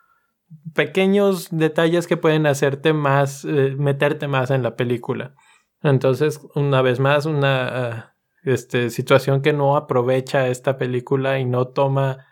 pequeños 0.74 1.50
detalles 1.52 2.08
que 2.08 2.18
pueden 2.18 2.46
hacerte 2.46 2.94
más, 2.94 3.46
eh, 3.46 3.76
meterte 3.78 4.28
más 4.28 4.52
en 4.52 4.64
la 4.64 4.76
película. 4.76 5.36
Entonces, 5.82 6.42
una 6.56 6.82
vez 6.82 7.00
más, 7.00 7.26
una 7.26 8.16
este, 8.44 8.90
situación 8.90 9.42
que 9.42 9.54
no 9.54 9.78
aprovecha 9.78 10.48
esta 10.48 10.78
película 10.78 11.40
y 11.40 11.46
no 11.46 11.68
toma, 11.68 12.26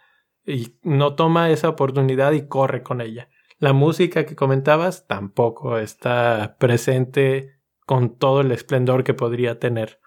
y 0.45 0.77
no 0.83 1.15
toma 1.15 1.49
esa 1.49 1.69
oportunidad 1.69 2.33
y 2.33 2.47
corre 2.47 2.83
con 2.83 3.01
ella. 3.01 3.29
La 3.59 3.73
música 3.73 4.25
que 4.25 4.35
comentabas 4.35 5.07
tampoco 5.07 5.77
está 5.77 6.57
presente 6.59 7.59
con 7.85 8.17
todo 8.17 8.41
el 8.41 8.51
esplendor 8.51 9.03
que 9.03 9.13
podría 9.13 9.59
tener. 9.59 9.99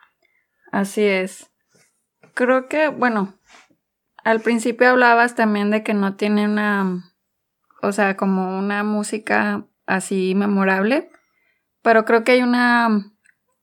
Así 0.70 1.03
es. 1.03 1.51
Creo 2.34 2.68
que, 2.68 2.88
bueno, 2.88 3.34
al 4.22 4.41
principio 4.41 4.91
hablabas 4.91 5.34
también 5.34 5.70
de 5.70 5.82
que 5.82 5.95
no 5.95 6.14
tiene 6.14 6.45
una 6.45 7.11
o 7.82 7.93
sea, 7.93 8.16
como 8.16 8.59
una 8.59 8.84
música 8.84 9.66
así 9.86 10.34
memorable. 10.34 11.11
Pero 11.82 12.05
creo 12.05 12.24
que 12.24 12.32
hay 12.32 12.43
una. 12.43 13.09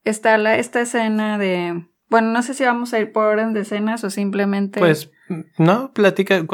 Está 0.08 0.38
la, 0.38 0.58
esta 0.58 0.82
escena 0.82 1.38
de. 1.38 1.88
Bueno, 2.10 2.32
no 2.32 2.42
sé 2.42 2.54
si 2.54 2.64
vamos 2.64 2.94
a 2.94 3.00
ir 3.00 3.12
por 3.12 3.26
orden 3.26 3.54
de 3.54 3.62
escenas 3.62 4.04
o 4.04 4.10
simplemente. 4.10 4.80
Pues, 4.80 5.12
no, 5.58 5.92
platica. 5.94 6.46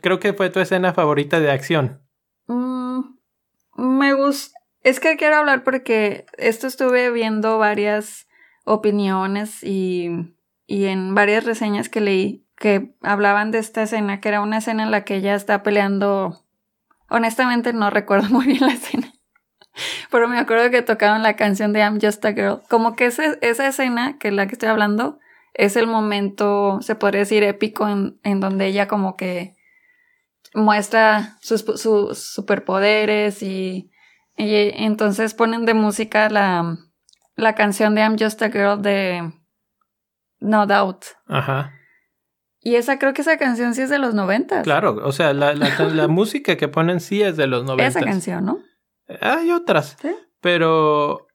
creo 0.00 0.20
que 0.20 0.32
fue 0.32 0.50
tu 0.50 0.60
escena 0.60 0.94
favorita 0.94 1.40
de 1.40 1.50
acción. 1.50 2.00
Mm, 2.46 3.00
me 3.76 4.14
gusta. 4.14 4.58
Es 4.82 4.98
que 4.98 5.16
quiero 5.16 5.36
hablar 5.36 5.62
porque 5.62 6.26
esto 6.38 6.66
estuve 6.66 7.10
viendo 7.10 7.58
varias 7.58 8.26
opiniones 8.64 9.62
y, 9.62 10.34
y 10.66 10.86
en 10.86 11.14
varias 11.14 11.44
reseñas 11.44 11.88
que 11.88 12.00
leí 12.00 12.46
que 12.56 12.94
hablaban 13.02 13.50
de 13.50 13.58
esta 13.58 13.82
escena, 13.82 14.20
que 14.20 14.28
era 14.28 14.40
una 14.40 14.58
escena 14.58 14.84
en 14.84 14.90
la 14.90 15.04
que 15.04 15.16
ella 15.16 15.34
está 15.34 15.62
peleando 15.62 16.42
Honestamente 17.12 17.74
no 17.74 17.90
recuerdo 17.90 18.28
muy 18.30 18.46
bien 18.46 18.60
la 18.60 18.72
escena. 18.72 19.11
Pero 20.10 20.28
me 20.28 20.38
acuerdo 20.38 20.70
que 20.70 20.82
tocaron 20.82 21.22
la 21.22 21.36
canción 21.36 21.72
de 21.72 21.80
I'm 21.80 21.98
Just 22.00 22.24
a 22.24 22.32
Girl. 22.32 22.60
Como 22.68 22.96
que 22.96 23.06
esa 23.06 23.34
escena, 23.40 24.18
que 24.18 24.28
es 24.28 24.34
la 24.34 24.46
que 24.46 24.52
estoy 24.52 24.68
hablando, 24.68 25.18
es 25.54 25.76
el 25.76 25.86
momento, 25.86 26.80
se 26.80 26.94
podría 26.94 27.20
decir, 27.20 27.42
épico 27.42 27.88
en, 27.88 28.18
en 28.22 28.40
donde 28.40 28.66
ella 28.66 28.88
como 28.88 29.16
que 29.16 29.54
muestra 30.54 31.38
sus, 31.40 31.62
sus 31.76 32.18
superpoderes 32.18 33.42
y, 33.42 33.90
y, 34.36 34.54
entonces 34.84 35.34
ponen 35.34 35.64
de 35.64 35.74
música 35.74 36.28
la, 36.28 36.78
la 37.36 37.54
canción 37.54 37.94
de 37.94 38.02
I'm 38.02 38.16
Just 38.18 38.42
a 38.42 38.50
Girl 38.50 38.80
de 38.80 39.32
No 40.40 40.66
Doubt. 40.66 41.04
Ajá. 41.26 41.72
Y 42.64 42.76
esa, 42.76 42.98
creo 42.98 43.12
que 43.12 43.22
esa 43.22 43.38
canción 43.38 43.74
sí 43.74 43.82
es 43.82 43.90
de 43.90 43.98
los 43.98 44.14
noventas. 44.14 44.62
Claro, 44.62 45.00
o 45.02 45.12
sea, 45.12 45.32
la, 45.32 45.52
la, 45.52 46.08
música 46.08 46.56
que 46.56 46.68
ponen 46.68 47.00
sí 47.00 47.20
es 47.20 47.36
de 47.36 47.48
los 47.48 47.64
noventas. 47.64 47.96
Esa 47.96 48.04
canción, 48.04 48.44
¿no? 48.44 48.60
Hay 49.20 49.50
otras. 49.50 49.96
¿Sí? 50.00 50.14
Pero 50.40 51.26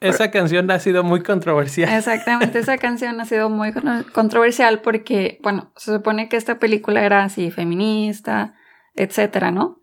esa 0.00 0.30
canción 0.30 0.70
ha 0.70 0.78
sido 0.78 1.04
muy 1.04 1.22
controversial. 1.22 1.92
Exactamente, 1.92 2.58
esa 2.58 2.78
canción 2.78 3.20
ha 3.20 3.26
sido 3.26 3.50
muy 3.50 3.72
controversial 4.12 4.80
porque, 4.80 5.38
bueno, 5.42 5.72
se 5.76 5.92
supone 5.92 6.28
que 6.28 6.36
esta 6.36 6.58
película 6.58 7.04
era 7.04 7.22
así 7.24 7.50
feminista, 7.50 8.54
etcétera, 8.94 9.50
¿no? 9.50 9.78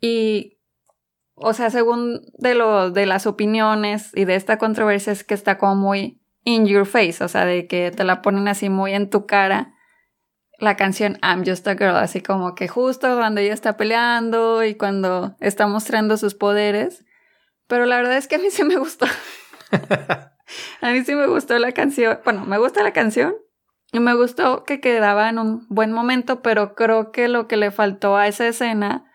Y, 0.00 0.58
o 1.34 1.52
sea, 1.52 1.70
según 1.70 2.22
de, 2.38 2.54
lo, 2.54 2.90
de 2.90 3.06
las 3.06 3.26
opiniones 3.26 4.12
y 4.14 4.24
de 4.24 4.34
esta 4.34 4.56
controversia 4.58 5.12
es 5.12 5.24
que 5.24 5.34
está 5.34 5.58
como 5.58 5.76
muy 5.76 6.20
in 6.44 6.66
your 6.66 6.86
face, 6.86 7.22
o 7.22 7.28
sea, 7.28 7.44
de 7.44 7.66
que 7.66 7.90
te 7.90 8.04
la 8.04 8.22
ponen 8.22 8.48
así 8.48 8.70
muy 8.70 8.94
en 8.94 9.10
tu 9.10 9.26
cara 9.26 9.74
la 10.58 10.76
canción 10.76 11.18
I'm 11.22 11.44
Just 11.46 11.66
a 11.68 11.74
Girl, 11.74 11.96
así 11.96 12.20
como 12.20 12.54
que 12.54 12.68
justo 12.68 13.16
cuando 13.16 13.40
ella 13.40 13.54
está 13.54 13.76
peleando 13.76 14.64
y 14.64 14.74
cuando 14.74 15.36
está 15.40 15.66
mostrando 15.66 16.16
sus 16.16 16.34
poderes. 16.34 17.04
Pero 17.68 17.86
la 17.86 17.96
verdad 17.96 18.16
es 18.16 18.26
que 18.26 18.36
a 18.36 18.38
mí 18.38 18.50
sí 18.50 18.64
me 18.64 18.76
gustó. 18.76 19.06
a 20.80 20.90
mí 20.90 21.04
sí 21.04 21.14
me 21.14 21.26
gustó 21.26 21.58
la 21.58 21.72
canción. 21.72 22.18
Bueno, 22.24 22.44
me 22.44 22.58
gusta 22.58 22.82
la 22.82 22.92
canción 22.92 23.36
y 23.92 24.00
me 24.00 24.14
gustó 24.14 24.64
que 24.64 24.80
quedaba 24.80 25.28
en 25.28 25.38
un 25.38 25.66
buen 25.68 25.92
momento, 25.92 26.42
pero 26.42 26.74
creo 26.74 27.12
que 27.12 27.28
lo 27.28 27.46
que 27.46 27.56
le 27.56 27.70
faltó 27.70 28.16
a 28.16 28.26
esa 28.26 28.48
escena 28.48 29.10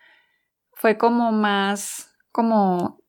fue 0.72 0.96
como 0.96 1.30
más, 1.30 2.14
como, 2.32 3.02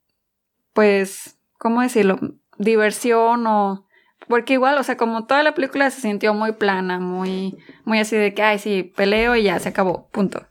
pues, 0.73 1.39
¿cómo 1.57 1.81
decirlo? 1.81 2.19
Diversión 2.57 3.47
o 3.47 3.84
porque 4.27 4.53
igual, 4.53 4.77
o 4.77 4.83
sea, 4.83 4.97
como 4.97 5.25
toda 5.25 5.43
la 5.43 5.53
película 5.53 5.89
se 5.89 6.01
sintió 6.01 6.33
muy 6.33 6.53
plana, 6.53 6.99
muy, 6.99 7.57
muy 7.83 7.99
así 7.99 8.15
de 8.15 8.33
que, 8.33 8.41
ay, 8.41 8.59
sí, 8.59 8.93
peleo 8.95 9.35
y 9.35 9.43
ya, 9.43 9.59
se 9.59 9.69
acabó, 9.69 10.09
punto. 10.11 10.45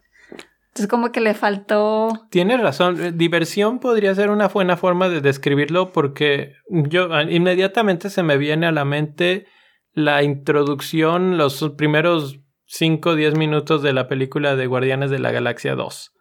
Entonces 0.75 0.89
como 0.89 1.13
que 1.13 1.21
le 1.21 1.35
faltó... 1.35 2.27
Tienes 2.31 2.61
razón, 2.61 3.01
eh, 3.01 3.13
diversión 3.13 3.79
podría 3.79 4.13
ser 4.15 4.31
una 4.31 4.49
buena 4.49 4.77
forma 4.77 5.09
de 5.09 5.21
describirlo 5.21 5.93
porque 5.93 6.55
yo 6.69 7.15
ah, 7.15 7.23
inmediatamente 7.23 8.11
se 8.11 8.25
me 8.25 8.39
viene 8.39 8.67
a 8.67 8.73
la 8.73 8.85
mente 8.85 9.47
la 9.93 10.25
introducción, 10.25 11.39
los 11.39 11.63
primeros 11.77 12.41
5 12.67 13.11
o 13.11 13.15
10 13.15 13.37
minutos 13.37 13.83
de 13.83 13.93
la 13.93 14.09
película 14.09 14.57
de 14.57 14.67
Guardianes 14.67 15.11
de 15.11 15.21
la 15.21 15.31
Galaxia 15.31 15.77
2, 15.77 16.13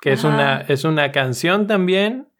que 0.00 0.12
es 0.12 0.24
una, 0.24 0.62
es 0.62 0.82
una 0.82 1.12
canción 1.12 1.68
también 1.68 2.31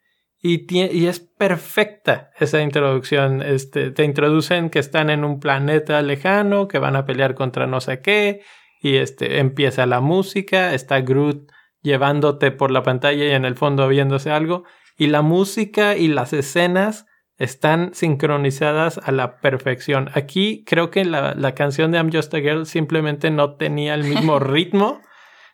y, 0.42 0.66
y, 0.74 1.06
es 1.06 1.20
perfecta 1.20 2.32
esa 2.38 2.60
introducción. 2.60 3.42
Este, 3.42 3.92
te 3.92 4.02
introducen 4.02 4.70
que 4.70 4.80
están 4.80 5.08
en 5.08 5.24
un 5.24 5.38
planeta 5.38 6.02
lejano, 6.02 6.66
que 6.66 6.80
van 6.80 6.96
a 6.96 7.04
pelear 7.04 7.36
contra 7.36 7.68
no 7.68 7.80
sé 7.80 8.00
qué, 8.00 8.42
y 8.80 8.96
este, 8.96 9.38
empieza 9.38 9.86
la 9.86 10.00
música, 10.00 10.74
está 10.74 11.00
Groot 11.00 11.48
llevándote 11.80 12.50
por 12.50 12.72
la 12.72 12.82
pantalla 12.82 13.24
y 13.24 13.30
en 13.30 13.44
el 13.44 13.54
fondo 13.54 13.86
viéndose 13.86 14.32
algo, 14.32 14.64
y 14.98 15.06
la 15.06 15.22
música 15.22 15.96
y 15.96 16.08
las 16.08 16.32
escenas 16.32 17.06
están 17.38 17.94
sincronizadas 17.94 18.98
a 18.98 19.12
la 19.12 19.36
perfección. 19.36 20.10
Aquí 20.14 20.64
creo 20.66 20.90
que 20.90 21.04
la, 21.04 21.34
la 21.36 21.54
canción 21.54 21.92
de 21.92 21.98
I'm 21.98 22.12
Just 22.12 22.34
a 22.34 22.38
Girl 22.38 22.66
simplemente 22.66 23.30
no 23.30 23.54
tenía 23.54 23.94
el 23.94 24.02
mismo 24.04 24.38
ritmo 24.40 25.00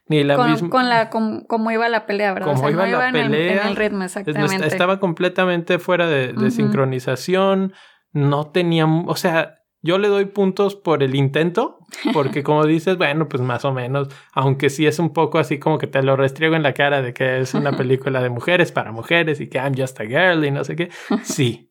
ni 0.09 0.25
la 0.25 0.37
con, 0.37 0.51
misma. 0.51 0.71
Con 0.71 0.89
la, 0.89 1.11
como 1.11 1.71
iba 1.71 1.89
la 1.89 2.07
pelea, 2.07 2.33
¿verdad? 2.33 2.55
Como 2.55 2.71
iba 2.71 2.87
la 2.87 3.13
pelea. 3.13 3.63
En, 3.63 3.69
el 3.69 3.77
ritmo, 3.77 4.05
exactamente. 4.05 4.67
Estaba 4.67 5.01
completamente 5.01 5.79
fuera 5.79 6.07
de, 6.07 6.51
sincronización. 6.51 7.75
No 8.13 8.51
tenía. 8.51 8.87
O 8.87 9.17
sea, 9.17 9.59
yo 9.83 9.99
le 9.99 10.09
doy 10.09 10.25
puntos 10.27 10.75
por 10.75 11.03
el 11.03 11.15
intento, 11.15 11.79
porque 12.13 12.43
como 12.43 12.67
dices, 12.67 12.97
bueno, 12.99 13.29
pues 13.29 13.43
más 13.43 13.65
o 13.65 13.73
menos, 13.73 14.09
aunque 14.33 14.71
sí 14.71 14.87
es 14.87 14.99
un 14.99 15.13
poco 15.13 15.39
así 15.39 15.59
como 15.59 15.79
que 15.79 15.87
te 15.87 16.03
lo 16.03 16.17
restriego 16.17 16.57
en 16.57 16.63
la 16.63 16.75
cara 16.75 17.03
de 17.03 17.13
que 17.13 17.41
es 17.41 17.55
una 17.55 17.73
película 17.77 18.23
de 18.23 18.31
mujeres 18.31 18.73
para 18.73 18.93
mujeres 18.93 19.41
y 19.41 19.49
que 19.49 19.59
I'm 19.59 19.75
just 19.77 20.01
a 20.01 20.05
girl 20.05 20.45
y 20.45 20.51
no 20.51 20.65
sé 20.65 20.75
qué, 20.75 20.91
sí, 21.23 21.71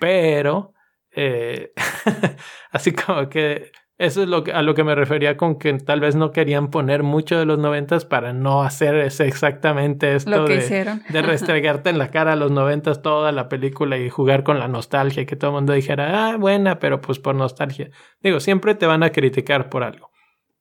pero 0.00 0.74
eh, 1.12 1.72
así 2.72 2.92
como 2.92 3.28
que 3.28 3.72
eso 3.98 4.22
es 4.22 4.28
lo 4.28 4.44
que, 4.44 4.52
a 4.52 4.60
lo 4.60 4.74
que 4.74 4.84
me 4.84 4.94
refería 4.94 5.38
con 5.38 5.58
que 5.58 5.72
tal 5.74 6.00
vez 6.00 6.16
no 6.16 6.30
querían 6.30 6.68
poner 6.68 7.02
mucho 7.02 7.38
de 7.38 7.46
los 7.46 7.58
noventas 7.58 8.04
para 8.04 8.34
no 8.34 8.62
hacer 8.62 8.94
ese 8.96 9.26
exactamente 9.26 10.14
esto 10.14 10.44
de, 10.44 11.00
de 11.08 11.22
restregarte 11.22 11.88
en 11.88 11.98
la 11.98 12.10
cara 12.10 12.34
a 12.34 12.36
los 12.36 12.50
noventas 12.50 13.00
toda 13.00 13.32
la 13.32 13.48
película 13.48 13.96
y 13.96 14.10
jugar 14.10 14.44
con 14.44 14.58
la 14.58 14.68
nostalgia 14.68 15.24
que 15.24 15.36
todo 15.36 15.52
el 15.52 15.54
mundo 15.56 15.72
dijera, 15.72 16.28
ah, 16.28 16.36
buena, 16.36 16.78
pero 16.78 17.00
pues 17.00 17.18
por 17.18 17.34
nostalgia. 17.34 17.90
Digo, 18.20 18.38
siempre 18.40 18.74
te 18.74 18.84
van 18.84 19.02
a 19.02 19.10
criticar 19.10 19.70
por 19.70 19.82
algo. 19.82 20.10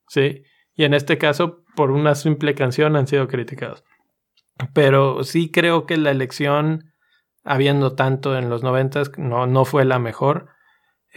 ¿Sí? 0.08 0.44
Y 0.74 0.86
en 0.86 0.94
este 0.94 1.18
caso, 1.18 1.64
por 1.76 1.92
una 1.92 2.16
simple 2.16 2.56
canción 2.56 2.96
han 2.96 3.08
sido 3.08 3.28
criticados. 3.28 3.84
Pero 4.74 5.24
sí 5.26 5.52
creo 5.52 5.86
que 5.86 5.98
la 5.98 6.12
elección, 6.12 6.94
habiendo 7.44 7.96
tanto 7.96 8.38
en 8.38 8.50
los 8.50 8.64
noventas, 8.64 9.12
no, 9.18 9.46
no 9.46 9.66
fue 9.66 9.84
la 9.84 10.00
mejor. 10.00 10.55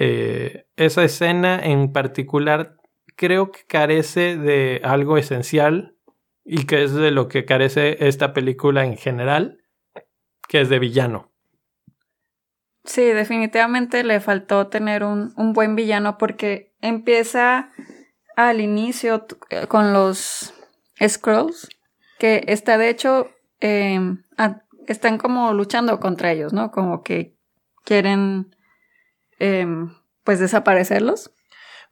Eh, 0.01 0.67
esa 0.77 1.03
escena 1.03 1.59
en 1.59 1.93
particular 1.93 2.77
creo 3.17 3.51
que 3.51 3.67
carece 3.67 4.37
de 4.37 4.81
algo 4.85 5.19
esencial 5.19 5.97
y 6.45 6.67
que 6.67 6.85
es 6.85 6.95
de 6.95 7.11
lo 7.11 7.27
que 7.27 7.45
carece 7.45 8.07
esta 8.07 8.33
película 8.33 8.85
en 8.85 8.97
general, 8.97 9.59
que 10.49 10.61
es 10.61 10.69
de 10.69 10.79
villano. 10.79 11.33
Sí, 12.85 13.03
definitivamente 13.03 14.05
le 14.05 14.21
faltó 14.21 14.69
tener 14.69 15.03
un, 15.03 15.35
buen 15.53 15.75
villano 15.75 16.17
porque 16.17 16.73
empieza 16.81 17.73
al 18.37 18.61
inicio 18.61 19.27
con 19.67 19.93
los 19.93 20.55
Scrolls, 21.07 21.69
que 22.21 22.45
está 22.47 22.79
de 22.79 22.89
hecho, 22.89 23.31
em, 23.61 24.23
están 24.87 25.19
como 25.19 25.53
luchando 25.53 25.99
contra 25.99 26.31
ellos, 26.31 26.53
¿no? 26.53 26.71
Como 26.71 27.03
que 27.03 27.37
quieren 27.85 28.55
Em, 29.39 29.95
pues 30.25 30.41
desaparecerlos. 30.41 31.33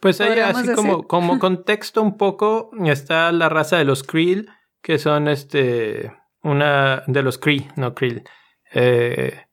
Pues 0.01 0.21
hay 0.21 0.39
así 0.41 0.73
como, 0.75 1.07
como 1.07 1.39
contexto 1.39 2.03
un 2.03 2.17
poco, 2.17 2.71
está 2.85 3.33
la 3.33 3.49
raza 3.49 3.79
de 3.79 3.85
los 3.85 4.03
Krill, 4.03 4.51
que 4.83 4.99
son 4.99 5.29
este 5.29 6.13
una 6.43 7.03
de 7.07 7.23
los 7.23 7.39
Kree, 7.39 7.69
no 7.77 7.95
Krill, 7.95 8.23
eh, 8.73 9.47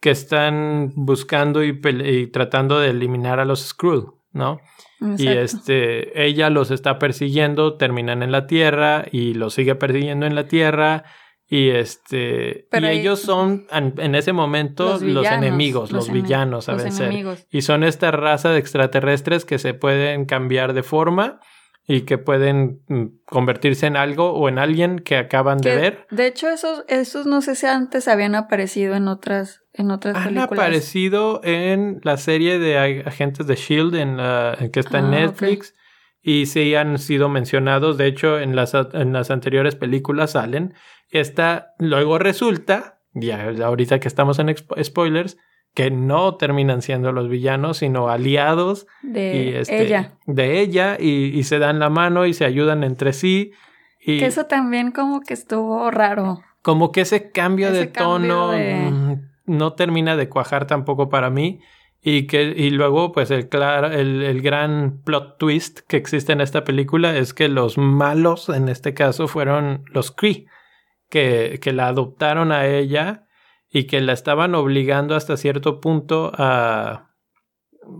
que 0.00 0.10
están 0.10 0.92
buscando 0.94 1.64
y, 1.64 2.30
tratando 2.30 2.78
de 2.78 2.90
eliminar 2.90 3.40
a 3.40 3.44
los 3.44 3.66
Skrull, 3.66 4.12
¿no? 4.32 4.60
Y 5.00 5.28
este, 5.28 6.24
ella 6.24 6.50
los 6.50 6.70
está 6.70 6.98
persiguiendo, 6.98 7.76
terminan 7.76 8.22
en 8.22 8.32
la 8.32 8.46
Tierra 8.46 9.04
y 9.10 9.34
los 9.34 9.54
sigue 9.54 9.74
persiguiendo 9.74 10.26
en 10.26 10.34
la 10.34 10.46
Tierra 10.46 11.04
y 11.50 11.70
este 11.70 12.68
y 12.70 12.86
ellos 12.86 13.20
son 13.20 13.66
en, 13.70 14.14
ese 14.14 14.34
momento 14.34 14.98
los, 15.00 15.26
enemigos, 15.26 15.92
los, 15.92 16.12
villanos 16.12 16.68
a 16.68 16.74
vencer. 16.74 17.46
Y 17.50 17.62
son 17.62 17.84
esta 17.84 18.10
raza 18.10 18.50
de 18.50 18.58
extraterrestres 18.58 19.46
que 19.46 19.58
se 19.58 19.72
pueden 19.72 20.26
cambiar 20.26 20.74
de 20.74 20.82
forma 20.82 21.40
y 21.90 22.02
que 22.02 22.18
pueden 22.18 22.82
mm, 22.88 23.04
convertirse 23.24 23.86
en 23.86 23.96
algo 23.96 24.32
o 24.32 24.50
en 24.50 24.58
alguien 24.58 24.98
que 24.98 25.16
acaban 25.16 25.56
de 25.56 25.74
ver. 25.74 26.06
De 26.10 26.26
hecho, 26.26 26.50
esos, 26.50 26.84
esos 26.86 27.24
no 27.24 27.40
sé 27.40 27.54
si 27.54 27.64
antes 27.64 28.08
habían 28.08 28.34
aparecido 28.34 28.94
en 28.94 29.08
otras, 29.08 29.62
en 29.72 29.90
otras 29.90 30.12
películas. 30.22 30.50
Han 30.50 30.58
aparecido 30.58 31.40
en 31.44 32.00
la 32.02 32.18
serie 32.18 32.58
de 32.58 33.02
Agentes 33.06 33.46
de 33.46 33.54
Shield 33.54 33.94
en 33.94 34.18
la 34.18 34.58
que 34.70 34.80
está 34.80 34.98
en 34.98 35.06
ah, 35.06 35.10
Netflix. 35.20 35.74
Y 36.20 36.46
sí 36.46 36.74
han 36.74 36.98
sido 36.98 37.28
mencionados, 37.28 37.96
de 37.96 38.06
hecho 38.06 38.38
en 38.38 38.56
las, 38.56 38.74
en 38.74 39.12
las 39.12 39.30
anteriores 39.30 39.76
películas 39.76 40.32
salen. 40.32 40.74
Esta 41.10 41.74
luego 41.78 42.18
resulta, 42.18 43.00
ya 43.14 43.50
ahorita 43.64 44.00
que 44.00 44.08
estamos 44.08 44.38
en 44.38 44.54
spoilers, 44.82 45.38
que 45.74 45.90
no 45.90 46.36
terminan 46.36 46.82
siendo 46.82 47.12
los 47.12 47.28
villanos, 47.28 47.78
sino 47.78 48.08
aliados 48.08 48.86
de 49.02 49.60
este, 49.60 49.82
ella. 49.82 50.18
De 50.26 50.60
ella 50.60 50.96
y, 50.98 51.42
se 51.44 51.58
dan 51.58 51.78
la 51.78 51.88
mano 51.88 52.26
y 52.26 52.34
se 52.34 52.44
ayudan 52.44 52.82
entre 52.82 53.12
sí. 53.12 53.52
Y 54.00 54.18
que 54.18 54.26
eso 54.26 54.46
también 54.46 54.90
como 54.90 55.20
que 55.20 55.34
estuvo 55.34 55.90
raro. 55.90 56.42
Como 56.62 56.90
que 56.90 57.02
ese 57.02 57.30
cambio 57.30 57.70
de 57.70 57.86
tono 57.86 58.52
mm, 58.52 59.20
no 59.46 59.74
termina 59.74 60.16
de 60.16 60.28
cuajar 60.28 60.66
tampoco 60.66 61.08
para 61.08 61.30
mí. 61.30 61.60
Y, 62.00 62.26
que, 62.26 62.54
y 62.56 62.70
luego, 62.70 63.12
pues 63.12 63.30
el, 63.30 63.48
el, 63.52 64.22
el, 64.22 64.40
gran 64.40 65.02
plot 65.02 65.36
twist 65.38 65.80
que 65.80 65.96
existe 65.96 66.32
en 66.32 66.40
esta 66.40 66.62
película 66.62 67.16
es 67.16 67.34
que 67.34 67.48
los 67.48 67.76
malos, 67.76 68.48
en 68.48 68.68
este 68.68 68.94
caso, 68.94 69.26
fueron 69.26 69.84
los 69.92 70.12
Kree, 70.12 70.46
que, 71.10 71.58
que 71.60 71.72
la 71.72 71.88
adoptaron 71.88 72.52
a 72.52 72.66
ella 72.66 73.26
y 73.68 73.84
que 73.84 74.00
la 74.00 74.12
estaban 74.12 74.54
obligando 74.54 75.16
hasta 75.16 75.36
cierto 75.36 75.80
punto 75.80 76.30
a, 76.34 77.10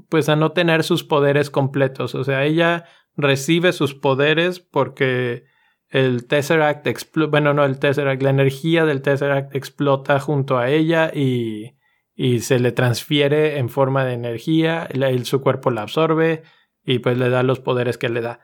pues 0.09 0.29
a 0.29 0.37
no 0.37 0.53
tener 0.53 0.85
sus 0.85 1.05
poderes 1.05 1.51
completos. 1.51 2.15
O 2.15 2.25
sea, 2.25 2.45
ella 2.45 2.85
recibe 3.17 3.73
sus 3.73 3.95
poderes 3.95 4.61
porque 4.61 5.45
el 5.89 6.27
Tesseract 6.27 6.87
bueno, 7.31 7.55
no 7.55 7.65
el 7.65 7.79
Tesseract, 7.79 8.23
la 8.23 8.31
energía 8.31 8.85
del 8.85 9.03
Tesseract 9.03 9.55
explota 9.55 10.21
junto 10.21 10.59
a 10.59 10.71
ella 10.71 11.11
y 11.15 11.78
y 12.21 12.41
se 12.41 12.59
le 12.59 12.73
transfiere 12.73 13.59
en 13.59 13.69
forma 13.69 14.05
de 14.05 14.13
energía, 14.13 14.89
su 15.23 15.41
cuerpo 15.41 15.71
la 15.71 15.83
absorbe 15.83 16.43
y 16.85 16.99
pues 16.99 17.17
le 17.17 17.31
da 17.31 17.45
los 17.45 17.61
poderes 17.61 17.97
que 17.97 18.09
le 18.09 18.21
da. 18.21 18.41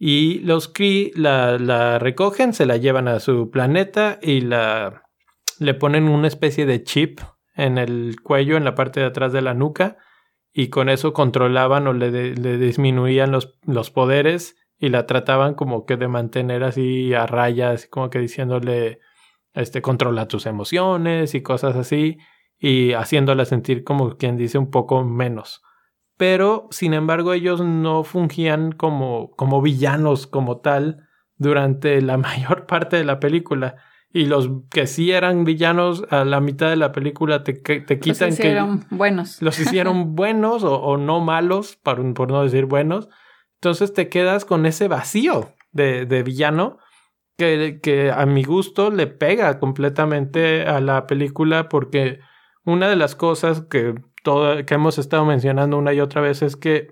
Y 0.00 0.40
los 0.40 0.66
Kree 0.66 1.12
la, 1.14 1.58
la 1.58 2.00
recogen, 2.00 2.52
se 2.52 2.66
la 2.66 2.76
llevan 2.76 3.06
a 3.06 3.20
su 3.20 3.52
planeta 3.52 4.18
y 4.20 4.40
la, 4.40 5.04
le 5.60 5.74
ponen 5.74 6.08
una 6.08 6.26
especie 6.26 6.66
de 6.66 6.82
chip 6.82 7.20
en 7.54 7.78
el 7.78 8.16
cuello, 8.20 8.56
en 8.56 8.64
la 8.64 8.74
parte 8.74 8.98
de 8.98 9.06
atrás 9.06 9.32
de 9.32 9.42
la 9.42 9.54
nuca, 9.54 9.98
y 10.52 10.66
con 10.66 10.88
eso 10.88 11.12
controlaban 11.12 11.86
o 11.86 11.92
le, 11.92 12.34
le 12.34 12.58
disminuían 12.58 13.30
los, 13.30 13.60
los, 13.64 13.92
poderes 13.92 14.56
y 14.76 14.88
la 14.88 15.06
trataban 15.06 15.54
como 15.54 15.86
que 15.86 15.96
de 15.96 16.08
mantener 16.08 16.64
así 16.64 17.14
a 17.14 17.26
rayas, 17.26 17.86
como 17.86 18.10
que 18.10 18.18
diciéndole, 18.18 18.98
este, 19.54 19.82
controla 19.82 20.26
tus 20.26 20.46
emociones 20.46 21.36
y 21.36 21.42
cosas 21.42 21.76
así 21.76 22.18
y 22.58 22.92
haciéndola 22.92 23.44
sentir 23.44 23.84
como 23.84 24.16
quien 24.16 24.36
dice 24.36 24.58
un 24.58 24.70
poco 24.70 25.04
menos. 25.04 25.62
Pero, 26.16 26.66
sin 26.70 26.94
embargo, 26.94 27.32
ellos 27.32 27.60
no 27.60 28.02
fungían 28.02 28.72
como, 28.72 29.30
como 29.36 29.62
villanos 29.62 30.26
como 30.26 30.58
tal 30.58 31.08
durante 31.36 32.02
la 32.02 32.16
mayor 32.18 32.66
parte 32.66 32.96
de 32.96 33.04
la 33.04 33.20
película. 33.20 33.76
Y 34.10 34.24
los 34.24 34.50
que 34.70 34.86
sí 34.86 35.12
eran 35.12 35.44
villanos 35.44 36.04
a 36.10 36.24
la 36.24 36.40
mitad 36.40 36.70
de 36.70 36.76
la 36.76 36.92
película 36.92 37.44
te, 37.44 37.52
te 37.52 38.00
quitan 38.00 38.30
los 38.30 38.38
hicieron 38.38 38.84
buenos. 38.90 39.42
Los 39.42 39.60
hicieron 39.60 40.14
buenos 40.16 40.64
o, 40.64 40.96
no 40.96 41.20
malos, 41.20 41.76
por, 41.76 42.14
por, 42.14 42.30
no 42.30 42.42
decir 42.42 42.64
buenos. 42.64 43.08
Entonces 43.56 43.92
te 43.92 44.08
quedas 44.08 44.44
con 44.44 44.66
ese 44.66 44.88
vacío 44.88 45.52
de, 45.72 46.06
de 46.06 46.22
villano 46.22 46.78
que, 47.36 47.80
que 47.82 48.10
a 48.10 48.24
mi 48.24 48.44
gusto 48.44 48.90
le 48.90 49.06
pega 49.06 49.60
completamente 49.60 50.62
a 50.62 50.80
la 50.80 51.06
película 51.06 51.68
porque 51.68 52.20
una 52.68 52.90
de 52.90 52.96
las 52.96 53.16
cosas 53.16 53.62
que, 53.62 53.94
que 54.66 54.74
hemos 54.74 54.98
estado 54.98 55.24
mencionando 55.24 55.78
una 55.78 55.94
y 55.94 56.00
otra 56.00 56.20
vez 56.20 56.42
es 56.42 56.54
que 56.54 56.88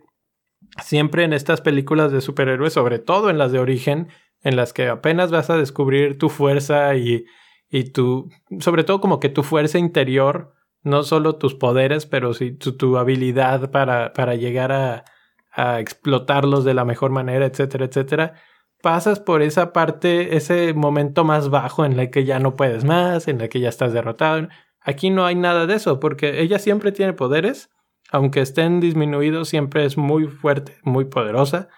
siempre 0.83 1.23
en 1.25 1.35
estas 1.35 1.61
películas 1.61 2.11
de 2.13 2.23
superhéroes, 2.23 2.73
sobre 2.73 2.99
todo 2.99 3.29
en 3.29 3.37
las 3.37 3.53
de 3.53 3.59
origen, 3.59 4.09
en 4.43 4.57
las 4.57 4.73
que 4.73 4.89
apenas 4.89 5.31
vas 5.31 5.51
a 5.51 5.59
descubrir 5.59 6.17
tu 6.17 6.31
fuerza 6.31 6.95
y, 6.97 7.27
y 7.69 7.93
tu, 7.93 8.31
sobre 8.59 8.85
todo 8.85 9.03
como 9.03 9.21
que 9.21 9.29
tu 9.29 9.43
fuerza 9.43 9.79
interior, 9.79 10.55
no 10.83 11.03
solo 11.03 11.37
tus 11.37 11.55
poderes, 11.55 12.07
pero 12.07 12.33
sí 12.33 12.53
tu, 12.53 12.97
habilidad 12.97 13.71
para, 13.71 14.15
para 14.15 14.35
llegar 14.35 14.73
a, 14.73 15.05
a 15.53 15.81
explotarlos 15.81 16.65
de 16.65 16.73
la 16.73 16.87
mejor 16.87 17.11
manera, 17.11 17.45
etcétera, 17.45 17.85
etcétera. 17.85 18.35
Pasas 18.81 19.21
por 19.21 19.43
esa 19.43 19.75
parte, 19.75 20.37
ese 20.37 20.73
momento 20.73 21.25
más 21.25 21.51
bajo 21.51 21.85
en 21.85 21.99
el 21.99 22.11
que 22.11 22.25
ya 22.25 22.39
no 22.39 22.57
puedes 22.57 22.85
más, 22.85 23.29
en 23.29 23.43
el 23.43 23.51
que 23.51 23.61
ya 23.61 23.69
estás 23.69 23.93
derrotado. 23.93 24.49
Aquí 24.87 25.11
no 25.11 25.27
hay 25.27 25.35
nada 25.35 25.67
de 25.67 25.75
eso, 25.75 25.99
porque 25.99 26.41
ella 26.41 26.61
siempre 26.61 26.93
tiene 26.93 27.13
poderes, 27.13 27.71
aunque 28.13 28.41
estén 28.41 28.79
disminuidos, 28.79 29.49
siempre 29.49 29.85
es 29.85 29.99
muy 29.99 30.29
fuerte, 30.29 30.79
muy 30.85 31.07
poderosa. 31.07 31.69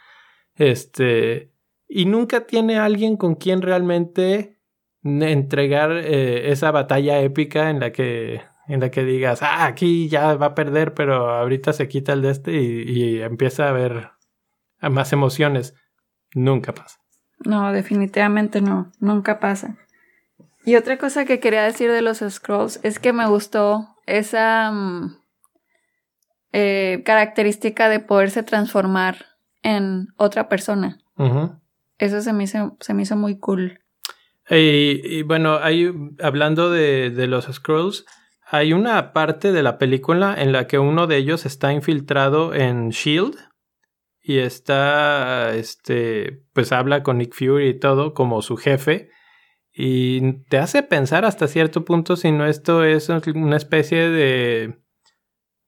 Este, 0.55 1.55
y 1.89 2.05
nunca 2.05 2.47
tiene 2.47 2.79
alguien 2.79 3.17
con 3.17 3.35
quien 3.35 3.63
realmente 3.63 4.61
entregar 5.03 5.93
eh, 5.93 6.53
esa 6.53 6.71
batalla 6.71 7.21
épica 7.21 7.71
en 7.71 7.81
la 7.81 7.93
que 7.93 8.43
en 8.67 8.81
la 8.81 8.91
que 8.91 9.03
digas, 9.03 9.43
ah, 9.43 9.65
aquí 9.65 10.11
ya 10.11 10.35
va 10.35 10.47
a 10.47 10.55
perder, 10.55 10.93
pero 10.93 11.31
ahorita 11.31 11.73
se 11.73 11.89
quita 11.89 12.13
el 12.13 12.21
de 12.21 12.31
este 12.31 12.53
y, 12.53 12.83
y 12.83 13.23
empieza 13.23 13.65
a 13.65 13.71
haber 13.71 14.11
más 14.83 15.15
emociones. 15.15 15.75
Nunca 16.35 16.75
pasa. 16.75 16.99
No, 17.47 17.73
definitivamente 17.73 18.61
no, 18.61 18.93
nunca 19.01 19.41
pasa. 19.41 19.79
Y 20.69 20.77
otra 20.77 20.99
cosa 20.99 21.25
que 21.25 21.41
quería 21.41 21.63
decir 21.63 21.91
de 21.91 22.03
los 22.03 22.19
scrolls 22.19 22.79
es 22.83 22.99
que 22.99 23.15
me 23.15 23.27
gustó 23.27 23.89
esa... 24.05 24.71
Mm, 24.71 25.17
eh, 26.53 27.03
característica 27.07 27.89
de 27.89 28.01
poderse 28.01 28.43
transformar 28.43 29.25
en 29.63 30.09
otra 30.19 30.51
persona. 30.51 30.99
Eso 31.97 32.21
se 32.21 32.35
me 32.35 32.45
hizo, 32.45 32.77
se 32.81 32.93
me 32.93 33.05
hizo 33.05 33.17
muy 33.17 33.39
cool. 33.39 33.81
Y, 34.51 35.23
bueno, 35.23 35.59
hay, 35.63 35.91
hablando 36.23 36.71
de, 36.71 37.09
de 37.09 37.27
los 37.29 37.47
Scrolls, 37.47 38.05
hay 38.47 38.75
una 38.75 39.15
parte 39.15 39.53
de 39.53 39.63
la 39.63 39.79
película 39.79 40.35
en 40.37 40.53
la 40.53 40.67
que 40.67 40.79
uno 40.79 41.07
de 41.07 41.17
ellos 41.17 41.47
está 41.47 41.73
infiltrado 41.73 42.53
en 42.53 42.91
Shield 42.91 43.37
y 44.21 44.41
está, 44.41 45.55
este, 45.55 46.43
pues 46.53 46.73
habla 46.73 47.03
con 47.03 47.17
Nick 47.17 47.35
Fury 47.35 47.69
y 47.69 47.79
todo 47.79 48.13
como 48.13 48.43
su 48.43 48.59
jefe 48.59 49.09
y 49.81 50.43
te 50.49 50.59
hace 50.59 50.83
pensar 50.83 51.25
hasta 51.25 51.47
cierto 51.47 51.85
punto 51.85 52.17
si 52.17 52.33
no 52.33 52.47
esto 52.47 52.83
es 52.83 53.09
una 53.09 53.57
especie 53.57 54.11
de 54.11 54.77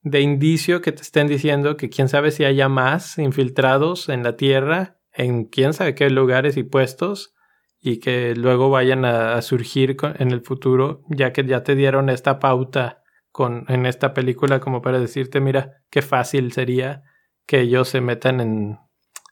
de 0.02 0.20
indicio 0.20 0.80
que 0.80 0.92
te 0.92 1.02
estén 1.02 1.26
diciendo 1.26 1.76
que 1.76 1.90
quién 1.90 2.08
sabe 2.08 2.30
si 2.30 2.44
haya 2.44 2.68
más 2.68 3.18
infiltrados 3.18 4.08
en 4.08 4.22
la 4.22 4.36
Tierra, 4.36 4.98
en 5.12 5.44
quién 5.44 5.74
sabe 5.74 5.94
qué 5.94 6.08
lugares 6.10 6.56
y 6.56 6.62
puestos, 6.62 7.34
y 7.80 8.00
que 8.00 8.34
luego 8.34 8.70
vayan 8.70 9.04
a, 9.04 9.40
surgir 9.42 9.96
en 10.18 10.30
el 10.32 10.42
futuro, 10.42 11.02
ya 11.08 11.32
que 11.32 11.44
ya 11.44 11.62
te 11.62 11.74
dieron 11.74 12.10
esta 12.10 12.38
pauta 12.38 13.02
con, 13.30 13.64
en 13.68 13.86
esta 13.86 14.12
película 14.12 14.60
como 14.60 14.82
para 14.82 14.98
decirte, 14.98 15.40
mira, 15.40 15.82
qué 15.90 16.02
fácil 16.02 16.52
sería 16.52 17.02
que 17.46 17.60
ellos 17.60 17.88
se 17.88 18.00
metan 18.00 18.40
en, 18.40 18.78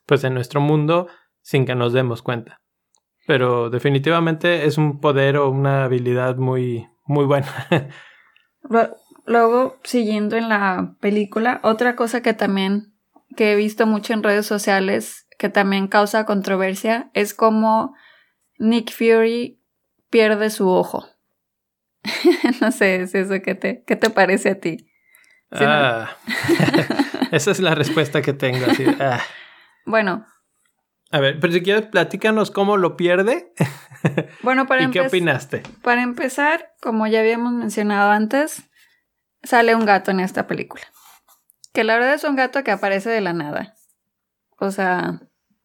pues 0.05 0.23
en 0.23 0.33
nuestro 0.33 0.61
mundo 0.61 1.07
sin 1.41 1.65
que 1.65 1.75
nos 1.75 1.93
demos 1.93 2.21
cuenta. 2.21 2.61
Pero 3.29 3.69
definitivamente 3.69 4.65
es 4.65 4.79
un 4.79 4.99
poder 4.99 5.37
o 5.37 5.51
una 5.51 5.83
habilidad 5.83 6.37
muy, 6.37 6.89
muy 7.05 7.25
buena. 7.25 7.47
Luego, 9.27 9.77
siguiendo 9.83 10.35
en 10.35 10.49
la 10.49 10.95
película, 10.99 11.59
otra 11.61 11.95
cosa 11.95 12.23
que 12.23 12.33
también 12.33 12.95
que 13.37 13.51
he 13.51 13.55
visto 13.55 13.85
mucho 13.85 14.13
en 14.13 14.23
redes 14.23 14.47
sociales 14.47 15.27
que 15.37 15.47
también 15.47 15.87
causa 15.87 16.25
controversia 16.25 17.11
es 17.13 17.35
cómo 17.35 17.93
Nick 18.57 18.91
Fury 18.91 19.61
pierde 20.09 20.49
su 20.49 20.67
ojo. 20.67 21.05
no 22.61 22.71
sé, 22.71 23.03
es 23.03 23.13
eso 23.13 23.43
que 23.43 23.53
te, 23.53 23.83
¿qué 23.85 23.95
te 23.95 24.09
parece 24.09 24.49
a 24.49 24.59
ti? 24.59 24.89
ah, 25.51 26.17
esa 27.31 27.51
es 27.51 27.59
la 27.59 27.75
respuesta 27.75 28.23
que 28.23 28.33
tengo. 28.33 28.65
Ah. 28.99 29.21
Bueno. 29.85 30.25
A 31.11 31.19
ver, 31.19 31.39
pero 31.39 31.51
si 31.53 31.61
quieres, 31.61 31.87
platícanos 31.87 32.51
cómo 32.51 32.77
lo 32.77 32.95
pierde. 32.97 33.53
Bueno, 34.43 34.65
para 34.65 34.83
¿Y 34.83 34.91
qué 34.91 35.01
opinaste? 35.01 35.61
Para 35.81 36.03
empezar, 36.03 36.71
como 36.81 37.05
ya 37.05 37.19
habíamos 37.19 37.51
mencionado 37.51 38.11
antes, 38.11 38.69
sale 39.43 39.75
un 39.75 39.85
gato 39.85 40.11
en 40.11 40.21
esta 40.21 40.47
película. 40.47 40.83
Que 41.73 41.83
la 41.83 41.95
verdad 41.95 42.13
es 42.13 42.23
un 42.23 42.37
gato 42.37 42.63
que 42.63 42.71
aparece 42.71 43.09
de 43.09 43.19
la 43.19 43.33
nada. 43.33 43.75
O 44.57 44.71
sea. 44.71 45.19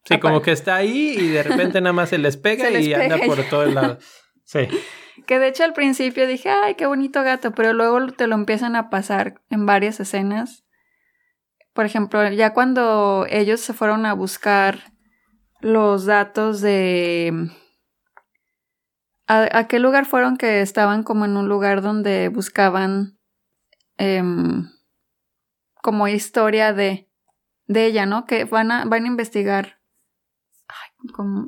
Sí, 0.05 0.18
como 0.18 0.42
que 0.42 0.51
está 0.51 0.74
ahí 0.74 1.16
y 1.16 1.28
de 1.28 1.45
repente 1.45 1.80
nada 1.80 1.92
más 1.92 2.09
se 2.09 2.18
les 2.18 2.36
pega 2.38 2.70
y 2.72 2.92
anda 2.92 3.18
por 3.24 3.40
todo 3.45 3.62
el 3.62 3.74
lado. 3.74 3.99
Sí. 4.45 4.68
Que 5.28 5.38
de 5.38 5.47
hecho 5.47 5.62
al 5.62 5.74
principio 5.74 6.26
dije, 6.26 6.51
ay, 6.51 6.74
qué 6.74 6.86
bonito 6.86 7.22
gato, 7.22 7.53
pero 7.53 7.72
luego 7.72 8.05
te 8.09 8.26
lo 8.26 8.34
empiezan 8.34 8.74
a 8.74 8.90
pasar 8.90 9.40
en 9.49 9.64
varias 9.64 10.01
escenas. 10.01 10.64
Por 11.72 11.86
ejemplo, 11.86 12.28
ya 12.30 12.53
cuando 12.53 13.24
ellos 13.30 13.61
se 13.61 13.74
fueron 13.74 14.07
a 14.07 14.12
buscar 14.12 14.92
los 15.64 16.06
datos 16.06 16.60
de... 16.60 17.50
¿A, 19.26 19.66
qué 19.68 19.78
lugar 19.78 20.04
fueron 20.04 20.36
que 20.36 20.60
estaban 20.60 21.02
como 21.02 21.24
en 21.24 21.36
un 21.36 21.48
lugar 21.48 21.80
donde 21.80 22.28
buscaban 22.28 23.18
Em, 23.96 24.70
como 25.82 26.08
historia 26.08 26.72
de, 26.72 27.08
de 27.66 27.86
ella, 27.86 28.06
¿no? 28.06 28.26
Que 28.26 28.44
van 28.44 28.72
a, 28.72 28.84
van 28.84 29.04
a 29.04 29.08
investigar. 29.08 29.78
Ay, 30.68 31.10
como... 31.12 31.46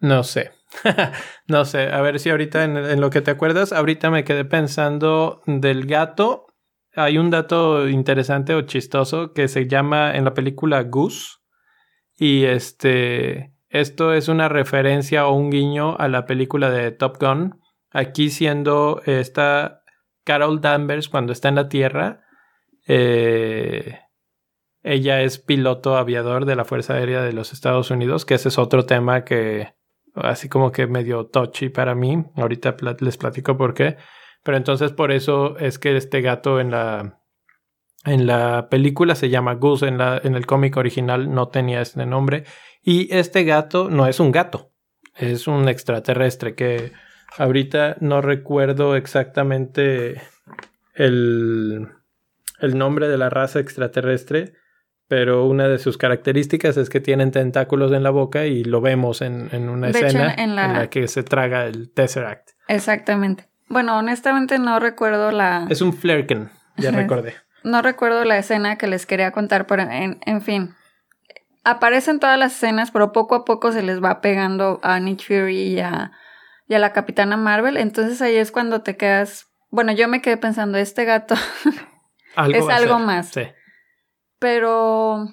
No 0.00 0.22
sé. 0.22 0.52
no 1.46 1.64
sé. 1.64 1.88
A 1.88 2.00
ver 2.00 2.18
si 2.18 2.30
ahorita 2.30 2.64
en, 2.64 2.76
en, 2.76 3.00
lo 3.00 3.10
que 3.10 3.20
te 3.20 3.30
acuerdas, 3.30 3.72
ahorita 3.72 4.10
me 4.10 4.24
quedé 4.24 4.44
pensando 4.44 5.42
del 5.46 5.86
gato. 5.86 6.46
Hay 6.94 7.18
un 7.18 7.30
dato 7.30 7.88
interesante 7.88 8.54
o 8.54 8.62
chistoso 8.62 9.32
que 9.32 9.48
se 9.48 9.68
llama 9.68 10.16
en 10.16 10.24
la 10.24 10.34
película 10.34 10.82
Goose. 10.82 11.37
Y 12.18 12.44
este. 12.44 13.54
Esto 13.70 14.12
es 14.12 14.28
una 14.28 14.48
referencia 14.48 15.26
o 15.26 15.34
un 15.34 15.50
guiño 15.50 15.96
a 15.98 16.08
la 16.08 16.26
película 16.26 16.70
de 16.70 16.90
Top 16.90 17.18
Gun. 17.20 17.60
Aquí 17.90 18.30
siendo 18.30 19.02
esta 19.04 19.82
Carol 20.24 20.60
Danvers 20.60 21.08
cuando 21.08 21.32
está 21.32 21.48
en 21.48 21.54
la 21.54 21.68
Tierra. 21.68 22.24
Eh, 22.86 23.98
ella 24.82 25.22
es 25.22 25.38
piloto 25.38 25.96
aviador 25.96 26.44
de 26.44 26.56
la 26.56 26.64
Fuerza 26.64 26.94
Aérea 26.94 27.22
de 27.22 27.32
los 27.32 27.52
Estados 27.52 27.90
Unidos, 27.90 28.24
que 28.24 28.34
ese 28.34 28.48
es 28.48 28.58
otro 28.58 28.86
tema 28.86 29.24
que 29.24 29.74
así 30.14 30.48
como 30.48 30.72
que 30.72 30.86
medio 30.86 31.26
touchy 31.26 31.68
para 31.68 31.94
mí. 31.94 32.24
Ahorita 32.36 32.74
les 33.00 33.16
platico 33.16 33.56
por 33.56 33.74
qué. 33.74 33.96
Pero 34.42 34.56
entonces 34.56 34.92
por 34.92 35.12
eso 35.12 35.58
es 35.58 35.78
que 35.78 35.96
este 35.96 36.20
gato 36.20 36.58
en 36.58 36.70
la, 36.70 37.20
en 38.08 38.26
la 38.26 38.68
película 38.70 39.14
se 39.14 39.28
llama 39.28 39.54
Goose, 39.54 39.88
en, 39.88 39.98
la, 39.98 40.20
en 40.22 40.34
el 40.34 40.46
cómic 40.46 40.76
original 40.76 41.32
no 41.32 41.48
tenía 41.48 41.80
este 41.80 42.06
nombre. 42.06 42.44
Y 42.82 43.14
este 43.14 43.44
gato 43.44 43.90
no 43.90 44.06
es 44.06 44.20
un 44.20 44.32
gato, 44.32 44.70
es 45.16 45.46
un 45.46 45.68
extraterrestre 45.68 46.54
que 46.54 46.92
Ahorita 47.36 47.96
no 48.00 48.20
recuerdo 48.20 48.96
exactamente 48.96 50.20
el, 50.94 51.88
el 52.60 52.78
nombre 52.78 53.08
de 53.08 53.18
la 53.18 53.28
raza 53.28 53.60
extraterrestre, 53.60 54.54
pero 55.08 55.46
una 55.46 55.68
de 55.68 55.78
sus 55.78 55.98
características 55.98 56.76
es 56.76 56.88
que 56.88 57.00
tienen 57.00 57.30
tentáculos 57.30 57.92
en 57.92 58.02
la 58.02 58.10
boca 58.10 58.46
y 58.46 58.64
lo 58.64 58.80
vemos 58.80 59.20
en, 59.20 59.48
en 59.52 59.68
una 59.68 59.90
escena 59.90 60.34
en, 60.36 60.56
la... 60.56 60.88
que 60.88 61.06
se 61.06 61.22
traga 61.22 61.66
el 61.66 61.92
Tesseract. 61.92 62.50
Exactamente. 62.66 63.48
Bueno, 63.68 63.98
honestamente 63.98 64.58
no 64.58 64.80
recuerdo 64.80 65.30
la... 65.30 65.66
Es 65.68 65.82
un 65.82 65.92
Flerken, 65.92 66.50
ya 66.76 66.90
recordé. 66.90 67.34
No 67.68 67.82
recuerdo 67.82 68.24
la 68.24 68.38
escena 68.38 68.76
que 68.76 68.86
les 68.86 69.06
quería 69.06 69.32
contar, 69.32 69.66
pero 69.66 69.82
en, 69.82 70.18
en 70.24 70.42
fin. 70.42 70.74
Aparecen 71.64 72.18
todas 72.18 72.38
las 72.38 72.54
escenas, 72.54 72.90
pero 72.90 73.12
poco 73.12 73.34
a 73.34 73.44
poco 73.44 73.72
se 73.72 73.82
les 73.82 74.02
va 74.02 74.20
pegando 74.20 74.80
a 74.82 75.00
Nick 75.00 75.22
Fury 75.22 75.74
y 75.74 75.80
a 75.80 76.12
y 76.68 76.74
a 76.74 76.78
la 76.78 76.92
Capitana 76.92 77.36
Marvel. 77.36 77.76
Entonces 77.76 78.22
ahí 78.22 78.36
es 78.36 78.52
cuando 78.52 78.82
te 78.82 78.96
quedas. 78.96 79.46
Bueno, 79.70 79.92
yo 79.92 80.06
me 80.06 80.22
quedé 80.22 80.36
pensando, 80.36 80.78
este 80.78 81.04
gato 81.04 81.34
es 82.54 82.68
algo 82.68 82.98
más. 82.98 83.30
Sí. 83.30 83.42
Pero 84.38 85.26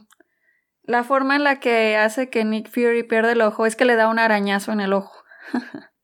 la 0.83 1.03
forma 1.03 1.36
en 1.36 1.43
la 1.43 1.59
que 1.59 1.97
hace 1.97 2.29
que 2.29 2.43
Nick 2.43 2.69
Fury 2.69 3.03
pierde 3.03 3.33
el 3.33 3.41
ojo 3.41 3.65
es 3.65 3.75
que 3.75 3.86
le 3.86 3.95
da 3.95 4.07
un 4.07 4.19
arañazo 4.19 4.71
en 4.71 4.79
el 4.79 4.93
ojo. 4.93 5.23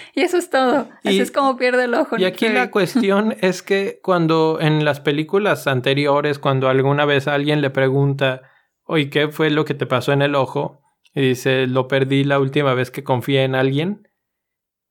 y 0.14 0.22
eso 0.22 0.36
es 0.36 0.50
todo. 0.50 0.88
Así 1.04 1.20
es 1.20 1.30
como 1.30 1.56
pierde 1.56 1.84
el 1.84 1.94
ojo. 1.94 2.16
Y 2.18 2.24
aquí 2.24 2.48
la 2.48 2.70
cuestión 2.70 3.36
es 3.40 3.62
que 3.62 4.00
cuando 4.02 4.58
en 4.60 4.84
las 4.84 5.00
películas 5.00 5.66
anteriores, 5.66 6.38
cuando 6.38 6.68
alguna 6.68 7.04
vez 7.04 7.28
alguien 7.28 7.60
le 7.60 7.70
pregunta, 7.70 8.42
oye, 8.84 9.10
¿qué 9.10 9.28
fue 9.28 9.50
lo 9.50 9.64
que 9.64 9.74
te 9.74 9.86
pasó 9.86 10.12
en 10.12 10.22
el 10.22 10.34
ojo? 10.34 10.82
Y 11.14 11.20
dice, 11.22 11.66
lo 11.66 11.88
perdí 11.88 12.24
la 12.24 12.38
última 12.38 12.74
vez 12.74 12.90
que 12.90 13.04
confié 13.04 13.44
en 13.44 13.54
alguien 13.54 14.08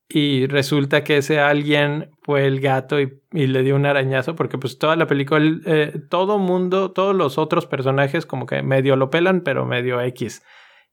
y 0.10 0.48
resulta 0.48 1.04
que 1.04 1.18
ese 1.18 1.40
alguien 1.40 2.12
fue 2.22 2.48
el 2.48 2.62
gato 2.62 3.00
y, 3.00 3.20
le 3.32 3.62
dio 3.62 3.76
un 3.76 3.86
arañazo 3.86 4.36
porque 4.36 4.58
pues 4.58 4.78
toda 4.80 4.96
la 4.96 5.06
película, 5.06 5.60
eh, 5.66 6.00
todo 6.10 6.40
mundo, 6.40 6.92
todos 6.92 7.14
los 7.14 7.38
otros 7.38 7.66
personajes 7.66 8.26
como 8.26 8.46
que 8.46 8.62
medio 8.62 8.96
lo 8.96 9.10
pelan 9.10 9.42
pero 9.42 9.66
medio 9.66 10.00
X. 10.02 10.44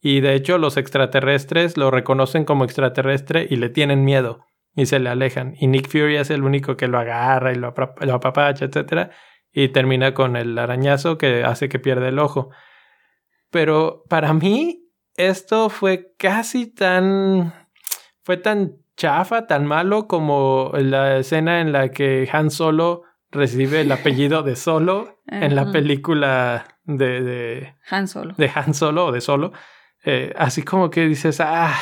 Y 0.07 0.21
de 0.21 0.35
hecho 0.35 0.59
los 0.59 0.77
extraterrestres 0.77 1.79
lo 1.79 1.91
reconocen 1.91 2.45
como 2.45 2.65
extraterrestre 2.65 3.47
y 3.49 3.57
le 3.57 3.71
tienen 3.71 4.05
miedo 4.05 4.45
y 4.77 4.85
se 4.85 4.99
le 4.99 5.09
alejan. 5.09 5.55
Y 5.59 5.67
Nick 5.67 5.89
Fury 5.89 6.17
es 6.17 6.29
el 6.29 6.45
único 6.45 6.77
que 6.77 6.89
lo 6.89 6.99
agarra 6.99 7.53
y 7.53 7.55
lo, 7.55 7.73
lo 8.01 8.15
apapacha, 8.15 8.67
etc. 8.67 9.11
Y 9.51 9.69
termina 9.69 10.13
con 10.13 10.37
el 10.37 10.59
arañazo 10.59 11.17
que 11.17 11.43
hace 11.43 11.71
que 11.71 11.79
pierda 11.79 12.07
el 12.07 12.19
ojo. 12.19 12.51
Pero 13.51 14.05
para 14.11 14.35
mí 14.35 14.91
esto 15.17 15.71
fue 15.71 16.13
casi 16.19 16.67
tan... 16.67 17.55
fue 18.23 18.37
tan 18.37 18.77
chafa, 18.99 19.47
tan 19.47 19.65
malo 19.65 20.07
como 20.07 20.71
la 20.75 21.17
escena 21.17 21.63
en 21.63 21.73
la 21.73 21.89
que 21.89 22.29
Han 22.31 22.51
Solo 22.51 23.05
recibe 23.31 23.81
el 23.81 23.91
apellido 23.91 24.43
de 24.43 24.55
Solo 24.55 25.23
en 25.27 25.57
la 25.57 25.73
película 25.73 26.67
de, 26.85 27.23
de, 27.23 27.75
Han 27.89 28.07
Solo. 28.07 28.35
De 28.37 28.51
Han 28.55 28.75
Solo 28.75 29.07
o 29.07 29.13
de 29.13 29.23
Solo. 29.23 29.53
Eh, 30.05 30.33
así 30.37 30.63
como 30.63 30.91
que 30.91 31.07
dices, 31.07 31.41
ah, 31.41 31.75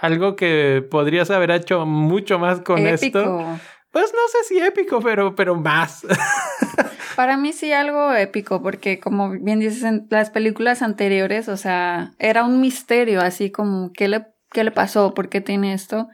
algo 0.00 0.36
que 0.36 0.86
podrías 0.90 1.30
haber 1.30 1.50
hecho 1.50 1.86
mucho 1.86 2.38
más 2.38 2.60
con 2.60 2.78
épico. 2.78 3.18
esto. 3.18 3.60
Pues 3.90 4.12
no 4.12 4.20
sé 4.28 4.44
si 4.46 4.58
épico, 4.60 5.00
pero, 5.00 5.34
pero 5.34 5.54
más. 5.54 6.06
Para 7.16 7.36
mí 7.36 7.52
sí 7.52 7.72
algo 7.72 8.12
épico, 8.12 8.62
porque 8.62 9.00
como 9.00 9.30
bien 9.30 9.60
dices 9.60 9.82
en 9.82 10.06
las 10.10 10.30
películas 10.30 10.82
anteriores, 10.82 11.48
o 11.48 11.56
sea, 11.56 12.12
era 12.18 12.44
un 12.44 12.60
misterio, 12.60 13.20
así 13.20 13.50
como, 13.50 13.92
¿qué 13.92 14.08
le, 14.08 14.26
qué 14.52 14.62
le 14.62 14.70
pasó? 14.70 15.14
¿Por 15.14 15.28
qué 15.28 15.40
tiene 15.40 15.72
esto? 15.72 16.08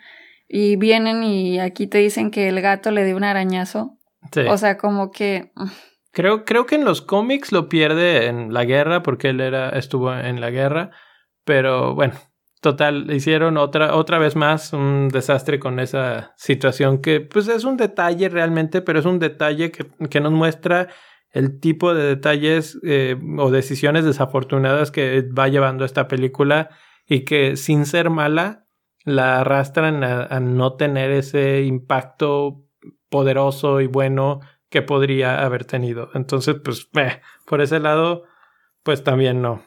y 0.56 0.76
vienen 0.76 1.24
y 1.24 1.58
aquí 1.58 1.86
te 1.86 1.98
dicen 1.98 2.30
que 2.30 2.48
el 2.48 2.60
gato 2.60 2.90
le 2.90 3.04
dio 3.04 3.16
un 3.16 3.24
arañazo. 3.24 3.98
O 4.48 4.56
sea, 4.56 4.78
como 4.78 5.10
que... 5.10 5.52
Creo, 6.12 6.44
creo 6.44 6.64
que 6.64 6.76
en 6.76 6.84
los 6.84 7.02
cómics 7.02 7.50
lo 7.50 7.68
pierde 7.68 8.26
en 8.26 8.54
la 8.54 8.64
guerra 8.64 9.02
porque 9.02 9.30
él 9.30 9.40
era, 9.40 9.70
estuvo 9.70 10.14
en 10.14 10.40
la 10.40 10.50
guerra. 10.50 10.92
Pero 11.44 11.94
bueno, 11.94 12.14
total, 12.60 13.10
hicieron 13.12 13.56
otra, 13.56 13.94
otra 13.96 14.18
vez 14.18 14.36
más 14.36 14.72
un 14.72 15.08
desastre 15.08 15.58
con 15.58 15.78
esa 15.78 16.32
situación 16.36 17.00
que 17.00 17.20
pues 17.20 17.48
es 17.48 17.64
un 17.64 17.76
detalle 17.76 18.28
realmente, 18.28 18.80
pero 18.82 18.98
es 18.98 19.06
un 19.06 19.18
detalle 19.18 19.70
que, 19.70 19.86
que 20.08 20.20
nos 20.20 20.32
muestra 20.32 20.88
el 21.34 21.58
tipo 21.58 21.94
de 21.94 22.04
detalles 22.04 22.78
eh, 22.84 23.16
o 23.38 23.50
decisiones 23.50 24.04
desafortunadas 24.04 24.92
que 24.92 25.22
va 25.36 25.48
llevando 25.48 25.84
esta 25.84 26.06
película 26.06 26.70
y 27.06 27.24
que 27.24 27.56
sin 27.56 27.86
ser 27.86 28.08
mala 28.08 28.66
la 29.04 29.40
arrastran 29.40 30.04
a, 30.04 30.40
no 30.40 30.76
tener 30.76 31.10
ese 31.10 31.62
impacto 31.62 32.64
poderoso 33.10 33.80
y 33.80 33.88
bueno 33.88 34.40
que 34.70 34.80
podría 34.80 35.44
haber 35.44 35.64
tenido. 35.64 36.08
Entonces, 36.14 36.56
pues, 36.64 36.88
eh, 36.94 37.20
por 37.46 37.60
ese 37.60 37.80
lado, 37.80 38.24
pues 38.82 39.04
también 39.04 39.42
no. 39.42 39.62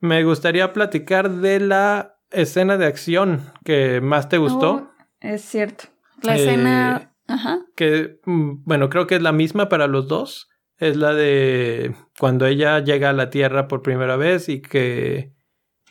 Me 0.00 0.24
gustaría 0.24 0.72
platicar 0.72 1.30
de 1.30 1.60
la 1.60 2.18
escena 2.30 2.76
de 2.76 2.86
acción 2.86 3.52
que 3.64 4.00
más 4.00 4.28
te 4.28 4.38
gustó. 4.38 4.72
Oh, 4.72 4.90
es 5.20 5.42
cierto. 5.42 5.84
La 6.22 6.36
escena 6.36 7.02
eh, 7.02 7.16
Ajá. 7.28 7.60
Que, 7.74 8.20
mm, 8.24 8.64
bueno, 8.64 8.88
creo 8.88 9.06
que 9.06 9.16
es 9.16 9.22
la 9.22 9.32
misma 9.32 9.68
para 9.68 9.86
los 9.86 10.08
dos. 10.08 10.48
Es 10.78 10.96
la 10.96 11.14
de 11.14 11.94
cuando 12.18 12.46
ella 12.46 12.80
llega 12.80 13.10
a 13.10 13.14
la 13.14 13.30
Tierra 13.30 13.68
por 13.68 13.82
primera 13.82 14.16
vez 14.16 14.48
y 14.48 14.60
que... 14.60 15.34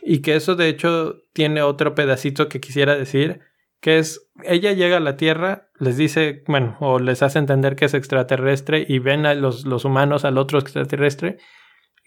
Y 0.08 0.22
que 0.22 0.36
eso 0.36 0.56
de 0.56 0.70
hecho 0.70 1.16
tiene 1.34 1.64
otro 1.64 1.96
pedacito 1.96 2.48
que 2.48 2.60
quisiera 2.60 2.96
decir, 2.96 3.40
que 3.82 3.98
es, 3.98 4.30
ella 4.44 4.72
llega 4.72 4.98
a 4.98 5.00
la 5.00 5.18
Tierra, 5.18 5.70
les 5.80 5.98
dice, 5.98 6.44
bueno, 6.48 6.78
o 6.80 7.00
les 7.00 7.24
hace 7.24 7.40
entender 7.40 7.76
que 7.76 7.86
es 7.86 7.96
extraterrestre 7.96 8.86
y 8.88 9.00
ven 9.00 9.26
a 9.26 9.34
los, 9.34 9.66
los 9.66 9.84
humanos 9.84 10.24
al 10.24 10.38
otro 10.38 10.60
extraterrestre 10.60 11.40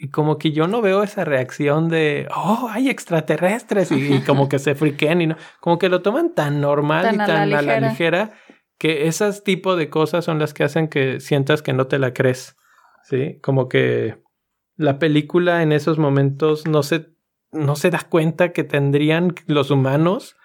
y 0.01 0.11
como 0.11 0.39
que 0.39 0.53
yo 0.53 0.69
no 0.69 0.81
veo 0.81 1.03
esa 1.03 1.25
reacción 1.25 1.89
de, 1.89 2.29
oh, 2.35 2.69
hay 2.71 2.89
extraterrestres 2.89 3.91
y, 3.91 4.21
como 4.27 4.49
que 4.49 4.61
se 4.61 4.77
friquen 4.77 5.21
y 5.21 5.27
no, 5.27 5.37
como 5.61 5.79
que 5.79 5.89
lo 5.89 6.03
toman 6.03 6.35
tan 6.35 6.61
normal 6.61 7.15
y 7.15 7.19
tan 7.19 7.53
a 7.53 7.63
la 7.63 7.81
ligera 7.81 8.33
que 8.79 9.09
esas 9.09 9.43
tipo 9.43 9.75
de 9.75 9.91
cosas 9.91 10.25
son 10.25 10.39
las 10.39 10.55
que 10.55 10.63
hacen 10.63 10.87
que 10.87 11.19
sientas 11.19 11.63
que 11.63 11.73
no 11.73 11.89
te 11.89 11.99
la 11.99 12.15
crees, 12.15 12.57
¿sí? 13.03 13.41
Como 13.43 13.69
que 13.69 14.23
la 14.77 15.01
película 15.01 15.65
en 15.65 15.73
esos 15.73 15.99
momentos 15.99 16.69
no 16.69 16.85
se, 16.85 17.09
no 17.51 17.75
se 17.75 17.91
da 17.91 18.07
cuenta 18.09 18.53
que 18.53 18.63
tendrían 18.63 19.35
los 19.47 19.73
humanos, 19.73 20.37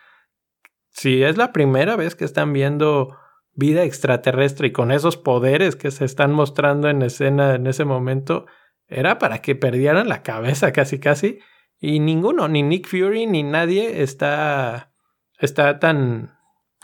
si 0.90 1.22
es 1.22 1.38
la 1.38 1.54
primera 1.54 1.96
vez 1.96 2.16
que 2.16 2.26
están 2.26 2.54
viendo 2.54 3.16
vida 3.54 3.84
extraterrestre 3.84 4.70
y 4.70 4.72
con 4.72 4.92
esos 4.92 5.16
poderes 5.16 5.76
que 5.76 5.92
se 5.92 6.06
están 6.06 6.32
mostrando 6.32 6.90
en 6.90 7.04
escena 7.04 7.54
en 7.54 7.68
ese 7.68 7.86
momento, 7.86 8.48
era 8.94 9.18
para 9.20 9.40
que 9.40 9.56
perdieran 9.56 10.08
la 10.08 10.24
cabeza 10.24 10.72
casi 10.72 11.00
casi. 11.00 11.40
Y 11.80 12.00
ninguno, 12.00 12.48
ni 12.48 12.64
Nick 12.64 12.88
Fury 12.88 13.26
ni 13.26 13.44
nadie 13.44 14.02
está, 14.04 14.94
está 15.40 15.80
tan, 15.80 16.32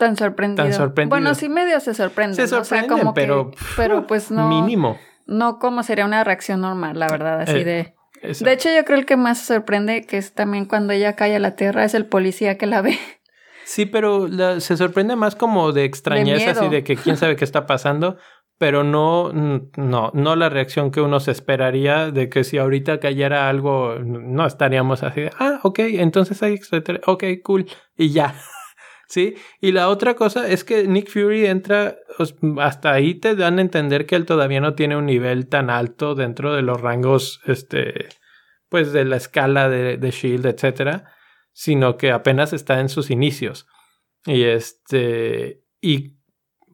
Tan 0.00 0.16
sorprendido. 0.16 0.92
Bueno, 1.10 1.34
sí 1.34 1.50
medio 1.50 1.78
se 1.78 1.92
sorprende. 1.92 2.34
Se 2.34 2.48
sorprende, 2.48 2.86
o 2.86 2.88
sea, 2.88 3.02
como 3.02 3.12
pero, 3.12 3.50
pero 3.76 4.06
pues 4.06 4.30
no. 4.30 4.48
Mínimo. 4.48 4.98
No 5.26 5.58
como 5.58 5.82
sería 5.82 6.06
una 6.06 6.24
reacción 6.24 6.62
normal, 6.62 6.98
la 6.98 7.06
verdad, 7.08 7.42
así 7.42 7.58
eh, 7.58 7.64
de. 7.64 7.94
De 8.22 8.52
hecho, 8.52 8.70
yo 8.74 8.82
creo 8.86 8.98
el 8.98 9.04
que 9.04 9.18
más 9.18 9.40
se 9.40 9.54
sorprende, 9.54 10.06
que 10.06 10.16
es 10.16 10.32
también 10.32 10.64
cuando 10.64 10.94
ella 10.94 11.16
cae 11.16 11.36
a 11.36 11.38
la 11.38 11.54
tierra, 11.54 11.84
es 11.84 11.92
el 11.92 12.06
policía 12.06 12.56
que 12.56 12.66
la 12.66 12.80
ve. 12.80 12.98
Sí, 13.64 13.84
pero 13.84 14.26
se 14.58 14.76
sorprende 14.78 15.16
más 15.16 15.36
como 15.36 15.72
de 15.72 15.84
extrañeza, 15.84 16.52
así 16.52 16.68
de 16.70 16.82
que 16.82 16.96
quién 16.96 17.18
sabe 17.18 17.36
qué 17.36 17.44
está 17.44 17.66
pasando, 17.66 18.16
pero 18.60 18.84
no, 18.84 19.32
no, 19.32 20.10
no 20.12 20.36
la 20.36 20.50
reacción 20.50 20.90
que 20.90 21.00
uno 21.00 21.18
se 21.18 21.30
esperaría 21.30 22.10
de 22.10 22.28
que 22.28 22.44
si 22.44 22.58
ahorita 22.58 23.00
cayera 23.00 23.48
algo, 23.48 23.98
no 24.00 24.46
estaríamos 24.46 25.02
así 25.02 25.22
de, 25.22 25.30
ah, 25.38 25.60
ok, 25.62 25.78
entonces 25.78 26.42
hay 26.42 26.52
extraterrestres, 26.52 27.08
ok, 27.08 27.24
cool, 27.42 27.64
y 27.96 28.10
ya. 28.10 28.34
¿sí? 29.08 29.34
Y 29.62 29.72
la 29.72 29.88
otra 29.88 30.14
cosa 30.14 30.46
es 30.46 30.62
que 30.62 30.86
Nick 30.86 31.08
Fury 31.08 31.46
entra, 31.46 31.96
hasta 32.58 32.92
ahí 32.92 33.14
te 33.14 33.34
dan 33.34 33.56
a 33.60 33.62
entender 33.62 34.04
que 34.04 34.16
él 34.16 34.26
todavía 34.26 34.60
no 34.60 34.74
tiene 34.74 34.94
un 34.94 35.06
nivel 35.06 35.48
tan 35.48 35.70
alto 35.70 36.14
dentro 36.14 36.52
de 36.54 36.60
los 36.60 36.78
rangos, 36.78 37.40
este, 37.46 38.10
pues 38.68 38.92
de 38.92 39.06
la 39.06 39.16
escala 39.16 39.70
de, 39.70 39.96
de 39.96 40.10
Shield, 40.10 40.44
etcétera, 40.44 41.14
sino 41.54 41.96
que 41.96 42.10
apenas 42.10 42.52
está 42.52 42.78
en 42.78 42.90
sus 42.90 43.10
inicios. 43.10 43.66
Y 44.26 44.42
este, 44.42 45.64
y 45.80 46.19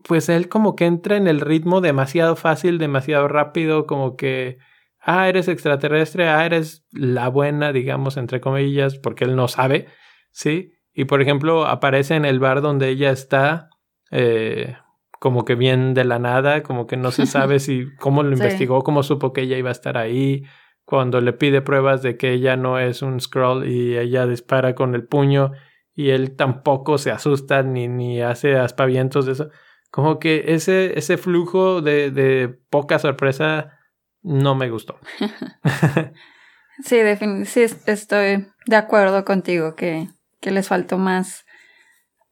pues 0.07 0.29
él 0.29 0.49
como 0.49 0.77
que 0.77 0.87
entra 0.87 1.17
en 1.17 1.27
el 1.27 1.41
ritmo 1.41 1.81
demasiado 1.81 2.37
fácil, 2.37 2.79
demasiado 2.79 3.29
rápido, 3.29 3.87
como 3.87 4.17
que, 4.17 4.59
ah, 5.01 5.29
eres 5.29 5.49
extraterrestre, 5.49 6.29
ah, 6.29 6.47
eres 6.47 6.87
la 6.93 7.29
buena, 7.29 7.73
digamos, 7.73 8.17
entre 8.17 8.41
comillas, 8.41 8.99
porque 8.99 9.25
él 9.25 9.35
no 9.37 9.49
sabe, 9.49 9.89
¿sí? 10.31 10.75
Y 10.93 11.05
por 11.07 11.21
ejemplo, 11.21 11.67
aparece 11.67 12.15
en 12.15 12.25
el 12.25 12.39
bar 12.39 12.63
donde 12.63 12.89
ella 12.89 13.11
está, 13.11 13.69
eh, 14.11 14.77
como 15.19 15.45
que 15.45 15.57
bien 15.57 15.93
de 15.93 16.05
la 16.05 16.19
nada, 16.19 16.63
como 16.63 16.87
que 16.87 16.97
no 16.97 17.11
se 17.11 17.27
sabe 17.27 17.59
si 17.61 17.87
cómo 17.97 18.23
lo 18.23 18.33
investigó, 18.33 18.83
cómo 18.83 19.03
supo 19.03 19.33
que 19.33 19.43
ella 19.43 19.59
iba 19.59 19.71
a 19.71 19.73
estar 19.73 19.99
ahí. 19.99 20.45
Cuando 20.85 21.21
le 21.21 21.33
pide 21.33 21.63
pruebas 21.63 22.03
de 22.03 22.17
que 22.17 22.33
ella 22.33 22.57
no 22.57 22.79
es 22.79 23.03
un 23.03 23.21
scroll 23.21 23.69
y 23.69 23.99
ella 23.99 24.25
dispara 24.25 24.77
con 24.77 24.95
el 24.95 25.05
puño 25.05 25.51
y 25.95 26.11
él 26.11 26.37
tampoco 26.37 26.97
se 26.97 27.11
asusta 27.11 27.65
ni, 27.65 27.89
ni 27.89 28.23
hace 28.23 28.57
aspavientos 28.57 29.27
de 29.27 29.33
eso. 29.33 29.51
Como 29.97 30.21
que 30.21 30.45
ese, 30.55 30.97
ese 30.97 31.17
flujo 31.17 31.81
de, 31.83 32.13
de 32.13 32.49
poca 32.71 33.01
sorpresa 33.01 33.81
no 34.23 34.55
me 34.55 34.71
gustó. 34.71 35.01
sí, 36.85 36.99
sí, 37.47 37.67
estoy 37.87 38.47
de 38.67 38.77
acuerdo 38.77 39.25
contigo 39.25 39.75
que 39.75 40.09
que 40.41 40.53
les 40.53 40.69
faltó 40.69 40.97
más 40.97 41.45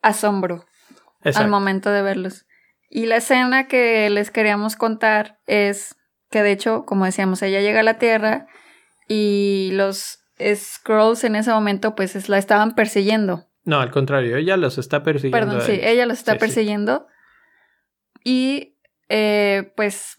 asombro 0.01 0.67
al 1.25 1.49
momento 1.49 1.91
de 1.91 2.01
verlos. 2.03 2.47
Y 2.89 3.07
la 3.07 3.17
escena 3.17 3.67
que 3.67 4.09
les 4.09 4.31
queríamos 4.31 4.77
contar 4.77 5.39
es 5.47 5.97
que 6.31 6.45
de 6.45 6.53
hecho, 6.53 6.85
como 6.85 7.07
decíamos, 7.07 7.43
ella 7.43 7.61
llega 7.61 7.81
a 7.81 7.85
la 7.85 7.99
Tierra 7.99 8.47
y 9.09 9.71
los 9.73 10.21
Scrolls 10.55 11.25
en 11.25 11.35
ese 11.35 11.51
momento 11.51 11.97
pues 11.97 12.29
la 12.29 12.39
estaban 12.39 12.77
persiguiendo. 12.77 13.47
No, 13.65 13.81
al 13.81 13.91
contrario, 13.91 14.37
ella 14.37 14.57
los 14.57 14.79
está 14.79 15.03
persiguiendo. 15.03 15.47
Perdón, 15.47 15.62
sí, 15.62 15.81
ella 15.83 16.07
los 16.07 16.19
está 16.19 16.37
persiguiendo. 16.37 17.09
Y 18.25 18.77
eh, 19.09 19.72
pues 19.77 20.16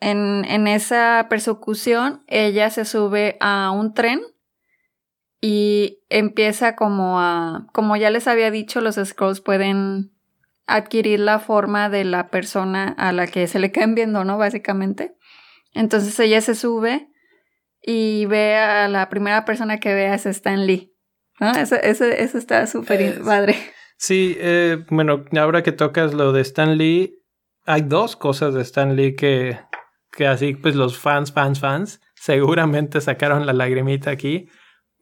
en, 0.00 0.44
en 0.44 0.68
esa 0.68 1.26
persecución 1.28 2.22
ella 2.28 2.70
se 2.70 2.84
sube 2.84 3.36
a 3.40 3.72
un 3.72 3.94
tren 3.94 4.20
y 5.40 6.00
empieza 6.08 6.76
como 6.76 7.20
a, 7.20 7.66
como 7.72 7.96
ya 7.96 8.10
les 8.10 8.28
había 8.28 8.50
dicho, 8.50 8.80
los 8.80 8.96
scrolls 8.96 9.40
pueden 9.40 10.12
adquirir 10.66 11.20
la 11.20 11.38
forma 11.38 11.88
de 11.88 12.04
la 12.04 12.28
persona 12.28 12.94
a 12.98 13.12
la 13.12 13.26
que 13.26 13.46
se 13.46 13.58
le 13.58 13.72
caen 13.72 13.94
viendo, 13.94 14.24
¿no? 14.24 14.36
Básicamente. 14.36 15.16
Entonces 15.72 16.18
ella 16.20 16.40
se 16.40 16.54
sube 16.54 17.08
y 17.82 18.26
ve 18.26 18.56
a 18.56 18.88
la 18.88 19.08
primera 19.08 19.44
persona 19.44 19.78
que 19.78 19.94
vea 19.94 20.14
es 20.14 20.26
Stan 20.26 20.66
Lee. 20.66 20.94
¿no? 21.40 21.52
Eso, 21.52 21.76
eso, 21.76 22.04
está 22.04 22.66
súper 22.66 23.20
padre. 23.22 23.56
Sí, 23.96 24.36
eh, 24.38 24.84
bueno, 24.90 25.24
ahora 25.38 25.62
que 25.62 25.72
tocas 25.72 26.14
lo 26.14 26.32
de 26.32 26.42
Stan 26.42 26.76
Lee, 26.76 27.17
hay 27.68 27.82
dos 27.82 28.16
cosas 28.16 28.54
de 28.54 28.62
Stan 28.62 28.96
Lee 28.96 29.14
que, 29.14 29.58
que 30.10 30.26
así, 30.26 30.54
pues 30.54 30.74
los 30.74 30.96
fans, 30.96 31.32
fans, 31.32 31.60
fans, 31.60 32.00
seguramente 32.14 33.02
sacaron 33.02 33.44
la 33.44 33.52
lagrimita 33.52 34.10
aquí. 34.10 34.48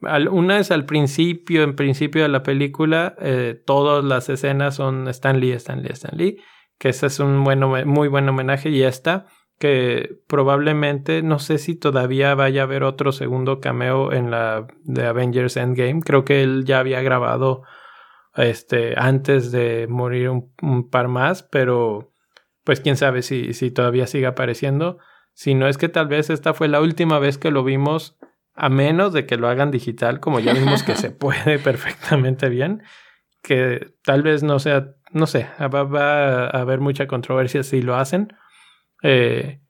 Una 0.01 0.59
es 0.59 0.69
al 0.69 0.85
principio, 0.85 1.63
en 1.63 1.77
principio 1.77 2.23
de 2.23 2.27
la 2.27 2.43
película, 2.43 3.15
eh, 3.21 3.59
todas 3.65 4.03
las 4.03 4.27
escenas 4.27 4.75
son 4.75 5.07
Stan 5.07 5.39
Lee, 5.39 5.53
Stan 5.53 5.81
Lee, 5.81 5.93
Stan 5.93 6.15
Lee, 6.17 6.41
que 6.77 6.89
ese 6.89 7.07
es 7.07 7.21
un 7.21 7.41
bueno, 7.45 7.73
muy 7.85 8.09
buen 8.09 8.27
homenaje. 8.27 8.69
Y 8.69 8.83
esta, 8.83 9.27
que 9.59 10.19
probablemente, 10.27 11.21
no 11.21 11.39
sé 11.39 11.59
si 11.59 11.73
todavía 11.73 12.35
vaya 12.35 12.61
a 12.61 12.65
haber 12.65 12.83
otro 12.83 13.13
segundo 13.13 13.61
cameo 13.61 14.11
en 14.11 14.29
la 14.29 14.67
de 14.83 15.05
Avengers 15.05 15.55
Endgame, 15.55 16.01
creo 16.01 16.25
que 16.25 16.43
él 16.43 16.65
ya 16.65 16.79
había 16.79 17.01
grabado 17.01 17.63
este, 18.35 18.93
antes 18.97 19.53
de 19.53 19.87
morir 19.87 20.29
un 20.29 20.89
par 20.89 21.07
más, 21.07 21.43
pero 21.43 22.11
pues 22.67 22.81
quién 22.81 22.97
sabe 22.97 23.21
si, 23.21 23.53
si 23.53 23.71
todavía 23.71 24.07
sigue 24.07 24.25
apareciendo. 24.25 24.97
Si 25.31 25.53
no 25.53 25.69
es 25.69 25.77
que 25.77 25.87
tal 25.87 26.09
vez 26.09 26.29
esta 26.29 26.53
fue 26.53 26.67
la 26.67 26.81
última 26.81 27.17
vez 27.17 27.37
que 27.37 27.49
lo 27.49 27.63
vimos 27.63 28.17
a 28.55 28.67
menos 28.67 29.13
de 29.13 29.25
que 29.25 29.37
lo 29.37 29.47
hagan 29.47 29.71
digital, 29.71 30.19
como 30.19 30.41
ya 30.41 30.51
vimos 30.51 30.83
que 30.83 30.97
se 30.97 31.11
puede 31.11 31.59
perfectamente 31.59 32.49
bien, 32.49 32.83
que 33.41 33.93
tal 34.03 34.21
vez 34.21 34.43
no 34.43 34.59
sea, 34.59 34.95
no 35.13 35.27
sé, 35.27 35.47
va, 35.61 36.47
a 36.47 36.59
haber 36.59 36.81
mucha 36.81 37.07
controversia 37.07 37.63
si 37.63 37.81
lo 37.81 37.95
hacen. 37.95 38.33
Eh, 39.01 39.61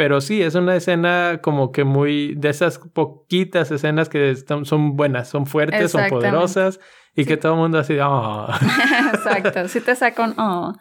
pero 0.00 0.22
sí, 0.22 0.40
es 0.40 0.54
una 0.54 0.76
escena 0.76 1.40
como 1.42 1.72
que 1.72 1.84
muy 1.84 2.34
de 2.34 2.48
esas 2.48 2.78
poquitas 2.78 3.70
escenas 3.70 4.08
que 4.08 4.34
son 4.62 4.96
buenas, 4.96 5.28
son 5.28 5.44
fuertes, 5.44 5.90
son 5.90 6.08
poderosas 6.08 6.80
y 7.14 7.26
que 7.26 7.36
todo 7.36 7.52
el 7.52 7.58
mundo 7.58 7.78
así, 7.80 7.98
oh. 8.02 8.48
Exacto, 9.12 9.68
sí 9.68 9.82
te 9.82 9.94
saca 9.94 10.24
un 10.24 10.40
oh. 10.40 10.72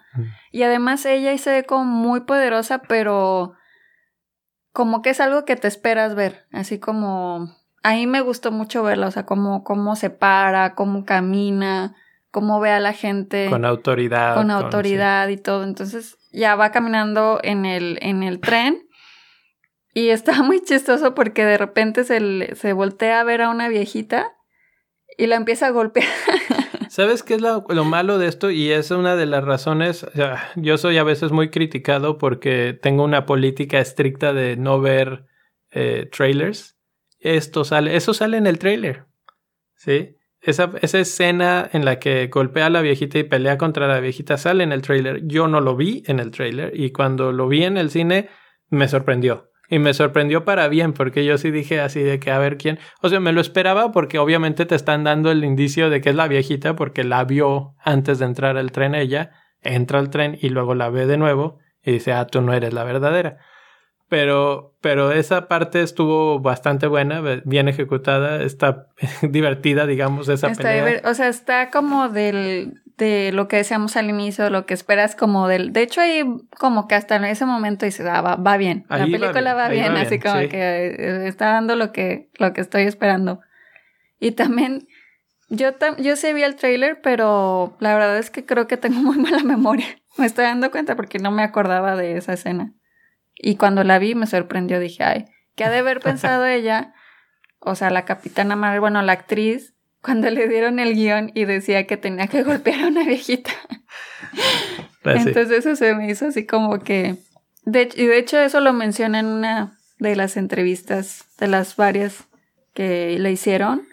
Y 0.54 0.64
además 0.64 1.06
ella 1.06 1.38
se 1.38 1.52
ve 1.52 1.66
como 1.66 1.84
muy 1.84 2.22
poderosa, 2.22 2.82
pero 2.88 3.56
como 4.72 5.02
que 5.02 5.10
es 5.10 5.20
algo 5.20 5.44
que 5.44 5.58
te 5.58 5.68
esperas 5.68 6.16
ver, 6.16 6.46
así 6.54 6.80
como 6.80 7.50
a 7.84 7.96
mí 7.96 8.08
me 8.08 8.22
gustó 8.22 8.54
mucho 8.54 8.84
verla, 8.84 9.08
o 9.08 9.12
sea, 9.12 9.26
cómo, 9.26 9.66
cómo 9.66 9.98
se 9.98 10.10
para, 10.10 10.76
cómo 10.76 11.04
camina, 11.04 11.94
cómo 12.32 12.62
ve 12.62 12.72
a 12.72 12.80
la 12.80 12.94
gente. 12.94 13.50
Con 13.50 13.66
autoridad. 13.66 14.36
Con 14.36 14.50
autoridad 14.50 15.28
y 15.28 15.36
todo. 15.36 15.66
Entonces 15.66 16.18
ya 16.32 16.56
va 16.56 16.72
caminando 16.72 17.42
en 17.44 17.66
el, 17.66 18.00
en 18.02 18.24
el 18.24 18.40
tren. 18.40 18.86
Y 19.94 20.10
está 20.10 20.44
muy 20.44 20.62
chistoso 20.62 21.16
porque 21.16 21.46
de 21.46 21.58
repente 21.58 22.04
se, 22.04 22.56
se 22.56 22.74
voltea 22.74 23.20
a 23.20 23.24
ver 23.24 23.42
a 23.42 23.50
una 23.50 23.70
viejita 23.70 24.36
y 25.18 25.28
la 25.28 25.36
empieza 25.36 25.68
a 25.68 25.72
golpear. 25.72 26.08
¿Sabes 26.90 27.22
qué 27.22 27.36
es 27.36 27.42
lo, 27.42 27.62
malo 27.86 28.18
de 28.18 28.28
esto? 28.28 28.50
Y 28.50 28.72
es 28.72 28.90
una 28.90 29.16
de 29.16 29.28
las 29.28 29.44
razones, 29.44 30.08
yo 30.56 30.78
soy 30.80 30.98
a 30.98 31.04
veces 31.04 31.32
muy 31.32 31.50
criticado 31.52 32.18
porque 32.18 32.74
tengo 32.74 33.04
una 33.04 33.28
política 33.28 33.80
estricta 33.80 34.34
de 34.34 34.58
no 34.58 34.82
ver 34.82 35.26
eh, 35.72 36.10
trailers. 36.12 36.80
Esto 37.20 37.64
sale, 37.64 37.96
eso 37.96 38.14
sale 38.16 38.38
en 38.38 38.48
el 38.48 38.58
trailer, 38.58 39.06
¿sí? 39.76 40.16
Esa, 40.42 40.72
esa 40.82 41.00
escena 41.00 41.70
en 41.74 41.86
la 41.86 42.00
que 42.00 42.28
golpea 42.28 42.68
a 42.68 42.70
la 42.70 42.82
viejita 42.82 43.20
y 43.20 43.24
pelea 43.24 43.58
contra 43.58 43.88
la 43.88 44.00
viejita 44.00 44.38
sale 44.38 44.64
en 44.64 44.72
el 44.72 44.82
trailer. 44.82 45.28
Yo 45.28 45.48
no 45.48 45.62
lo 45.62 45.76
vi 45.76 46.02
en 46.08 46.20
el 46.20 46.32
trailer 46.32 46.72
y 46.74 46.92
cuando 46.92 47.32
lo 47.34 47.48
vi 47.48 47.66
en 47.66 47.78
el 47.78 47.92
cine 47.92 48.30
me 48.70 48.88
sorprendió. 48.88 49.49
Y 49.70 49.80
me 49.80 49.94
sorprendió 49.94 50.46
para 50.46 50.68
bien, 50.68 50.94
porque 50.94 51.24
yo 51.24 51.38
sí 51.38 51.52
dije 51.52 51.80
así 51.80 52.02
de 52.02 52.20
que 52.20 52.32
a 52.32 52.40
ver 52.40 52.58
quién. 52.58 52.80
O 53.02 53.10
sea, 53.10 53.20
me 53.20 53.32
lo 53.32 53.40
esperaba 53.40 53.92
porque 53.92 54.18
obviamente 54.18 54.66
te 54.66 54.76
están 54.76 55.04
dando 55.04 55.30
el 55.30 55.44
indicio 55.44 55.90
de 55.90 56.02
que 56.02 56.10
es 56.10 56.16
la 56.16 56.28
viejita 56.28 56.76
porque 56.76 57.04
la 57.04 57.24
vio 57.24 57.76
antes 57.84 58.18
de 58.20 58.26
entrar 58.26 58.58
al 58.58 58.72
tren 58.72 58.96
ella, 58.96 59.32
entra 59.62 60.00
al 60.00 60.10
tren 60.10 60.38
y 60.42 60.50
luego 60.50 60.74
la 60.74 60.90
ve 60.90 61.06
de 61.06 61.18
nuevo 61.18 61.60
y 61.84 61.92
dice, 61.92 62.14
ah, 62.14 62.26
tú 62.26 62.42
no 62.42 62.54
eres 62.54 62.74
la 62.74 62.84
verdadera. 62.84 63.38
Pero, 64.10 64.76
pero 64.82 65.12
esa 65.12 65.48
parte 65.48 65.84
estuvo 65.84 66.40
bastante 66.40 66.88
buena, 66.88 67.22
bien 67.46 67.68
ejecutada, 67.68 68.42
está 68.42 68.88
divertida, 69.22 69.86
digamos, 69.86 70.28
esa 70.30 70.48
está 70.50 70.64
pelea. 70.64 71.02
O 71.06 71.14
sea, 71.14 71.28
está 71.28 71.70
como 71.70 72.10
del, 72.10 72.82
de 72.98 73.32
lo 73.32 73.48
que 73.48 73.58
decíamos 73.58 73.96
al 73.96 74.10
inicio, 74.10 74.50
lo 74.50 74.66
que 74.66 74.74
esperas 74.74 75.16
como 75.16 75.48
del... 75.48 75.74
De 75.74 75.84
hecho, 75.84 76.02
ahí 76.02 76.24
como 76.58 76.88
que 76.88 76.96
hasta 76.96 77.16
en 77.16 77.26
ese 77.26 77.46
momento 77.46 77.86
dices, 77.86 78.06
ah, 78.08 78.22
va, 78.22 78.36
va 78.36 78.58
bien. 78.58 78.86
la 78.90 79.06
película 79.06 79.54
va 79.54 79.70
bien, 79.70 79.96
así 79.96 80.20
como 80.20 80.40
que 80.50 80.58
eh, 80.58 81.28
está 81.28 81.54
dando 81.54 81.76
lo 81.76 81.92
que, 81.92 82.30
lo 82.40 82.52
que 82.54 82.62
estoy 82.62 82.84
esperando. 82.84 83.42
Y 84.20 84.32
también, 84.32 84.88
yo, 85.50 85.70
yo 85.98 86.16
sí 86.16 86.34
vi 86.34 86.44
el 86.44 86.56
trailer, 86.56 87.00
pero 87.02 87.78
la 87.80 87.94
verdad 87.94 88.18
es 88.18 88.30
que 88.30 88.46
creo 88.46 88.68
que 88.68 88.78
tengo 88.78 89.00
muy 89.02 89.18
mala 89.18 89.44
memoria. 89.44 89.88
Me 90.18 90.26
estoy 90.26 90.46
dando 90.46 90.70
cuenta 90.72 90.96
porque 90.96 91.20
no 91.20 91.32
me 91.32 91.44
acordaba 91.44 91.96
de 91.96 92.18
esa 92.18 92.34
escena. 92.34 92.74
Y 93.42 93.56
cuando 93.56 93.84
la 93.84 93.98
vi 94.00 94.16
me 94.16 94.28
sorprendió, 94.28 94.80
dije, 94.80 95.04
ay, 95.04 95.26
¿qué 95.56 95.64
ha 95.64 95.70
de 95.70 95.80
haber 95.80 96.00
pensado 96.02 96.46
ella? 96.46 96.94
O 97.60 97.76
sea, 97.76 97.90
la 97.90 98.06
capitana 98.06 98.56
Marvel, 98.56 98.82
bueno, 98.82 99.02
la 99.02 99.14
actriz, 99.14 99.74
cuando 100.02 100.30
le 100.30 100.48
dieron 100.48 100.80
el 100.80 100.94
guion 100.94 101.32
y 101.34 101.46
decía 101.46 101.88
que 101.88 101.98
tenía 101.98 102.28
que 102.28 102.44
golpear 102.44 102.82
a 102.82 102.88
una 102.88 103.04
viejita. 103.04 103.52
Pues 105.02 105.26
Entonces 105.26 105.60
eso 105.60 105.78
se 105.78 105.96
me 105.96 106.12
hizo 106.12 106.28
así 106.28 106.46
como 106.46 106.80
que... 106.80 107.16
De, 107.64 107.88
y 107.96 108.06
de 108.06 108.18
hecho 108.18 108.38
eso 108.38 108.60
lo 108.60 108.74
menciona 108.74 109.22
en 109.22 109.28
una 109.28 109.80
de 109.98 110.18
las 110.18 110.36
entrevistas, 110.36 111.24
de 111.38 111.48
las 111.48 111.78
varias 111.78 112.26
que 112.74 113.18
le 113.18 113.32
hicieron, 113.32 113.88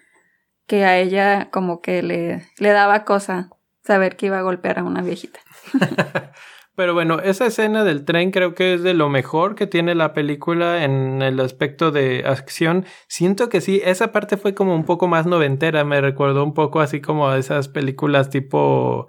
que 0.66 0.84
a 0.84 0.98
ella 0.98 1.48
como 1.52 1.80
que 1.80 2.02
le, 2.02 2.48
le 2.58 2.70
daba 2.70 3.04
cosa 3.04 3.50
saber 3.84 4.16
que 4.16 4.26
iba 4.26 4.40
a 4.40 4.42
golpear 4.42 4.80
a 4.80 4.84
una 4.84 5.00
viejita. 5.00 5.38
Pero 6.76 6.92
bueno, 6.92 7.20
esa 7.20 7.46
escena 7.46 7.84
del 7.84 8.04
tren 8.04 8.30
creo 8.30 8.54
que 8.54 8.74
es 8.74 8.82
de 8.82 8.92
lo 8.92 9.08
mejor 9.08 9.54
que 9.54 9.66
tiene 9.66 9.94
la 9.94 10.12
película 10.12 10.84
en 10.84 11.22
el 11.22 11.40
aspecto 11.40 11.90
de 11.90 12.24
acción. 12.26 12.84
Siento 13.08 13.48
que 13.48 13.62
sí, 13.62 13.80
esa 13.82 14.12
parte 14.12 14.36
fue 14.36 14.54
como 14.54 14.74
un 14.74 14.84
poco 14.84 15.08
más 15.08 15.24
noventera, 15.24 15.84
me 15.84 16.02
recordó 16.02 16.44
un 16.44 16.52
poco 16.52 16.80
así 16.80 17.00
como 17.00 17.28
a 17.28 17.38
esas 17.38 17.68
películas 17.68 18.28
tipo, 18.28 19.08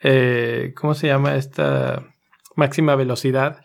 eh, 0.00 0.72
¿cómo 0.74 0.94
se 0.94 1.08
llama 1.08 1.36
esta? 1.36 2.02
Máxima 2.56 2.96
velocidad. 2.96 3.62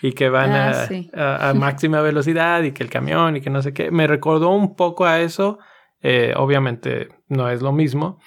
Y 0.00 0.12
que 0.12 0.30
van 0.30 0.52
ah, 0.52 1.50
a, 1.50 1.54
máxima 1.54 2.00
velocidad 2.00 2.62
y 2.62 2.72
que 2.72 2.84
el 2.84 2.88
camión 2.88 3.36
y 3.36 3.40
que 3.42 3.50
no 3.50 3.60
sé 3.60 3.74
qué. 3.74 3.90
Me 3.90 4.06
recordó 4.06 4.50
un 4.50 4.76
poco 4.76 5.04
a 5.04 5.20
eso. 5.20 5.58
Eh, 6.00 6.32
obviamente 6.36 7.08
no 7.26 7.50
es 7.50 7.60
lo 7.60 7.72
mismo, 7.72 8.20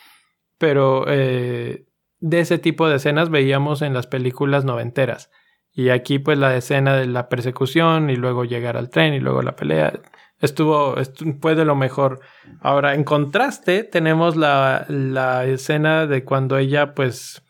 pero 0.57 1.05
eh, 1.07 1.85
de 2.21 2.39
ese 2.39 2.59
tipo 2.59 2.87
de 2.87 2.95
escenas 2.95 3.29
veíamos 3.29 3.81
en 3.81 3.93
las 3.93 4.07
películas 4.07 4.63
noventeras. 4.63 5.29
Y 5.73 5.89
aquí 5.89 6.19
pues 6.19 6.37
la 6.37 6.55
escena 6.55 6.95
de 6.95 7.07
la 7.07 7.27
persecución 7.27 8.09
y 8.09 8.15
luego 8.15 8.45
llegar 8.45 8.77
al 8.77 8.89
tren 8.89 9.13
y 9.13 9.19
luego 9.19 9.41
la 9.41 9.55
pelea 9.55 9.99
estuvo, 10.39 10.95
fue 11.41 11.55
de 11.55 11.65
lo 11.65 11.75
mejor. 11.75 12.19
Ahora, 12.59 12.93
en 12.93 13.03
contraste, 13.03 13.83
tenemos 13.83 14.35
la, 14.35 14.85
la 14.87 15.45
escena 15.45 16.07
de 16.07 16.23
cuando 16.23 16.57
ella 16.57 16.93
pues 16.93 17.41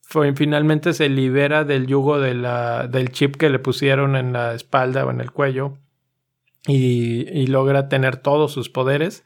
fue, 0.00 0.34
finalmente 0.34 0.92
se 0.94 1.08
libera 1.08 1.64
del 1.64 1.86
yugo 1.86 2.18
de 2.18 2.34
la, 2.34 2.86
del 2.86 3.10
chip 3.10 3.36
que 3.36 3.50
le 3.50 3.58
pusieron 3.58 4.16
en 4.16 4.32
la 4.32 4.54
espalda 4.54 5.04
o 5.04 5.10
en 5.10 5.20
el 5.20 5.32
cuello 5.32 5.78
y, 6.66 7.28
y 7.28 7.48
logra 7.48 7.88
tener 7.88 8.16
todos 8.16 8.52
sus 8.52 8.70
poderes. 8.70 9.24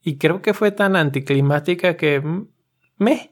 Y 0.00 0.18
creo 0.18 0.42
que 0.42 0.54
fue 0.54 0.70
tan 0.70 0.94
anticlimática 0.96 1.96
que 1.96 2.20
mm, 2.20 2.48
me 2.98 3.31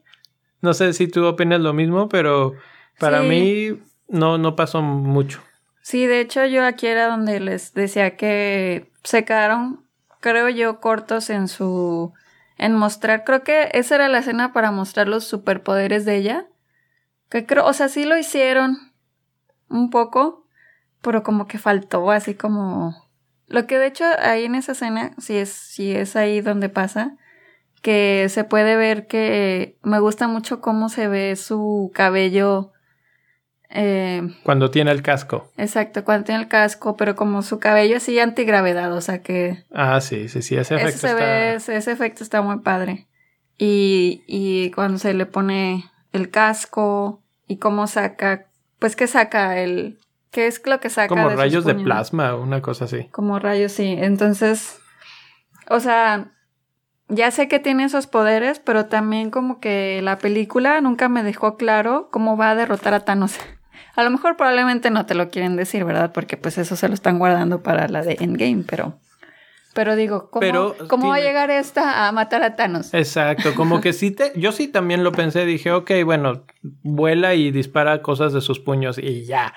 no 0.60 0.74
sé 0.74 0.92
si 0.92 1.08
tú 1.08 1.24
opinas 1.24 1.60
lo 1.60 1.72
mismo, 1.72 2.08
pero 2.08 2.54
para 2.98 3.22
mí 3.22 3.80
no, 4.08 4.38
no 4.38 4.56
pasó 4.56 4.82
mucho. 4.82 5.42
Sí, 5.82 6.06
de 6.06 6.20
hecho 6.20 6.44
yo 6.46 6.64
aquí 6.64 6.86
era 6.86 7.06
donde 7.06 7.40
les 7.40 7.72
decía 7.74 8.16
que 8.16 8.90
se 9.02 9.24
quedaron, 9.24 9.84
creo 10.20 10.48
yo, 10.48 10.80
cortos 10.80 11.30
en 11.30 11.48
su... 11.48 12.12
en 12.58 12.74
mostrar, 12.74 13.24
creo 13.24 13.42
que 13.42 13.70
esa 13.72 13.94
era 13.94 14.08
la 14.08 14.18
escena 14.18 14.52
para 14.52 14.70
mostrar 14.70 15.08
los 15.08 15.24
superpoderes 15.24 16.04
de 16.04 16.16
ella. 16.16 16.46
Que 17.30 17.46
creo, 17.46 17.64
o 17.64 17.72
sea, 17.72 17.88
sí 17.88 18.04
lo 18.04 18.18
hicieron 18.18 18.76
un 19.68 19.90
poco, 19.90 20.46
pero 21.00 21.22
como 21.22 21.46
que 21.46 21.58
faltó, 21.58 22.10
así 22.10 22.34
como... 22.34 23.08
Lo 23.46 23.66
que 23.66 23.78
de 23.78 23.86
hecho 23.86 24.04
ahí 24.20 24.44
en 24.44 24.54
esa 24.54 24.72
escena, 24.72 25.12
si 25.18 25.36
es, 25.36 25.48
si 25.50 25.90
es 25.90 26.14
ahí 26.14 26.40
donde 26.40 26.68
pasa, 26.68 27.16
que 27.82 28.26
se 28.28 28.44
puede 28.44 28.76
ver 28.76 29.06
que 29.06 29.76
me 29.82 30.00
gusta 30.00 30.28
mucho 30.28 30.60
cómo 30.60 30.88
se 30.88 31.08
ve 31.08 31.36
su 31.36 31.90
cabello. 31.94 32.72
Eh, 33.70 34.22
cuando 34.42 34.70
tiene 34.70 34.90
el 34.90 35.02
casco. 35.02 35.50
Exacto, 35.56 36.04
cuando 36.04 36.24
tiene 36.24 36.42
el 36.42 36.48
casco, 36.48 36.96
pero 36.96 37.14
como 37.14 37.42
su 37.42 37.58
cabello 37.58 37.96
así 37.96 38.18
antigravedad, 38.18 38.92
o 38.92 39.00
sea 39.00 39.22
que... 39.22 39.64
Ah, 39.72 40.00
sí, 40.00 40.28
sí, 40.28 40.42
sí, 40.42 40.56
ese 40.56 40.74
efecto 40.74 41.06
está... 41.06 41.54
ese 41.54 41.92
efecto 41.92 42.24
está 42.24 42.42
muy 42.42 42.58
padre. 42.60 43.06
Y, 43.56 44.24
y 44.26 44.70
cuando 44.72 44.98
se 44.98 45.14
le 45.14 45.26
pone 45.26 45.84
el 46.12 46.30
casco 46.30 47.22
y 47.46 47.58
cómo 47.58 47.86
saca, 47.86 48.46
pues 48.78 48.96
que 48.96 49.06
saca 49.06 49.58
el... 49.58 49.98
¿Qué 50.30 50.46
es 50.46 50.62
lo 50.64 50.78
que 50.78 50.90
saca? 50.90 51.08
Como 51.08 51.28
rayos 51.30 51.64
de 51.64 51.74
plasma, 51.74 52.36
una 52.36 52.62
cosa 52.62 52.84
así. 52.84 53.08
Como 53.10 53.40
rayos, 53.40 53.72
sí. 53.72 53.96
Entonces, 53.98 54.78
o 55.68 55.80
sea, 55.80 56.30
ya 57.10 57.30
sé 57.30 57.48
que 57.48 57.58
tiene 57.58 57.84
esos 57.84 58.06
poderes, 58.06 58.60
pero 58.60 58.86
también 58.86 59.30
como 59.30 59.60
que 59.60 60.00
la 60.02 60.18
película 60.18 60.80
nunca 60.80 61.08
me 61.08 61.22
dejó 61.22 61.56
claro 61.56 62.08
cómo 62.10 62.36
va 62.36 62.50
a 62.50 62.54
derrotar 62.54 62.94
a 62.94 63.00
Thanos. 63.00 63.36
A 63.96 64.04
lo 64.04 64.10
mejor 64.10 64.36
probablemente 64.36 64.90
no 64.90 65.04
te 65.04 65.14
lo 65.14 65.28
quieren 65.28 65.56
decir, 65.56 65.84
¿verdad? 65.84 66.12
Porque 66.12 66.36
pues 66.36 66.56
eso 66.58 66.76
se 66.76 66.88
lo 66.88 66.94
están 66.94 67.18
guardando 67.18 67.62
para 67.62 67.88
la 67.88 68.02
de 68.02 68.16
Endgame, 68.20 68.64
pero... 68.66 68.98
Pero 69.74 69.94
digo, 69.94 70.30
¿cómo, 70.30 70.74
¿cómo 70.88 71.08
va 71.08 71.16
a 71.16 71.20
llegar 71.20 71.50
esta 71.50 72.08
a 72.08 72.12
matar 72.12 72.42
a 72.42 72.56
Thanos? 72.56 72.94
Exacto, 72.94 73.54
como 73.54 73.80
que 73.80 73.92
sí 73.92 74.10
te... 74.10 74.32
Yo 74.36 74.52
sí 74.52 74.68
también 74.68 75.04
lo 75.04 75.12
pensé, 75.12 75.44
dije, 75.44 75.70
ok, 75.70 75.90
bueno, 76.04 76.44
vuela 76.82 77.34
y 77.34 77.50
dispara 77.50 78.02
cosas 78.02 78.32
de 78.32 78.40
sus 78.40 78.58
puños 78.58 78.98
y 78.98 79.26
ya. 79.26 79.52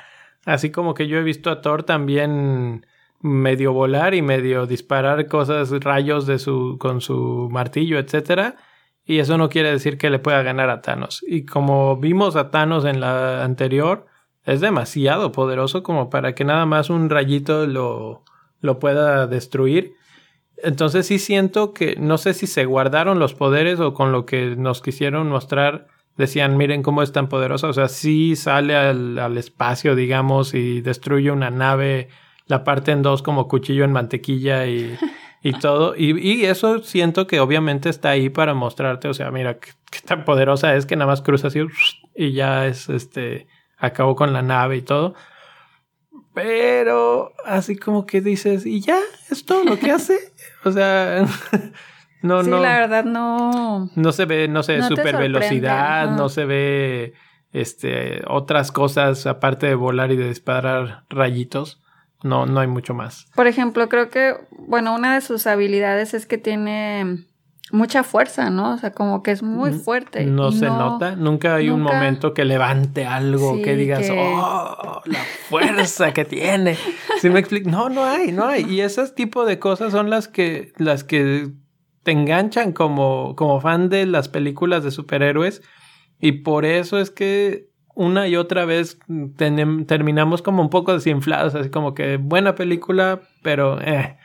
Así 0.45 0.72
como 0.72 0.93
que 0.93 1.08
yo 1.08 1.18
he 1.18 1.24
visto 1.24 1.49
a 1.49 1.62
Thor 1.62 1.84
también 1.84 2.86
medio 3.24 3.74
volar 3.74 4.14
y 4.14 4.22
medio 4.22 4.68
disparar 4.68 5.28
cosas, 5.28 5.72
rayos 5.72 6.28
de 6.28 6.38
su, 6.40 6.78
con 6.80 7.02
su 7.02 7.48
martillo, 7.50 7.98
etcétera. 7.98 8.58
Y 9.06 9.20
eso 9.20 9.38
no 9.38 9.50
quiere 9.50 9.72
decir 9.72 9.98
que 9.98 10.10
le 10.10 10.20
pueda 10.20 10.44
ganar 10.44 10.70
a 10.70 10.82
Thanos. 10.82 11.24
Y 11.28 11.46
como 11.46 11.98
vimos 11.98 12.36
a 12.36 12.52
Thanos 12.52 12.86
en 12.86 13.00
la 13.00 13.44
anterior, 13.44 14.06
es 14.46 14.62
demasiado 14.62 15.32
poderoso 15.32 15.84
como 15.84 16.10
para 16.10 16.36
que 16.36 16.44
nada 16.46 16.66
más 16.66 16.90
un 16.90 17.10
rayito 17.10 17.66
lo, 17.66 18.24
lo 18.60 18.80
pueda 18.80 19.26
destruir. 19.26 19.94
Entonces 20.58 21.08
sí 21.08 21.18
siento 21.18 21.74
que 21.74 21.96
no 21.98 22.18
sé 22.18 22.34
si 22.34 22.46
se 22.46 22.66
guardaron 22.66 23.20
los 23.20 23.34
poderes 23.34 23.80
o 23.80 23.94
con 23.94 24.12
lo 24.12 24.26
que 24.26 24.56
nos 24.56 24.82
quisieron 24.82 25.30
mostrar 25.30 25.88
decían 26.18 26.58
miren 26.58 26.84
cómo 26.84 27.02
es 27.04 27.12
tan 27.12 27.30
poderosa. 27.30 27.68
O 27.68 27.74
sea, 27.74 27.88
sí 27.88 28.36
sale 28.36 28.76
al, 28.76 29.18
al 29.18 29.38
espacio, 29.38 29.96
digamos, 29.96 30.54
y 30.54 30.82
destruye 30.82 31.32
una 31.32 31.50
nave 31.50 32.10
la 32.48 32.64
parte 32.64 32.91
en 32.91 33.02
dos 33.02 33.22
como 33.22 33.48
cuchillo 33.48 33.84
en 33.84 33.91
mantequilla 33.91 34.66
y, 34.68 34.98
y 35.41 35.54
todo. 35.60 35.96
Y, 35.96 36.20
y, 36.20 36.46
eso 36.46 36.80
siento 36.80 37.28
que 37.28 37.39
obviamente 37.39 37.89
está 37.89 38.10
ahí 38.10 38.30
para 38.30 38.54
mostrarte, 38.54 39.08
o 39.08 39.14
sea, 39.14 39.32
mira 39.32 39.60
qué, 39.60 39.72
tan 40.06 40.26
poderosa 40.26 40.76
es 40.76 40.86
que 40.86 40.96
nada 40.96 41.12
más 41.12 41.22
cruza 41.22 41.48
así 41.48 41.60
y 42.16 42.34
ya 42.34 42.68
es 42.68 42.89
este, 42.89 43.48
acabó 43.78 44.16
con 44.16 44.34
la 44.34 44.41
nave 44.41 44.78
y 44.78 44.82
todo. 44.82 45.14
Pero 46.34 47.34
así 47.46 47.76
como 47.76 48.08
que 48.08 48.20
dices, 48.20 48.66
y 48.66 48.82
ya, 48.82 49.00
es 49.30 49.46
todo 49.46 49.64
lo 49.64 49.78
que 49.78 49.91
hace. 49.91 50.18
o 50.64 50.72
sea, 50.72 51.26
no, 52.22 52.44
sí, 52.44 52.50
no. 52.50 52.60
la 52.60 52.80
verdad 52.80 53.06
no. 53.06 53.91
No 53.96 54.12
se 54.12 54.26
ve, 54.26 54.48
no 54.48 54.64
sé, 54.64 54.80
No 54.80 54.88
super 54.88 55.18
velocidad, 55.18 56.10
no 56.10 56.26
ajá. 56.26 56.30
se 56.30 56.46
ve 56.46 57.14
este 57.52 58.24
otras 58.26 58.72
cosas 58.72 59.28
aparte 59.28 59.68
de 59.68 59.76
volar 59.76 60.12
y 60.12 60.16
de 60.16 60.28
disparar 60.28 61.04
rayitos. 61.10 61.83
No, 62.24 62.46
no 62.46 62.60
hay 62.60 62.68
mucho 62.68 62.94
más. 62.94 63.28
Por 63.36 63.48
ejemplo, 63.48 63.90
creo 63.90 64.10
que, 64.10 64.36
bueno, 64.52 64.96
una 64.96 65.14
de 65.16 65.22
sus 65.22 65.46
habilidades 65.46 66.14
es 66.14 66.26
que 66.26 66.38
tiene 66.38 67.26
mucha 67.72 68.04
fuerza, 68.04 68.50
¿no? 68.50 68.74
O 68.74 68.78
sea, 68.78 68.92
como 68.92 69.24
que 69.24 69.32
es 69.32 69.42
muy 69.44 69.72
fuerte. 69.74 70.26
No 70.26 70.52
se 70.52 70.68
nota, 70.68 71.16
nunca 71.16 71.56
hay 71.56 71.70
un 71.70 71.82
momento 71.82 72.34
que 72.34 72.46
levante 72.46 73.06
algo, 73.06 73.56
Sí, 73.56 73.62
que 73.62 73.76
digas, 73.76 74.02
que- 74.02 74.12
oh, 74.12 75.02
la 75.06 75.20
fuerza 75.50 76.14
que 76.14 76.24
tiene. 76.26 76.78
¿Sí 77.20 77.30
me 77.30 77.40
explico? 77.40 77.70
No, 77.70 77.90
no 77.90 78.04
hay, 78.06 78.32
no 78.32 78.46
hay. 78.46 78.64
Y 78.70 78.82
esos 78.82 79.16
tipo 79.16 79.46
de 79.46 79.60
cosas 79.60 79.92
son 79.92 80.10
las 80.10 80.28
que, 80.28 80.72
las 80.78 81.04
que 81.04 81.50
te 82.04 82.12
enganchan 82.12 82.74
como, 82.74 83.36
como 83.36 83.60
fan 83.62 83.90
de 83.90 84.06
las 84.06 84.30
películas 84.30 84.84
de 84.84 84.92
superhéroes. 84.92 85.62
Y 86.20 86.44
por 86.44 86.66
eso 86.66 87.00
es 87.00 87.12
que 87.12 87.70
una 87.96 88.28
y 88.28 88.36
otra 88.36 88.66
vez 88.66 88.98
terminamos 89.88 90.41
como 90.41 90.62
un 90.62 90.70
poco 90.70 90.94
desinflados, 90.94 91.56
así 91.56 91.70
como 91.70 91.94
que 91.94 92.18
buena 92.18 92.56
película, 92.56 93.22
pero 93.41 93.80
eh, 93.82 94.18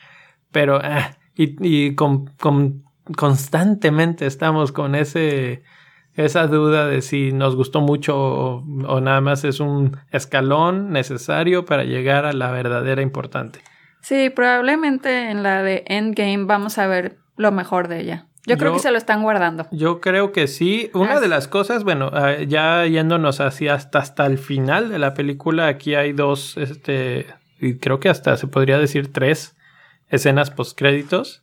pero 0.51 0.83
eh, 0.83 1.05
y, 1.35 1.57
y 1.87 1.95
con, 1.95 2.27
con- 2.39 2.85
constantemente 3.17 4.27
estamos 4.27 4.73
con 4.73 4.95
ese 4.95 5.63
esa 6.15 6.47
duda 6.49 6.87
de 6.89 7.01
si 7.01 7.33
nos 7.33 7.55
gustó 7.55 7.81
mucho 7.81 8.17
o, 8.19 8.65
o 8.89 9.01
nada 9.01 9.21
más 9.21 9.45
es 9.45 9.61
un 9.61 9.97
escalón 10.11 10.91
necesario 10.91 11.65
para 11.65 11.85
llegar 11.85 12.25
a 12.27 12.33
la 12.33 12.51
verdadera 12.51 13.03
importante. 13.03 13.61
Sí, 14.01 14.31
probablemente 14.31 15.31
en 15.31 15.43
la 15.43 15.63
de 15.63 15.85
Endgame 15.87 16.45
vamos 16.45 16.79
a 16.79 16.87
ver 16.89 17.19
lo 17.37 17.53
mejor 17.53 17.87
de 17.89 18.01
ella. 18.01 18.27
Yo, 18.49 18.57
creo 18.59 18.71
Yo- 18.73 18.77
que 18.77 18.83
se 18.83 18.91
lo 18.91 18.99
están 18.99 19.23
guardando. 19.23 19.67
Yo 19.71 20.01
creo 20.01 20.33
que 20.33 20.47
sí. 20.47 20.91
Una 20.95 21.15
Ah, 21.15 21.21
de 21.21 21.29
las 21.29 21.47
cosas, 21.49 21.85
bueno, 21.85 22.11
eh, 22.29 22.47
ya 22.49 22.85
yéndonos 22.87 23.41
así 23.41 23.69
hasta, 23.69 23.99
hasta 24.01 24.27
el 24.27 24.39
final 24.39 24.89
de 24.91 24.99
la 24.99 25.15
película, 25.15 25.67
aquí 25.69 25.95
hay 25.95 26.13
dos, 26.13 26.57
este, 26.57 27.27
y 27.61 27.75
creo 27.79 28.01
que 28.01 28.09
hasta 28.09 28.37
se 28.37 28.47
podría 28.47 28.79
decir 28.79 29.13
tres 29.13 29.57
escenas 30.11 30.51
postcréditos. 30.51 31.43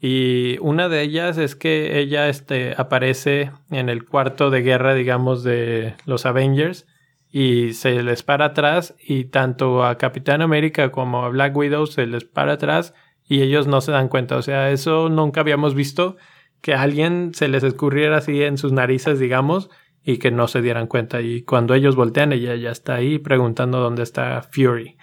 Y 0.00 0.58
una 0.60 0.88
de 0.88 1.00
ellas 1.02 1.38
es 1.38 1.56
que 1.56 1.98
ella 1.98 2.28
este, 2.28 2.74
aparece 2.76 3.50
en 3.70 3.88
el 3.88 4.04
cuarto 4.04 4.50
de 4.50 4.60
guerra, 4.62 4.94
digamos, 4.94 5.42
de 5.42 5.94
los 6.04 6.26
Avengers 6.26 6.86
y 7.32 7.72
se 7.72 8.02
les 8.02 8.22
para 8.22 8.46
atrás 8.46 8.94
y 9.00 9.24
tanto 9.24 9.84
a 9.84 9.96
Capitán 9.98 10.42
América 10.42 10.90
como 10.92 11.24
a 11.24 11.28
Black 11.30 11.56
Widow 11.56 11.86
se 11.86 12.06
les 12.06 12.24
para 12.24 12.52
atrás 12.52 12.94
y 13.28 13.42
ellos 13.42 13.66
no 13.66 13.80
se 13.80 13.92
dan 13.92 14.08
cuenta. 14.08 14.36
O 14.36 14.42
sea, 14.42 14.70
eso 14.70 15.08
nunca 15.08 15.40
habíamos 15.40 15.74
visto 15.74 16.16
que 16.60 16.74
a 16.74 16.82
alguien 16.82 17.32
se 17.34 17.48
les 17.48 17.62
escurriera 17.62 18.18
así 18.18 18.42
en 18.42 18.58
sus 18.58 18.72
narices, 18.72 19.18
digamos, 19.18 19.70
y 20.02 20.18
que 20.18 20.30
no 20.30 20.48
se 20.48 20.62
dieran 20.62 20.86
cuenta. 20.86 21.20
Y 21.20 21.42
cuando 21.42 21.74
ellos 21.74 21.96
voltean, 21.96 22.32
ella 22.32 22.54
ya 22.54 22.70
está 22.70 22.94
ahí 22.94 23.18
preguntando 23.18 23.80
dónde 23.80 24.02
está 24.02 24.42
Fury. 24.42 24.96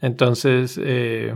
Entonces, 0.00 0.80
eh, 0.82 1.34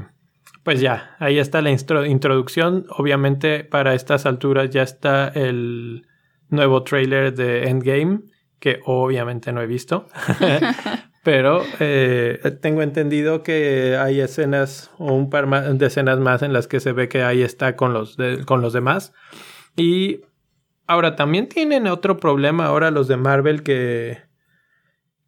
pues 0.62 0.80
ya, 0.80 1.16
ahí 1.18 1.38
está 1.38 1.62
la 1.62 1.70
introducción. 1.70 2.86
Obviamente, 2.90 3.64
para 3.64 3.94
estas 3.94 4.26
alturas 4.26 4.70
ya 4.70 4.82
está 4.82 5.28
el 5.28 6.06
nuevo 6.48 6.82
trailer 6.82 7.34
de 7.34 7.68
Endgame, 7.68 8.20
que 8.58 8.80
obviamente 8.84 9.52
no 9.52 9.60
he 9.60 9.66
visto. 9.66 10.08
Pero 11.22 11.62
eh, 11.80 12.40
tengo 12.62 12.82
entendido 12.82 13.42
que 13.42 13.96
hay 13.98 14.20
escenas 14.20 14.90
o 14.98 15.12
un 15.12 15.28
par 15.28 15.48
de 15.74 15.86
escenas 15.86 16.18
más 16.18 16.42
en 16.42 16.52
las 16.52 16.66
que 16.66 16.80
se 16.80 16.92
ve 16.92 17.08
que 17.08 17.22
ahí 17.22 17.42
está 17.42 17.76
con 17.76 17.92
los, 17.92 18.16
con 18.46 18.62
los 18.62 18.72
demás. 18.72 19.12
Y 19.76 20.22
ahora 20.86 21.16
también 21.16 21.48
tienen 21.48 21.86
otro 21.86 22.16
problema 22.16 22.66
ahora 22.66 22.90
los 22.90 23.06
de 23.06 23.16
Marvel 23.16 23.62
que, 23.62 24.18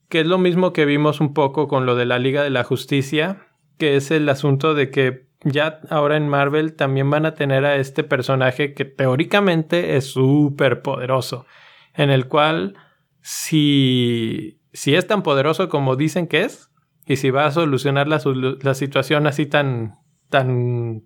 que 0.09 0.20
es 0.20 0.26
lo 0.26 0.38
mismo 0.38 0.72
que 0.72 0.86
vimos 0.86 1.20
un 1.20 1.34
poco 1.34 1.68
con 1.68 1.86
lo 1.86 1.95
de 1.95 2.07
la 2.07 2.18
Liga 2.18 2.43
de 2.43 2.51
la 2.51 2.64
Justicia, 2.64 3.47
que 3.78 3.97
es 3.97 4.11
el 4.11 4.28
asunto 4.28 4.74
de 4.74 4.90
que 4.90 5.26
ya 5.45 5.80
ahora 5.90 6.16
en 6.16 6.28
Marvel 6.28 6.74
también 6.74 7.11
van 7.11 7.26
a 7.26 7.34
tener 7.34 7.64
a 7.64 7.76
este 7.76 8.05
personaje 8.05 8.74
que 8.74 8.84
teóricamente 8.84 9.97
es 9.97 10.07
súper 10.07 10.82
poderoso, 10.82 11.47
en 11.95 12.11
el 12.11 12.28
cual 12.28 12.74
si, 13.20 14.61
si 14.72 14.94
es 14.94 15.06
tan 15.06 15.22
poderoso 15.22 15.68
como 15.68 15.96
dicen 15.96 16.26
que 16.26 16.42
es, 16.42 16.70
y 17.06 17.16
si 17.16 17.30
va 17.30 17.46
a 17.46 17.50
solucionar 17.50 18.08
la, 18.08 18.20
la 18.60 18.74
situación 18.74 19.26
así 19.26 19.46
tan, 19.46 19.98
tan 20.30 21.02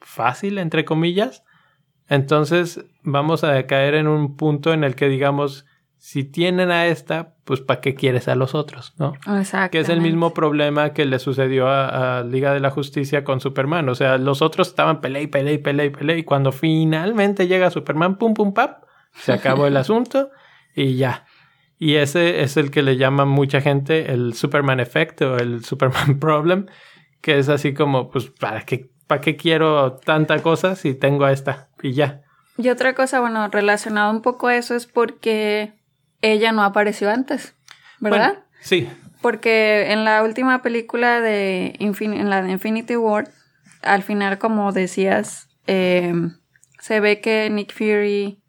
fácil, 0.00 0.58
entre 0.58 0.84
comillas, 0.84 1.42
entonces 2.08 2.84
vamos 3.02 3.44
a 3.44 3.66
caer 3.66 3.94
en 3.94 4.08
un 4.08 4.36
punto 4.36 4.72
en 4.72 4.84
el 4.84 4.94
que 4.94 5.08
digamos, 5.08 5.66
si 5.98 6.24
tienen 6.24 6.70
a 6.70 6.86
esta, 6.86 7.34
pues 7.44 7.60
¿para 7.60 7.80
qué 7.80 7.94
quieres 7.94 8.28
a 8.28 8.36
los 8.36 8.54
otros? 8.54 8.94
¿No? 8.98 9.14
Exacto. 9.38 9.72
Que 9.72 9.80
es 9.80 9.88
el 9.88 10.00
mismo 10.00 10.32
problema 10.34 10.92
que 10.92 11.04
le 11.04 11.18
sucedió 11.18 11.68
a, 11.68 12.18
a 12.18 12.22
Liga 12.22 12.52
de 12.52 12.60
la 12.60 12.70
Justicia 12.70 13.24
con 13.24 13.40
Superman. 13.40 13.88
O 13.88 13.94
sea, 13.94 14.18
los 14.18 14.40
otros 14.40 14.68
estaban 14.68 15.00
pelea 15.00 15.22
y 15.22 15.26
pelea 15.26 15.54
y 15.54 15.58
pelea 15.58 15.86
y 15.86 15.90
pelea. 15.90 16.16
Y 16.16 16.24
cuando 16.24 16.52
finalmente 16.52 17.48
llega 17.48 17.70
Superman, 17.70 18.18
pum, 18.18 18.34
pum, 18.34 18.54
pap, 18.54 18.84
se 19.14 19.32
acabó 19.32 19.66
el 19.66 19.76
asunto 19.78 20.30
y 20.74 20.96
ya. 20.96 21.25
Y 21.78 21.96
ese 21.96 22.42
es 22.42 22.56
el 22.56 22.70
que 22.70 22.82
le 22.82 22.96
llama 22.96 23.24
mucha 23.26 23.60
gente 23.60 24.12
el 24.12 24.34
Superman 24.34 24.80
Effect 24.80 25.22
o 25.22 25.36
el 25.36 25.64
Superman 25.64 26.18
Problem, 26.20 26.66
que 27.20 27.38
es 27.38 27.48
así 27.48 27.74
como, 27.74 28.10
pues, 28.10 28.26
¿para 28.30 28.62
qué, 28.62 28.90
¿para 29.06 29.20
qué 29.20 29.36
quiero 29.36 29.96
tanta 29.96 30.42
cosa 30.42 30.74
si 30.76 30.94
tengo 30.94 31.24
a 31.24 31.32
esta? 31.32 31.68
Y 31.82 31.92
ya. 31.92 32.22
Y 32.58 32.70
otra 32.70 32.94
cosa, 32.94 33.20
bueno, 33.20 33.48
relacionado 33.48 34.10
un 34.10 34.22
poco 34.22 34.46
a 34.48 34.56
eso 34.56 34.74
es 34.74 34.86
porque 34.86 35.74
ella 36.22 36.52
no 36.52 36.62
apareció 36.62 37.10
antes, 37.10 37.54
¿verdad? 38.00 38.30
Bueno, 38.34 38.44
sí, 38.60 38.88
Porque 39.20 39.92
en 39.92 40.04
la 40.04 40.22
última 40.22 40.62
película 40.62 41.20
de 41.20 41.74
Infin- 41.80 42.18
en 42.18 42.30
la 42.30 42.40
de 42.42 42.52
Infinity 42.52 42.96
War, 42.96 43.28
al 43.82 44.02
final, 44.02 44.38
como 44.38 44.72
decías, 44.72 45.48
eh, 45.66 46.14
se 46.80 47.00
ve 47.00 47.20
que 47.20 47.50
Nick 47.50 47.72
Fury 47.74 48.40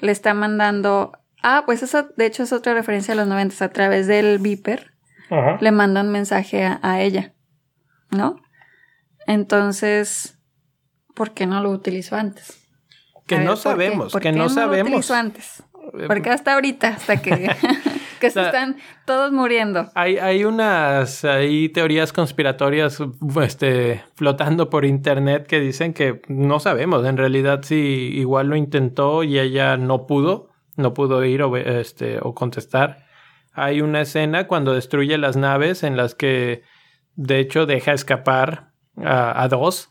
le 0.00 0.12
está 0.12 0.34
mandando. 0.34 1.12
Ah, 1.48 1.62
pues 1.64 1.80
eso 1.84 2.08
de 2.16 2.26
hecho 2.26 2.42
es 2.42 2.52
otra 2.52 2.74
referencia 2.74 3.14
a 3.14 3.16
los 3.16 3.28
90 3.28 3.64
a 3.64 3.68
través 3.68 4.08
del 4.08 4.38
Viper. 4.40 4.94
Le 5.60 5.70
manda 5.70 6.00
un 6.00 6.10
mensaje 6.10 6.64
a, 6.64 6.80
a 6.82 7.00
ella, 7.02 7.34
¿no? 8.10 8.36
Entonces, 9.26 10.38
¿por 11.14 11.32
qué 11.34 11.46
no 11.46 11.60
lo 11.62 11.70
utilizó 11.70 12.16
antes? 12.16 12.62
que 13.26 13.36
A 13.36 13.40
no 13.40 13.44
ver, 13.44 13.54
¿por 13.54 13.56
qué? 13.56 13.62
sabemos, 13.62 14.12
¿Por 14.12 14.22
que 14.22 14.30
qué 14.30 14.36
no 14.36 14.44
Lo 14.44 14.50
sabemos. 14.50 14.88
utilizó 14.88 15.14
antes? 15.14 15.62
Eh, 15.98 16.04
Porque 16.06 16.30
hasta 16.30 16.54
ahorita, 16.54 16.88
hasta 16.88 17.16
que, 17.22 17.30
que 18.20 18.28
se 18.28 18.34
sea, 18.34 18.46
están 18.46 18.76
todos 19.04 19.32
muriendo. 19.32 19.88
Hay, 19.94 20.18
hay 20.18 20.44
unas 20.44 21.24
hay 21.24 21.68
teorías 21.68 22.12
conspiratorias 22.12 22.98
este, 23.42 24.02
flotando 24.14 24.70
por 24.70 24.84
internet 24.84 25.46
que 25.46 25.60
dicen 25.60 25.92
que 25.92 26.22
no 26.28 26.60
sabemos 26.60 27.04
en 27.06 27.16
realidad 27.16 27.60
si 27.62 27.76
igual 27.76 28.48
lo 28.48 28.56
intentó 28.56 29.22
y 29.24 29.38
ella 29.40 29.76
no 29.76 30.06
pudo, 30.06 30.50
no 30.76 30.94
pudo 30.94 31.24
ir 31.24 31.42
o, 31.42 31.56
este, 31.56 32.18
o 32.20 32.34
contestar. 32.34 33.06
Hay 33.52 33.80
una 33.80 34.02
escena 34.02 34.46
cuando 34.46 34.74
destruye 34.74 35.16
las 35.18 35.36
naves 35.36 35.82
en 35.82 35.96
las 35.96 36.14
que 36.14 36.62
de 37.14 37.38
hecho 37.38 37.66
deja 37.66 37.92
escapar 37.92 38.72
a, 39.02 39.42
a 39.42 39.48
dos 39.48 39.90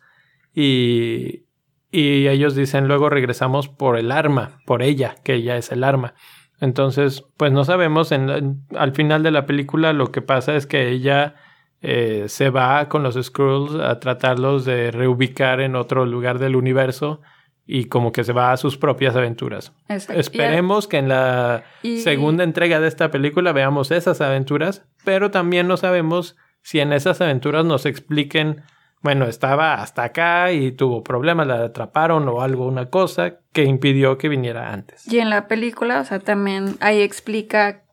y, 0.53 1.45
y 1.91 2.27
ellos 2.27 2.55
dicen 2.55 2.87
luego 2.87 3.09
regresamos 3.09 3.67
por 3.67 3.97
el 3.97 4.11
arma, 4.11 4.59
por 4.65 4.83
ella, 4.83 5.15
que 5.23 5.35
ella 5.35 5.57
es 5.57 5.71
el 5.71 5.83
arma. 5.83 6.13
Entonces, 6.61 7.25
pues 7.37 7.51
no 7.51 7.65
sabemos, 7.65 8.11
en, 8.11 8.65
al 8.75 8.93
final 8.93 9.23
de 9.23 9.31
la 9.31 9.45
película 9.45 9.93
lo 9.93 10.11
que 10.11 10.21
pasa 10.21 10.55
es 10.55 10.67
que 10.67 10.89
ella 10.89 11.35
eh, 11.81 12.25
se 12.27 12.49
va 12.49 12.87
con 12.87 13.03
los 13.03 13.15
Skrulls 13.21 13.75
a 13.75 13.99
tratarlos 13.99 14.65
de 14.65 14.91
reubicar 14.91 15.59
en 15.59 15.75
otro 15.75 16.05
lugar 16.05 16.39
del 16.39 16.55
universo 16.55 17.21
y 17.67 17.85
como 17.85 18.11
que 18.11 18.23
se 18.23 18.31
va 18.33 18.51
a 18.51 18.57
sus 18.57 18.77
propias 18.77 19.15
aventuras. 19.15 19.73
Exacto. 19.89 20.19
Esperemos 20.19 20.87
que 20.87 20.97
en 20.97 21.09
la 21.09 21.63
Y- 21.83 21.99
segunda 22.01 22.43
entrega 22.43 22.79
de 22.79 22.87
esta 22.87 23.09
película 23.11 23.51
veamos 23.53 23.91
esas 23.91 24.21
aventuras, 24.21 24.83
pero 25.03 25.31
también 25.31 25.67
no 25.67 25.77
sabemos 25.77 26.35
si 26.61 26.79
en 26.79 26.93
esas 26.93 27.21
aventuras 27.21 27.65
nos 27.65 27.85
expliquen, 27.85 28.61
bueno, 29.01 29.25
estaba 29.25 29.75
hasta 29.75 30.03
acá 30.03 30.51
y 30.51 30.71
tuvo 30.71 31.03
problemas, 31.03 31.45
la 31.47 31.63
atraparon 31.63 32.27
o 32.27 32.41
algo, 32.41 32.65
una 32.67 32.89
cosa 32.89 33.39
que 33.53 33.63
impidió 33.63 34.17
que 34.17 34.29
viniera 34.29 34.71
antes. 34.73 35.11
Y 35.11 35.19
en 35.19 35.29
la 35.29 35.47
película, 35.47 35.99
o 36.01 36.05
sea, 36.05 36.19
también 36.19 36.75
ahí 36.81 37.01
explica, 37.01 37.83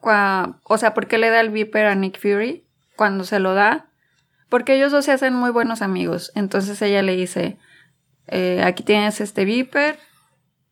cua- 0.00 0.58
o 0.64 0.78
sea, 0.78 0.94
por 0.94 1.06
qué 1.06 1.18
le 1.18 1.30
da 1.30 1.40
el 1.40 1.50
Viper 1.50 1.86
a 1.86 1.94
Nick 1.94 2.18
Fury 2.20 2.64
cuando 2.96 3.24
se 3.24 3.38
lo 3.38 3.54
da. 3.54 3.86
Porque 4.48 4.74
ellos 4.76 4.92
dos 4.92 5.04
se 5.04 5.12
hacen 5.12 5.34
muy 5.34 5.50
buenos 5.50 5.82
amigos. 5.82 6.30
Entonces 6.34 6.80
ella 6.82 7.02
le 7.02 7.16
dice, 7.16 7.56
eh, 8.26 8.62
aquí 8.64 8.82
tienes 8.82 9.20
este 9.20 9.44
Viper, 9.44 9.98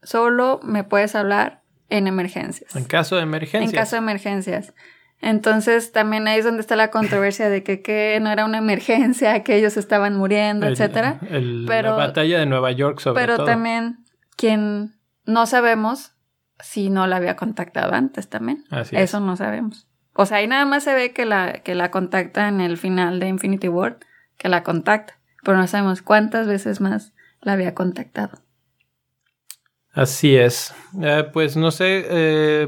solo 0.02 0.60
me 0.62 0.84
puedes 0.84 1.14
hablar 1.14 1.62
en 1.88 2.06
emergencias. 2.06 2.74
En 2.74 2.84
caso 2.84 3.16
de 3.16 3.22
emergencia. 3.22 3.68
En 3.68 3.70
caso 3.70 3.96
de 3.96 4.02
emergencias. 4.02 4.74
Entonces 5.20 5.92
también 5.92 6.26
ahí 6.26 6.40
es 6.40 6.44
donde 6.44 6.60
está 6.60 6.74
la 6.74 6.90
controversia 6.90 7.48
de 7.48 7.62
que, 7.62 7.80
que 7.80 8.18
no 8.20 8.30
era 8.30 8.44
una 8.44 8.58
emergencia, 8.58 9.42
que 9.44 9.56
ellos 9.56 9.76
estaban 9.76 10.16
muriendo, 10.16 10.66
etcétera. 10.66 11.20
pero, 11.66 11.90
la 11.90 12.06
batalla 12.06 12.40
de 12.40 12.46
Nueva 12.46 12.72
York 12.72 12.98
sobre 12.98 13.20
pero 13.20 13.36
todo. 13.36 13.46
Pero 13.46 13.56
también 13.56 14.04
quien 14.36 14.94
no 15.24 15.46
sabemos 15.46 16.14
si 16.58 16.90
no 16.90 17.06
la 17.06 17.16
había 17.16 17.36
contactado 17.36 17.92
antes 17.92 18.28
también. 18.28 18.64
Así 18.70 18.96
Eso 18.96 19.20
no 19.20 19.36
sabemos. 19.36 19.86
O 20.14 20.26
sea, 20.26 20.38
ahí 20.38 20.46
nada 20.46 20.64
más 20.64 20.84
se 20.84 20.94
ve 20.94 21.12
que 21.12 21.24
la, 21.24 21.60
que 21.60 21.74
la 21.74 21.90
contacta 21.90 22.48
en 22.48 22.60
el 22.60 22.76
final 22.76 23.20
de 23.20 23.28
Infinity 23.28 23.68
War, 23.68 23.98
que 24.36 24.48
la 24.48 24.62
contacta, 24.62 25.18
pero 25.44 25.56
no 25.56 25.66
sabemos 25.66 26.02
cuántas 26.02 26.46
veces 26.46 26.80
más 26.80 27.14
la 27.42 27.52
había 27.52 27.74
contactado. 27.74 28.38
Así 29.92 30.36
es. 30.36 30.74
Eh, 31.02 31.28
pues 31.32 31.56
no 31.56 31.70
sé, 31.70 32.06
eh, 32.08 32.66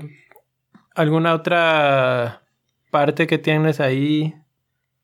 ¿alguna 0.95 1.35
otra 1.35 2.43
parte 2.91 3.27
que 3.27 3.39
tienes 3.39 3.81
ahí? 3.81 4.35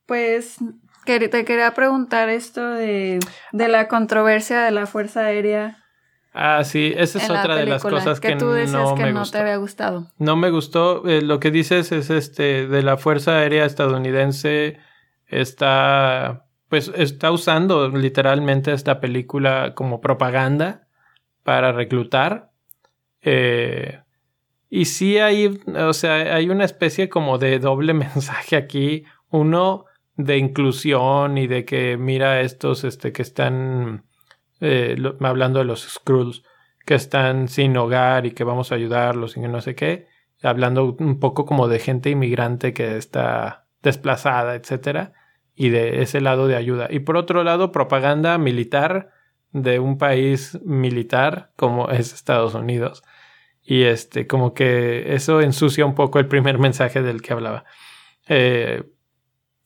Pues 0.06 0.58
te 1.04 1.44
quería 1.44 1.72
preguntar 1.72 2.28
esto 2.28 2.68
de, 2.68 3.18
de 3.52 3.68
la 3.68 3.88
controversia 3.88 4.60
de 4.60 4.70
la 4.70 4.86
Fuerza 4.86 5.20
Aérea 5.20 5.80
Ah, 6.32 6.62
sí, 6.64 6.92
esa 6.96 7.18
es 7.18 7.28
otra 7.28 7.56
de 7.56 7.66
las 7.66 7.82
cosas 7.82 8.20
que, 8.20 8.36
tú 8.36 8.46
no 8.46 8.94
que 8.94 9.12
no 9.12 9.28
te 9.28 9.38
había 9.38 9.56
gustado. 9.56 10.10
No 10.18 10.36
me 10.36 10.50
gustó. 10.50 11.06
Eh, 11.08 11.22
lo 11.22 11.40
que 11.40 11.50
dices 11.50 11.90
es 11.90 12.08
este 12.10 12.68
de 12.68 12.82
la 12.82 12.96
Fuerza 12.96 13.38
Aérea 13.38 13.64
estadounidense 13.64 14.78
está 15.26 16.46
pues 16.70 16.90
está 16.94 17.32
usando 17.32 17.88
literalmente 17.90 18.72
esta 18.72 19.00
película 19.00 19.74
como 19.74 20.00
propaganda 20.00 20.86
para 21.42 21.72
reclutar. 21.72 22.52
Eh, 23.22 24.00
y 24.70 24.84
sí 24.84 25.18
hay, 25.18 25.60
o 25.66 25.92
sea, 25.92 26.36
hay 26.36 26.48
una 26.48 26.64
especie 26.64 27.08
como 27.08 27.38
de 27.38 27.58
doble 27.58 27.92
mensaje 28.06 28.56
aquí. 28.56 29.04
Uno 29.30 29.84
de 30.16 30.38
inclusión 30.38 31.38
y 31.38 31.48
de 31.48 31.64
que 31.64 31.96
mira 31.96 32.40
estos 32.40 32.84
este, 32.84 33.12
que 33.12 33.22
están 33.22 34.04
eh, 34.60 34.96
hablando 35.20 35.58
de 35.58 35.64
los 35.64 35.82
Skrulls 35.82 36.44
que 36.86 36.94
están 36.94 37.48
sin 37.48 37.76
hogar 37.76 38.26
y 38.26 38.32
que 38.32 38.44
vamos 38.44 38.70
a 38.70 38.76
ayudarlos 38.76 39.36
y 39.36 39.40
no 39.40 39.60
sé 39.60 39.74
qué, 39.74 40.06
hablando 40.42 40.96
un 40.98 41.20
poco 41.20 41.46
como 41.46 41.68
de 41.68 41.78
gente 41.78 42.10
inmigrante 42.10 42.72
que 42.72 42.96
está 42.96 43.66
desplazada, 43.82 44.54
etcétera, 44.54 45.12
y 45.60 45.68
de 45.68 46.00
ese 46.00 46.22
lado 46.22 46.48
de 46.48 46.56
ayuda. 46.56 46.88
Y 46.88 47.00
por 47.00 47.18
otro 47.18 47.44
lado, 47.44 47.70
propaganda 47.70 48.38
militar 48.38 49.10
de 49.52 49.78
un 49.78 49.98
país 49.98 50.58
militar 50.64 51.50
como 51.56 51.90
es 51.90 52.14
Estados 52.14 52.54
Unidos. 52.54 53.02
Y 53.62 53.82
este, 53.82 54.26
como 54.26 54.54
que 54.54 55.12
eso 55.14 55.42
ensucia 55.42 55.84
un 55.84 55.94
poco 55.94 56.18
el 56.18 56.28
primer 56.28 56.58
mensaje 56.66 57.02
del 57.02 57.20
que 57.20 57.34
hablaba. 57.34 57.66
Eh, 58.26 58.84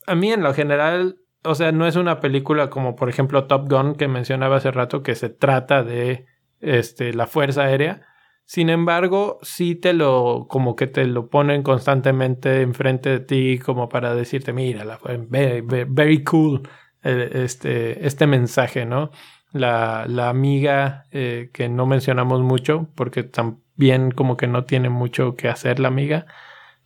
a 0.05 0.17
mí 0.17 0.33
en 0.33 0.43
lo 0.43 0.53
general 0.53 1.21
o 1.45 1.55
sea, 1.55 1.71
no 1.71 1.87
es 1.87 1.95
una 1.95 2.21
película 2.21 2.71
como 2.71 2.97
por 2.97 3.09
ejemplo 3.09 3.45
Top 3.47 3.69
Gun 3.71 3.95
que 3.95 4.09
mencionaba 4.09 4.57
hace 4.57 4.73
rato 4.73 5.05
que 5.05 5.15
se 5.15 5.29
trata 5.29 5.85
de 5.85 6.27
este, 6.61 7.13
la 7.13 7.29
Fuerza 7.29 7.63
Aérea. 7.63 8.03
Sin 8.45 8.69
embargo, 8.69 9.39
sí 9.43 9.75
te 9.75 9.93
lo, 9.93 10.47
como 10.49 10.77
que 10.77 10.87
te 10.87 11.07
lo 11.07 11.29
ponen 11.29 11.63
constantemente 11.63 12.61
enfrente 12.63 13.11
de 13.11 13.21
ti 13.21 13.59
como 13.59 13.89
para 13.89 14.15
decirte, 14.15 14.53
mira, 14.53 14.85
la, 14.85 14.99
very, 15.29 15.63
very 15.89 16.23
cool 16.25 16.69
eh, 17.03 17.31
este, 17.45 18.07
este 18.07 18.27
mensaje, 18.27 18.85
¿no? 18.85 19.11
La, 19.53 20.05
la 20.09 20.29
amiga 20.29 21.07
eh, 21.11 21.51
que 21.53 21.69
no 21.69 21.87
mencionamos 21.87 22.41
mucho 22.43 22.89
porque 22.95 23.23
también 23.23 24.11
como 24.11 24.37
que 24.37 24.47
no 24.47 24.65
tiene 24.65 24.91
mucho 24.91 25.37
que 25.37 25.49
hacer 25.49 25.81
la 25.81 25.89
amiga 25.89 26.27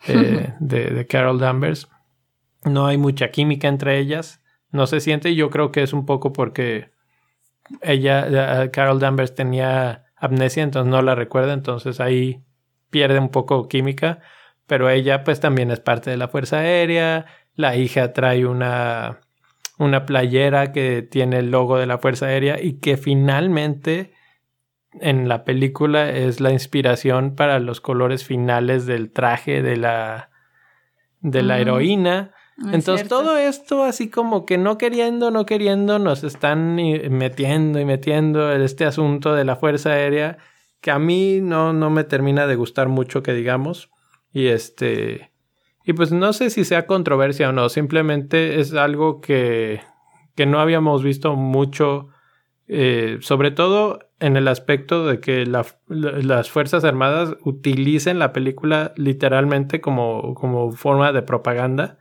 eh, 0.06 0.54
de, 0.61 0.90
de 0.90 1.06
Carol 1.06 1.38
Danvers. 1.38 1.88
No 2.64 2.86
hay 2.86 2.98
mucha 2.98 3.30
química 3.30 3.68
entre 3.68 3.98
ellas 3.98 4.42
no 4.70 4.86
se 4.86 5.00
siente 5.00 5.30
y 5.30 5.36
yo 5.36 5.50
creo 5.50 5.72
que 5.72 5.82
es 5.82 5.92
un 5.92 6.06
poco 6.06 6.32
porque 6.32 6.90
ella, 7.82 8.70
Carol 8.70 8.98
Danvers 8.98 9.34
tenía 9.34 10.06
amnesia, 10.21 10.62
entonces 10.62 10.91
no 10.91 11.03
la 11.03 11.14
recuerda, 11.14 11.53
entonces 11.53 12.01
ahí 12.01 12.43
pierde 12.91 13.19
un 13.19 13.29
poco 13.29 13.69
química, 13.69 14.21
pero 14.66 14.91
ella 14.91 15.25
pues 15.25 15.41
también 15.41 15.71
es 15.71 15.81
parte 15.81 16.11
de 16.11 16.16
la 16.16 16.29
Fuerza 16.29 16.59
Aérea, 16.59 17.27
la 17.55 17.77
hija 17.77 18.12
trae 18.12 18.47
una, 18.47 19.21
una 19.79 20.07
playera 20.07 20.73
que 20.73 21.03
tiene 21.03 21.39
el 21.39 21.51
logo 21.51 21.79
de 21.79 21.87
la 21.87 21.99
Fuerza 21.99 22.27
Aérea 22.27 22.61
y 22.61 22.75
que 22.75 22.97
finalmente 22.97 24.12
en 25.01 25.29
la 25.29 25.45
película 25.45 26.11
es 26.11 26.41
la 26.41 26.51
inspiración 26.51 27.35
para 27.35 27.59
los 27.59 27.81
colores 27.81 28.25
finales 28.25 28.87
del 28.87 29.11
traje 29.12 29.62
de 29.62 29.77
la, 29.77 30.31
de 31.21 31.43
la 31.43 31.59
heroína 31.59 32.33
entonces 32.72 33.09
todo 33.09 33.36
esto 33.36 33.84
así 33.84 34.09
como 34.11 34.44
que 34.44 34.59
no 34.59 34.78
queriendo, 34.78 35.30
no 35.30 35.46
queriendo, 35.46 35.98
nos 35.98 36.24
están 36.24 36.74
metiendo 36.74 37.78
y 37.78 37.84
metiendo 37.84 38.52
en 38.52 38.62
este 38.62 38.84
asunto 38.84 39.34
de 39.34 39.44
la 39.44 39.56
Fuerza 39.56 39.90
Aérea 39.90 40.38
que 40.80 40.90
a 40.90 40.98
mí 40.98 41.40
no, 41.40 41.72
no 41.72 41.90
me 41.90 42.04
termina 42.04 42.46
de 42.46 42.56
gustar 42.56 42.88
mucho 42.88 43.22
que 43.22 43.32
digamos. 43.32 43.90
Y 44.32 44.48
este... 44.48 45.30
Y 45.84 45.94
pues 45.94 46.12
no 46.12 46.32
sé 46.34 46.50
si 46.50 46.64
sea 46.64 46.86
controversia 46.86 47.48
o 47.48 47.52
no, 47.52 47.70
simplemente 47.70 48.61
es 48.61 48.74
algo 48.74 49.22
que, 49.22 49.80
que 50.34 50.44
no 50.44 50.61
habíamos 50.61 51.02
visto 51.02 51.34
mucho, 51.34 52.09
eh, 52.66 53.16
sobre 53.22 53.52
todo 53.52 54.00
en 54.20 54.36
el 54.36 54.48
aspecto 54.48 55.06
de 55.06 55.18
que 55.20 55.46
las 55.46 56.50
Fuerzas 56.50 56.84
Armadas 56.84 57.36
utilicen 57.42 58.18
la 58.18 58.34
película 58.34 58.92
literalmente 58.96 59.80
como, 59.80 60.34
como 60.34 60.72
forma 60.72 61.12
de 61.12 61.22
propaganda 61.22 61.97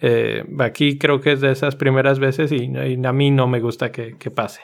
eh, 0.00 0.44
aquí 0.58 0.98
creo 0.98 1.20
que 1.20 1.32
es 1.32 1.40
de 1.40 1.52
esas 1.52 1.76
primeras 1.76 2.18
veces 2.18 2.52
y, 2.52 2.72
a 3.04 3.12
mí 3.12 3.30
no 3.30 3.46
me 3.46 3.60
gusta 3.60 3.92
que, 3.92 4.14
pase. 4.30 4.62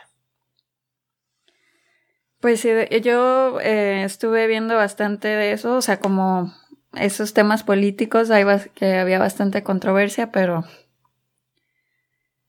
Pues 2.40 2.60
sí, 2.60 2.70
yo 3.02 3.60
eh, 3.60 4.04
estuve 4.04 4.46
viendo 4.46 4.76
bastante 4.76 5.28
de 5.28 5.52
eso, 5.52 5.76
o 5.76 5.82
sea, 5.82 6.00
como 6.00 6.54
esos 6.94 7.34
temas 7.34 7.64
políticos, 7.64 8.30
hay 8.30 8.44
que 8.74 8.94
había 8.94 9.18
bastante 9.18 9.62
controversia, 9.62 10.32
pero 10.32 10.64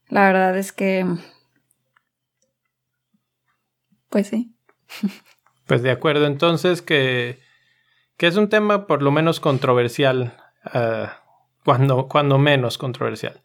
la 0.10 0.28
verdad 0.28 0.58
es 0.58 0.72
que, 0.72 1.06
pues 4.10 4.28
sí. 4.28 4.54
Pues 5.66 5.84
de 5.84 5.92
acuerdo, 5.92 6.28
entonces 6.28 6.82
que, 6.82 7.42
que 8.16 8.28
es 8.28 8.38
un 8.38 8.48
tema 8.48 8.88
por 8.88 9.02
lo 9.02 9.12
menos 9.12 9.42
controversial. 9.42 10.38
Ah, 10.64 11.27
cuando, 11.68 12.08
cuando 12.08 12.38
menos 12.38 12.78
controversial. 12.78 13.42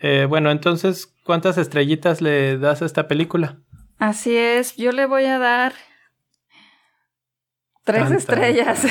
Eh, 0.00 0.26
bueno, 0.28 0.50
entonces, 0.50 1.14
¿cuántas 1.24 1.56
estrellitas 1.56 2.20
le 2.20 2.58
das 2.58 2.82
a 2.82 2.84
esta 2.84 3.06
película? 3.06 3.60
Así 4.00 4.36
es, 4.36 4.74
yo 4.74 4.90
le 4.90 5.06
voy 5.06 5.26
a 5.26 5.38
dar 5.38 5.74
tres 7.84 8.10
estrellas. 8.10 8.84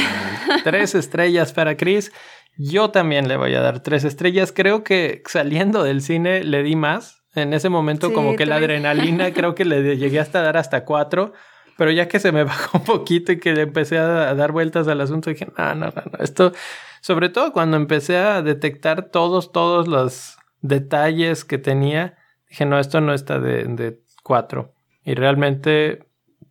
tres 0.64 0.96
estrellas 0.96 1.52
para 1.52 1.76
Chris. 1.76 2.14
Yo 2.58 2.90
también 2.90 3.28
le 3.28 3.36
voy 3.36 3.54
a 3.54 3.60
dar 3.60 3.84
tres 3.84 4.06
estrellas. 4.06 4.54
Creo 4.54 4.86
que 4.86 5.24
saliendo 5.26 5.84
del 5.84 6.02
cine 6.02 6.46
le 6.46 6.64
di 6.64 6.78
más. 6.78 7.26
En 7.36 7.54
ese 7.54 7.68
momento, 7.68 8.14
como 8.14 8.38
que 8.38 8.46
la 8.46 8.56
adrenalina, 8.56 9.34
creo 9.34 9.56
que 9.56 9.66
le 9.66 9.98
llegué 9.98 10.22
hasta 10.22 10.42
dar 10.42 10.56
hasta 10.56 10.86
cuatro. 10.86 11.34
Pero 11.78 11.92
ya 11.92 12.08
que 12.08 12.22
se 12.22 12.32
me 12.32 12.44
bajó 12.46 12.78
un 12.78 12.86
poquito 12.86 13.34
y 13.34 13.40
que 13.40 13.52
le 13.52 13.64
empecé 13.64 13.98
a, 13.98 14.34
dar 14.36 14.54
vueltas 14.54 14.88
al 14.88 15.02
asunto, 15.02 15.32
dije, 15.32 15.50
no, 15.58 15.76
no, 15.76 15.88
no, 15.88 16.04
no, 16.14 16.24
esto, 16.24 16.54
sobre 17.02 17.30
todo 17.30 17.54
cuando 17.54 17.78
empecé 17.78 18.18
a 18.18 18.42
detectar 18.42 19.10
todos, 19.10 19.52
todos 19.52 19.88
los 19.88 20.38
detalles 20.62 21.46
que 21.46 21.58
tenía, 21.58 22.18
dije, 22.50 22.66
no, 22.66 22.80
esto 22.80 23.02
no 23.02 23.14
está 23.14 23.40
de, 23.40 23.66
de 23.66 24.00
cuatro. 24.24 24.74
Y 25.04 25.16
realmente 25.16 26.06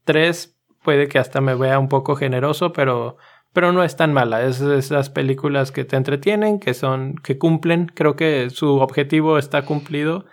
tres 0.04 0.58
puede 0.82 1.08
que 1.08 1.18
hasta 1.18 1.40
me 1.40 1.54
vea 1.54 1.78
un 1.78 1.88
poco 1.88 2.16
generoso, 2.16 2.72
pero, 2.72 3.18
pero 3.52 3.72
no 3.72 3.84
es 3.84 3.96
tan 3.96 4.12
mala. 4.12 4.42
Es 4.42 4.60
esas 4.60 5.10
películas 5.10 5.70
que 5.70 5.84
te 5.84 5.96
entretienen, 5.96 6.60
que 6.60 6.74
son, 6.74 7.16
que 7.16 7.38
cumplen. 7.38 7.90
Creo 7.94 8.16
que 8.16 8.48
su 8.50 8.76
objetivo 8.76 9.38
está 9.38 9.62
cumplido 9.62 10.24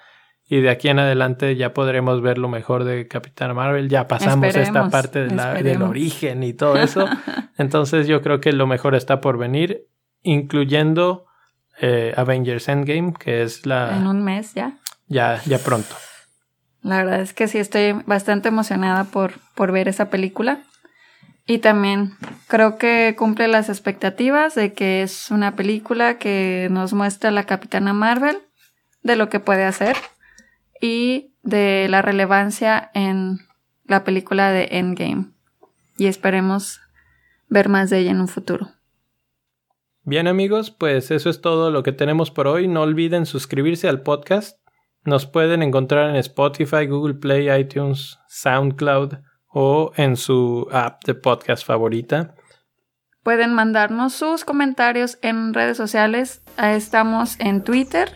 y 0.48 0.62
de 0.62 0.70
aquí 0.70 0.90
en 0.90 1.00
adelante 1.00 1.56
ya 1.56 1.74
podremos 1.74 2.22
ver 2.22 2.38
lo 2.38 2.48
mejor 2.50 2.84
de 2.84 3.08
Capitán 3.08 3.56
Marvel. 3.56 3.90
Ya 3.90 4.08
pasamos 4.08 4.56
esta 4.56 4.90
parte 4.90 5.28
del 5.28 5.82
origen 5.82 6.44
y 6.44 6.54
todo 6.54 6.78
eso. 6.78 7.06
Entonces 7.58 8.08
yo 8.08 8.22
creo 8.22 8.40
que 8.40 8.52
lo 8.54 8.68
mejor 8.68 8.96
está 8.96 9.22
por 9.22 9.38
venir, 9.38 9.88
incluyendo 10.26 11.26
eh, 11.80 12.14
Avengers 12.18 12.68
Endgame, 12.68 13.14
que 13.14 13.44
es 13.44 13.66
la... 13.66 13.96
En 13.96 14.08
un 14.08 14.24
mes 14.24 14.54
ya. 14.54 14.78
Ya, 15.08 15.42
ya 15.46 15.60
pronto. 15.60 15.96
La 16.82 16.98
verdad 16.98 17.22
es 17.22 17.34
que 17.34 17.48
sí 17.48 17.58
estoy 17.58 17.94
bastante 18.06 18.50
emocionada 18.50 19.06
por, 19.06 19.34
por 19.56 19.72
ver 19.72 19.88
esa 19.88 20.10
película. 20.10 20.60
Y 21.48 21.60
también 21.60 22.16
creo 22.48 22.78
que 22.78 23.16
cumple 23.18 23.48
las 23.48 23.70
expectativas 23.70 24.56
de 24.56 24.74
que 24.74 25.04
es 25.04 25.30
una 25.30 25.56
película 25.56 26.18
que 26.18 26.68
nos 26.72 26.94
muestra 26.94 27.30
a 27.30 27.34
la 27.34 27.46
Capitana 27.46 27.94
Marvel, 27.94 28.38
de 29.04 29.16
lo 29.16 29.30
que 29.30 29.40
puede 29.40 29.64
hacer 29.64 29.96
y 30.82 31.36
de 31.44 31.88
la 31.90 32.02
relevancia 32.02 32.90
en 32.94 33.40
la 33.86 34.04
película 34.04 34.52
de 34.52 34.70
Endgame. 34.72 35.28
Y 35.98 36.08
esperemos 36.08 36.82
ver 37.48 37.70
más 37.70 37.90
de 37.90 38.00
ella 38.00 38.12
en 38.12 38.22
un 38.22 38.28
futuro. 38.28 38.75
Bien 40.08 40.28
amigos, 40.28 40.70
pues 40.70 41.10
eso 41.10 41.32
es 41.32 41.42
todo 41.42 41.72
lo 41.72 41.82
que 41.82 41.92
tenemos 41.92 42.30
por 42.30 42.48
hoy. 42.48 42.68
No 42.68 42.84
olviden 42.84 43.26
suscribirse 43.26 43.90
al 43.90 44.04
podcast. 44.04 44.60
Nos 45.04 45.26
pueden 45.26 45.64
encontrar 45.64 46.12
en 46.12 46.16
Spotify, 46.18 46.86
Google 46.86 47.16
Play, 47.16 47.50
iTunes, 47.50 48.20
SoundCloud 48.28 49.14
o 49.48 49.92
en 49.96 50.16
su 50.16 50.68
app 50.72 51.04
de 51.06 51.16
podcast 51.16 51.66
favorita. 51.66 52.36
Pueden 53.24 53.56
mandarnos 53.56 54.14
sus 54.14 54.46
comentarios 54.46 55.18
en 55.24 55.56
redes 55.56 55.76
sociales. 55.76 56.44
Estamos 56.62 57.40
en 57.40 57.64
Twitter 57.64 58.12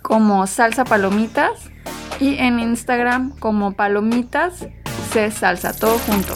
como 0.00 0.46
Salsa 0.46 0.86
Palomitas 0.86 1.70
y 2.20 2.38
en 2.38 2.58
Instagram 2.58 3.36
como 3.38 3.74
Palomitas 3.74 4.66
se 5.10 5.30
salsa 5.30 5.74
todo 5.78 5.98
junto. 5.98 6.32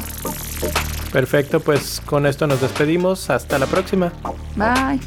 Perfecto, 1.12 1.60
pues 1.60 2.02
con 2.04 2.26
esto 2.26 2.46
nos 2.46 2.60
despedimos. 2.60 3.30
Hasta 3.30 3.58
la 3.58 3.66
próxima. 3.66 4.12
Bye. 4.56 5.00